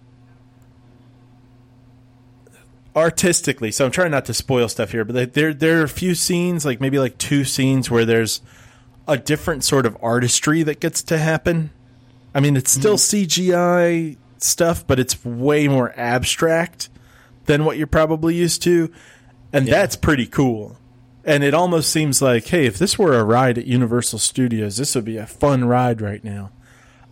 [2.95, 3.71] artistically.
[3.71, 6.65] So I'm trying not to spoil stuff here, but there there are a few scenes,
[6.65, 8.41] like maybe like two scenes where there's
[9.07, 11.71] a different sort of artistry that gets to happen.
[12.33, 13.51] I mean, it's still mm-hmm.
[13.51, 16.89] CGI stuff, but it's way more abstract
[17.45, 18.91] than what you're probably used to.
[19.53, 19.75] And yeah.
[19.75, 20.77] that's pretty cool.
[21.23, 24.95] And it almost seems like, hey, if this were a ride at Universal Studios, this
[24.95, 26.51] would be a fun ride right now.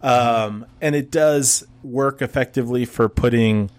[0.01, 3.69] Um, and it does work effectively for putting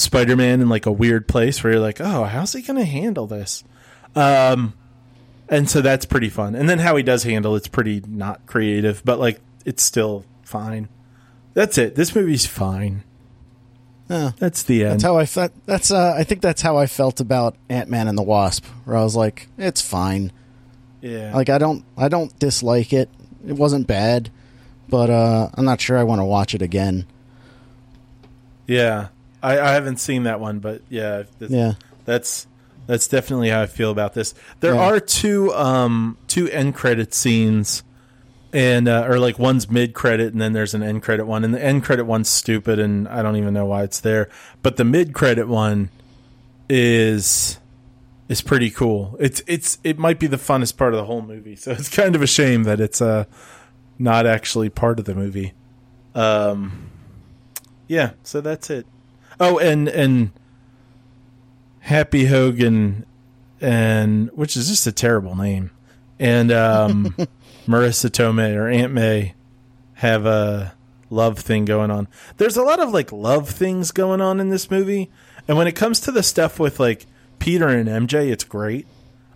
[0.00, 2.84] Spider Man in like a weird place where you're like, oh, how's he going to
[2.84, 3.62] handle this?
[4.16, 4.74] Um,
[5.48, 6.54] and so that's pretty fun.
[6.54, 10.88] And then how he does handle it's pretty not creative, but like it's still fine.
[11.52, 11.96] That's it.
[11.96, 13.04] This movie's fine.
[14.08, 14.94] Yeah, that's the end.
[14.94, 15.52] That's how I felt.
[15.66, 18.96] That's uh, I think that's how I felt about Ant Man and the Wasp, where
[18.96, 20.32] I was like, it's fine.
[21.00, 23.08] Yeah, like I don't, I don't dislike it.
[23.46, 24.30] It wasn't bad,
[24.88, 27.06] but uh, I'm not sure I want to watch it again.
[28.66, 29.08] Yeah,
[29.42, 32.46] I, I haven't seen that one, but yeah, yeah, that's
[32.86, 34.34] that's definitely how I feel about this.
[34.60, 34.80] There yeah.
[34.80, 37.82] are two um two end credit scenes
[38.52, 41.54] and uh, or like one's mid credit and then there's an end credit one and
[41.54, 44.28] the end credit one's stupid and I don't even know why it's there
[44.62, 45.90] but the mid credit one
[46.68, 47.58] is
[48.28, 51.56] is pretty cool it's it's it might be the funnest part of the whole movie
[51.56, 53.24] so it's kind of a shame that it's uh
[53.98, 55.52] not actually part of the movie
[56.14, 56.90] um
[57.86, 58.86] yeah so that's it
[59.40, 60.30] oh and and
[61.80, 63.04] Happy Hogan
[63.60, 65.70] and which is just a terrible name
[66.18, 67.16] and um
[67.66, 69.34] Marisa Tomei or Aunt May
[69.94, 70.74] have a
[71.10, 72.08] love thing going on.
[72.36, 75.10] There's a lot of like love things going on in this movie,
[75.46, 77.06] and when it comes to the stuff with like
[77.38, 78.86] Peter and MJ, it's great.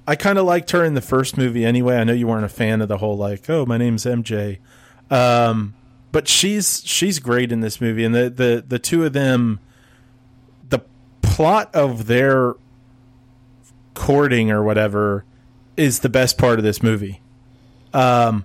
[0.06, 1.96] I kind of liked her in the first movie anyway.
[1.96, 4.58] I know you weren't a fan of the whole like, oh, my name's MJ,
[5.10, 5.74] um,
[6.12, 9.73] but she's she's great in this movie, and the the the two of them, the
[11.34, 12.54] plot of their
[13.94, 15.24] courting or whatever
[15.76, 17.20] is the best part of this movie.
[17.92, 18.44] Um,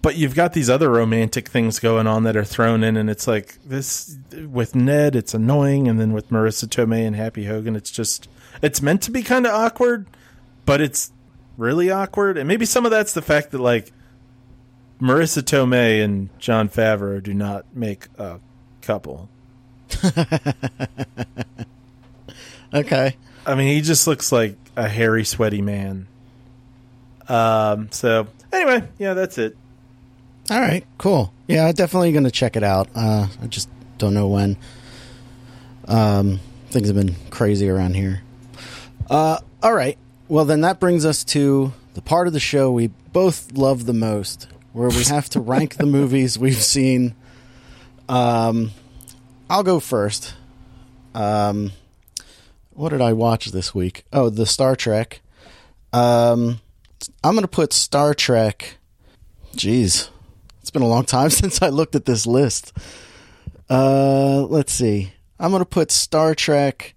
[0.00, 3.26] but you've got these other romantic things going on that are thrown in, and it's
[3.26, 4.16] like this
[4.50, 8.26] with Ned, it's annoying, and then with Marisa Tomei and Happy Hogan, it's just
[8.62, 10.06] it's meant to be kind of awkward,
[10.64, 11.12] but it's
[11.58, 13.92] really awkward, and maybe some of that's the fact that like
[14.98, 18.40] Marisa Tomei and Jon Favreau do not make a
[18.80, 19.28] couple.
[22.74, 23.16] okay.
[23.46, 26.06] I mean, he just looks like a hairy, sweaty man.
[27.28, 29.56] Um, so Anyway, yeah, that's it.
[30.50, 31.32] All right, cool.
[31.46, 32.88] Yeah, definitely going to check it out.
[32.94, 33.68] Uh, I just
[33.98, 34.56] don't know when.
[35.86, 36.40] Um,
[36.70, 38.22] things have been crazy around here.
[39.08, 39.96] Uh, all right.
[40.28, 43.92] Well, then that brings us to the part of the show we both love the
[43.92, 47.14] most, where we have to rank the movies we've seen.
[48.08, 48.72] Um,
[49.48, 50.34] I'll go first.
[51.14, 51.72] Um,
[52.80, 54.04] what did I watch this week?
[54.10, 55.20] Oh, the Star Trek.
[55.92, 56.60] Um,
[57.22, 58.78] I'm going to put Star Trek.
[59.54, 60.08] Jeez,
[60.62, 62.72] it's been a long time since I looked at this list.
[63.68, 65.12] Uh, let's see.
[65.38, 66.94] I'm going to put Star Trek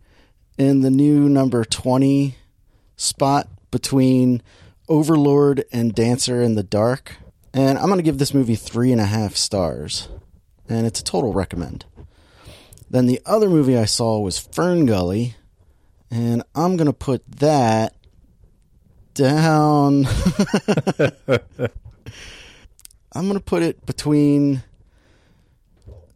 [0.58, 2.38] in the new number 20
[2.96, 4.42] spot between
[4.88, 7.18] Overlord and Dancer in the Dark.
[7.54, 10.08] And I'm going to give this movie three and a half stars.
[10.70, 11.84] And it's a total recommend.
[12.90, 15.36] Then the other movie I saw was Fern Gully.
[16.14, 17.96] And I'm going to put that
[19.16, 20.06] down.
[23.12, 24.62] I'm going to put it between.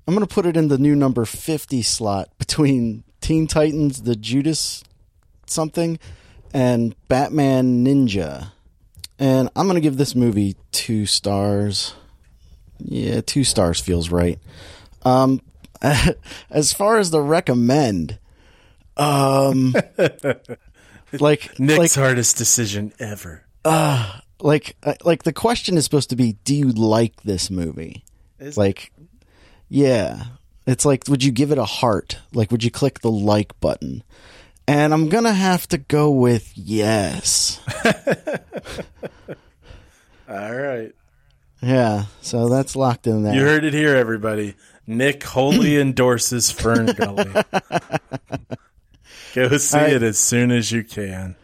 [0.07, 4.15] I'm going to put it in the new number 50 slot between Teen Titans, the
[4.15, 4.83] Judas
[5.47, 5.97] something,
[6.53, 8.51] and Batman Ninja.
[9.17, 11.95] And I'm going to give this movie two stars.
[12.77, 14.37] Yeah, two stars feels right.
[15.01, 15.41] Um,
[16.51, 18.19] as far as the recommend,
[18.97, 19.73] um,
[21.19, 23.43] like Nick's like hardest decision ever.
[23.65, 28.03] Uh, like uh, like the question is supposed to be, do you like this movie?
[28.39, 28.91] Is- like,
[29.69, 30.23] yeah,
[30.65, 32.19] it's like, would you give it a heart?
[32.33, 34.03] Like, would you click the like button?
[34.67, 37.61] And I'm gonna have to go with yes.
[40.29, 40.91] All right.
[41.61, 43.33] Yeah, so that's locked in there.
[43.33, 44.55] You heard it here, everybody.
[44.85, 47.31] Nick wholly endorses Fern Gully.
[49.37, 49.93] Go see right.
[49.93, 51.35] it as soon as you can.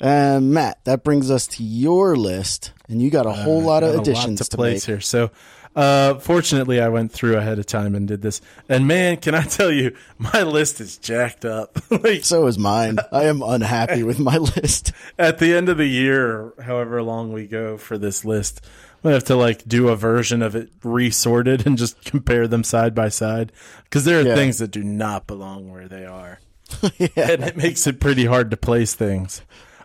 [0.00, 3.94] Uh, Matt, that brings us to your list, and you got a whole lot of
[3.94, 4.94] additions lot to, place make.
[4.94, 5.00] here.
[5.02, 5.30] So,
[5.76, 8.40] uh, fortunately, I went through ahead of time and did this.
[8.68, 11.78] And man, can I tell you, my list is jacked up.
[11.90, 12.96] like So is mine.
[13.12, 14.92] I am unhappy with my list.
[15.18, 19.16] at the end of the year, however long we go for this list, I'm gonna
[19.16, 23.10] have to like do a version of it resorted and just compare them side by
[23.10, 23.52] side
[23.84, 24.34] because there are Yeah.
[24.34, 26.40] things that do not belong where they are,
[27.16, 29.42] and it makes it pretty hard to place things.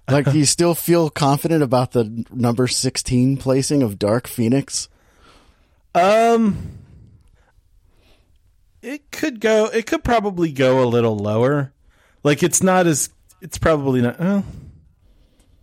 [0.09, 4.87] Like, do you still feel confident about the number 16 placing of Dark Phoenix?
[5.95, 6.77] Um,
[8.81, 9.65] it could go.
[9.65, 11.73] It could probably go a little lower.
[12.23, 13.09] Like it's not as.
[13.41, 14.19] It's probably not.
[14.19, 14.43] Well,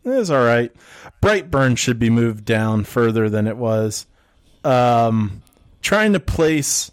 [0.04, 0.72] it's all right.
[1.22, 4.06] Brightburn should be moved down further than it was.
[4.64, 5.42] Um,
[5.80, 6.90] trying to place.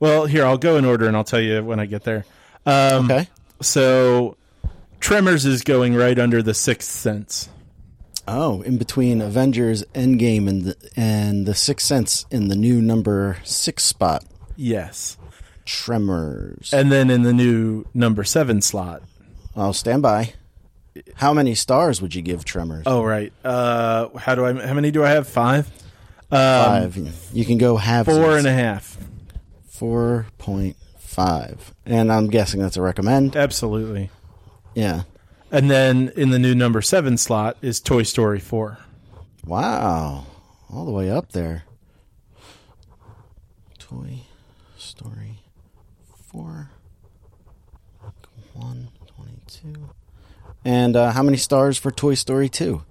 [0.00, 2.26] Well, here I'll go in order and I'll tell you when I get there.
[2.66, 3.28] Um, Okay.
[3.60, 4.36] So,
[5.00, 7.48] Tremors is going right under the Sixth Sense.
[8.26, 13.36] Oh, in between Avengers Endgame and the, and the Sixth Sense in the new number
[13.44, 14.24] six spot,
[14.56, 15.18] Yes,
[15.66, 16.72] Tremors.
[16.72, 19.02] and then in the new number seven slot.
[19.54, 20.32] I'll stand by.
[21.16, 22.84] How many stars would you give Tremors?
[22.86, 23.32] Oh right.
[23.44, 24.66] Uh, how do I?
[24.66, 25.28] How many do I have?
[25.28, 25.66] Five.
[26.30, 26.96] Five.
[27.32, 28.06] You can go half.
[28.06, 28.96] Four and a half.
[29.68, 30.76] Four point
[31.14, 33.36] five, and I'm guessing that's a recommend.
[33.36, 34.10] Absolutely.
[34.74, 35.02] Yeah.
[35.50, 38.78] And then in the new number seven slot is Toy Story four.
[39.46, 40.26] Wow,
[40.72, 41.64] all the way up there.
[43.78, 44.22] Toy
[44.76, 45.38] Story
[46.26, 46.70] four,
[48.54, 49.90] one twenty-two,
[50.64, 52.82] and uh, how many stars for Toy Story two?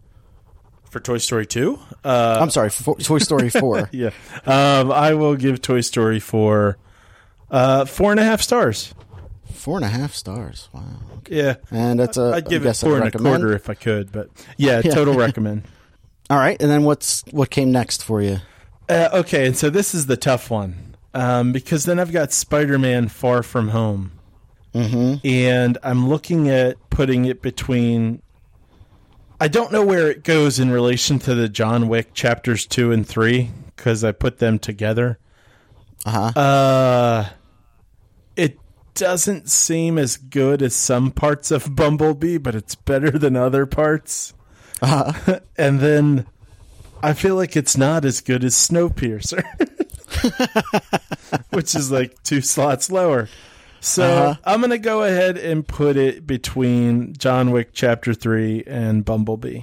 [0.90, 1.80] For Toy Story two.
[2.04, 3.90] Uh, I'm sorry, for Toy Story four.
[3.92, 4.12] yeah.
[4.46, 6.78] Um, I will give Toy Story four.
[7.54, 8.96] Uh, four and a half stars.
[9.54, 10.70] Four and a half stars.
[10.74, 10.82] Wow.
[11.20, 11.38] Okay.
[11.38, 11.56] Yeah.
[11.70, 12.34] And that's a.
[12.34, 14.92] I'd give I it four and a quarter if I could, but yeah, Yeah.
[14.92, 15.64] total recommend.
[16.30, 18.40] All right, and then what's what came next for you?
[18.90, 23.10] Uh, okay, and so this is the tough one um, because then I've got Spider-Man:
[23.10, 24.14] Far From Home,
[24.74, 25.26] mm-hmm.
[25.28, 28.22] and I'm looking at putting it between.
[29.40, 33.08] I don't know where it goes in relation to the John Wick chapters two and
[33.08, 35.20] three because I put them together.
[36.06, 36.40] Uh-huh.
[36.40, 37.30] Uh
[38.96, 44.34] doesn't seem as good as some parts of Bumblebee, but it's better than other parts.
[44.82, 45.40] Uh-huh.
[45.58, 46.26] and then
[47.02, 49.44] I feel like it's not as good as Snowpiercer,
[51.52, 53.30] which is like two slots lower.
[53.80, 54.36] So Uh-huh.
[54.46, 59.62] I'm going to go ahead and put it between John Wick Chapter 3 and Bumblebee.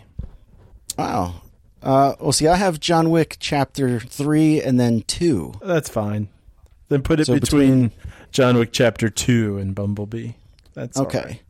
[0.98, 1.42] Wow.
[1.82, 5.54] Uh, well, see, I have John Wick chapter three and then two.
[5.62, 6.28] That's fine.
[6.90, 7.92] Then put it So between,
[8.32, 10.32] John Wick Chapter 2 and Bumblebee.
[10.74, 11.18] That's Okay.
[11.24, 11.42] right.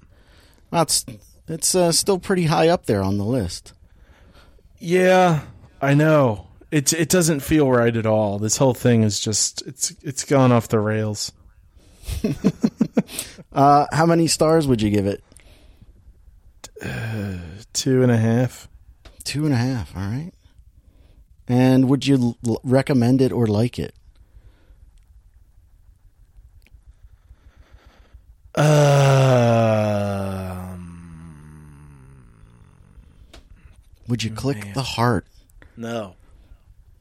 [0.71, 1.05] That's
[1.49, 3.73] it's uh, still pretty high up there on the list.
[4.79, 5.41] Yeah,
[5.83, 6.47] I know.
[6.71, 8.39] It it doesn't feel right at all.
[8.39, 11.33] This whole thing is just it's it's gone off the rails.
[13.53, 15.25] Uh, how many stars would you give it?
[17.73, 18.69] Two and a half.
[19.25, 19.95] Two and a half.
[19.97, 20.31] All right.
[21.49, 23.93] And would you l- recommend it or like it?
[29.51, 31.47] Um,
[34.09, 35.27] Would you click the heart?
[35.77, 36.15] no,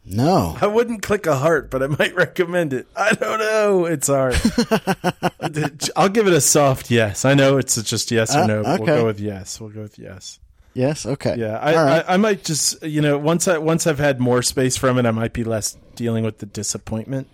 [0.05, 0.57] No.
[0.61, 2.87] I wouldn't click a heart, but I might recommend it.
[2.95, 3.85] I don't know.
[3.85, 4.35] It's hard.
[5.95, 7.25] I'll give it a soft yes.
[7.25, 8.63] I know it's just yes or Uh, no.
[8.63, 8.91] But okay.
[8.91, 9.59] We'll go with yes.
[9.59, 10.39] We'll go with yes.
[10.75, 11.05] Yes.
[11.05, 11.35] Okay.
[11.37, 12.05] Yeah, I, right.
[12.07, 15.05] I, I might just you know once I once I've had more space from it,
[15.07, 17.27] I might be less dealing with the disappointment,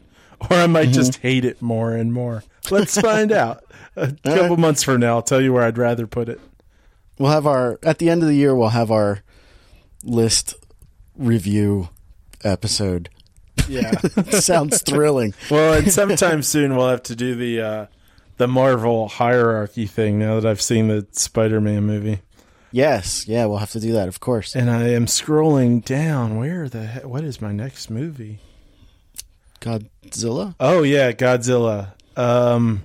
[0.49, 0.93] or I might Mm-hmm.
[0.93, 2.43] just hate it more and more.
[2.71, 3.64] Let's find out.
[3.95, 6.39] A couple months from now, I'll tell you where I'd rather put it.
[7.17, 8.53] we'll have our at the end of the year.
[8.55, 9.21] We'll have our
[10.03, 10.53] list
[11.15, 11.89] review
[12.43, 13.09] episode.
[13.69, 13.91] Yeah.
[14.31, 15.33] Sounds thrilling.
[15.49, 17.85] well, and sometime soon we'll have to do the uh,
[18.37, 20.19] the Marvel hierarchy thing.
[20.19, 22.19] Now that I've seen the Spider-Man movie,
[22.71, 23.25] Yes.
[23.27, 23.45] Yeah.
[23.45, 24.09] We'll have to do that.
[24.09, 24.53] Of course.
[24.55, 26.37] and I am scrolling down.
[26.37, 28.39] Where the he- what is my next movie?
[29.61, 30.55] Godzilla.
[30.59, 31.93] Oh yeah, Godzilla.
[32.17, 32.83] Um,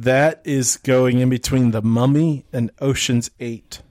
[0.00, 3.82] that is going in between the Mummy and Ocean's Eight.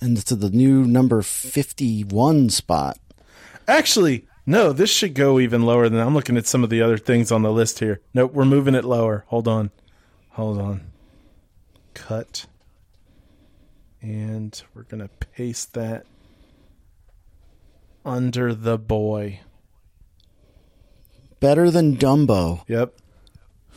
[0.00, 2.98] And it's the new number 51 spot.
[3.68, 6.98] Actually, no, this should go even lower than I'm looking at some of the other
[6.98, 8.00] things on the list here.
[8.12, 9.24] Nope, we're moving it lower.
[9.28, 9.70] Hold on.
[10.30, 10.90] Hold on.
[11.94, 12.46] Cut.
[14.02, 16.06] And we're going to paste that
[18.04, 19.40] under the boy.
[21.38, 22.94] Better than Dumbo, Yep.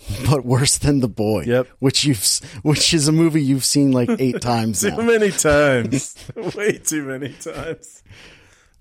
[0.30, 1.44] but worse than The Boy.
[1.44, 1.68] Yep.
[1.80, 2.26] Which you've
[2.64, 5.02] which is a movie you've seen like 8 times Too now.
[5.02, 6.16] many times.
[6.56, 8.04] Way too many times.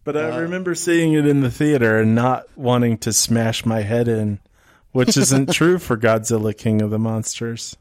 [0.04, 4.08] But I remember seeing it in the theater and not wanting to smash my head
[4.08, 4.38] in,
[4.92, 7.76] which isn't true for Godzilla King of the Monsters.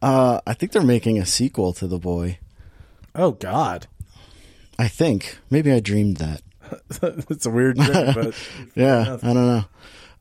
[0.00, 2.38] Uh I think they're making a sequel to The Boy.
[3.14, 3.88] Oh God.
[4.78, 5.38] I think.
[5.50, 6.42] Maybe I dreamed that.
[7.00, 8.34] it's a weird thing, but
[8.76, 9.64] Yeah, I don't know.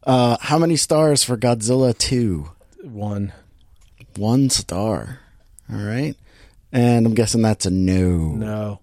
[0.03, 2.49] Uh how many stars for Godzilla 2?
[2.83, 3.33] one.
[4.15, 5.19] One star.
[5.71, 6.15] All right.
[6.71, 8.29] And I'm guessing that's a no.
[8.29, 8.79] No.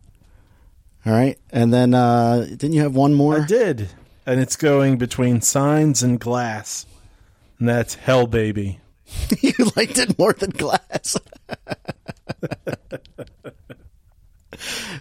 [1.07, 1.39] All right.
[1.51, 3.41] And then uh didn't you have one more?
[3.43, 3.89] I did.
[4.27, 6.86] And it's going between signs and glass.
[7.59, 8.81] And that's Hell Baby.
[9.41, 11.16] you liked it more than Glass.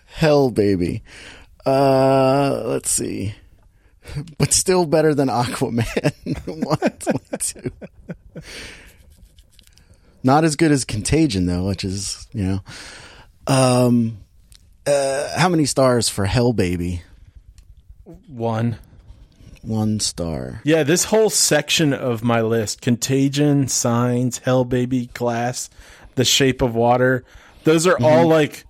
[0.08, 1.04] Hell, baby.
[1.66, 3.36] Uh, let's see.
[4.38, 5.86] But still better than Aquaman.
[8.34, 8.44] One.
[10.24, 12.60] Not as good as Contagion, though, which is, you know.
[13.48, 14.18] Um,
[14.86, 17.02] uh, how many stars for Hell, baby?
[18.28, 18.78] One.
[19.62, 20.62] One star.
[20.66, 25.70] Yeah, this whole section of my list Contagion, Signs, Hell Baby, Glass,
[26.16, 27.24] The Shape of Water
[27.64, 28.66] those are all like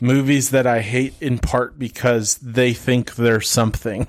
[0.00, 4.08] movies that I hate in part because they think they're something.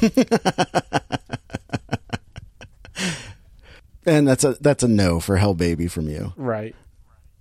[4.06, 6.32] And that's a that's a no for Hell, baby from you.
[6.36, 6.74] Right.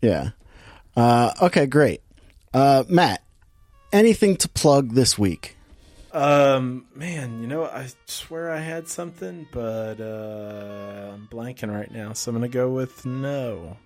[0.01, 0.29] Yeah.
[0.95, 2.01] Uh, okay, great.
[2.53, 3.23] Uh, Matt,
[3.91, 5.57] anything to plug this week?
[6.11, 12.13] Um, man, you know, I swear I had something, but uh, I'm blanking right now,
[12.13, 13.77] so I'm gonna go with no.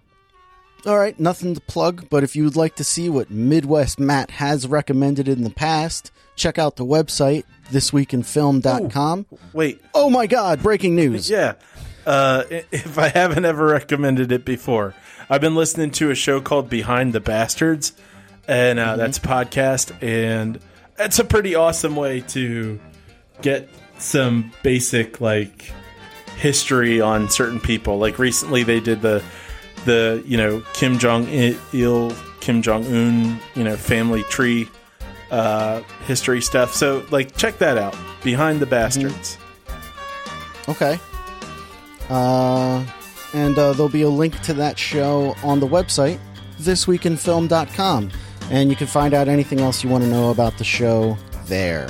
[0.87, 4.31] All right, nothing to plug, but if you would like to see what Midwest Matt
[4.31, 9.25] has recommended in the past, check out the website, thisweekinfilm.com.
[9.51, 11.29] Wait, Oh my god, breaking news.
[11.29, 11.55] Yeah.
[12.05, 14.95] Uh, if I haven't ever recommended it before,
[15.29, 17.91] I've been listening to a show called Behind the Bastards,
[18.47, 20.57] and uh, that's a podcast, and
[20.97, 22.79] it's a pretty awesome way to
[23.41, 25.69] get some basic like
[26.37, 27.97] history on certain people.
[27.97, 29.21] Like recently, they did the
[29.87, 34.69] the you know Kim Jong Il, Kim Jong Un, you know family tree
[35.31, 36.73] uh, history stuff.
[36.73, 37.95] So like check that out.
[38.23, 39.37] Behind the Bastards.
[40.69, 40.99] Okay.
[42.09, 42.85] Uh,
[43.33, 46.19] and uh, there'll be a link to that show on the website,
[46.59, 48.11] thisweekinfilm.com.
[48.49, 51.89] And you can find out anything else you want to know about the show there.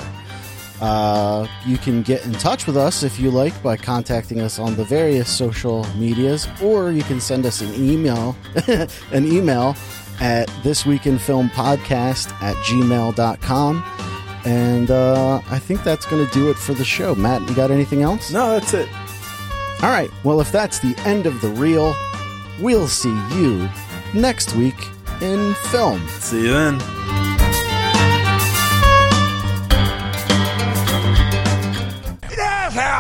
[0.80, 4.76] Uh, you can get in touch with us if you like by contacting us on
[4.76, 8.36] the various social medias, or you can send us an email,
[9.12, 9.76] an email
[10.20, 13.84] at thisweekinfilmpodcast at gmail.com.
[14.46, 17.16] And uh, I think that's going to do it for the show.
[17.16, 18.32] Matt, you got anything else?
[18.32, 18.88] No, that's it.
[19.84, 20.10] All right.
[20.24, 21.96] Well, if that's the end of the reel,
[22.62, 23.70] we'll see you
[24.14, 24.88] next week
[25.22, 26.08] in film.
[26.08, 27.17] See you then.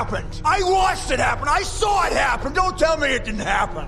[0.07, 0.41] Happened.
[0.45, 1.47] I watched it happen.
[1.47, 2.53] I saw it happen.
[2.53, 3.87] Don't tell me it didn't happen.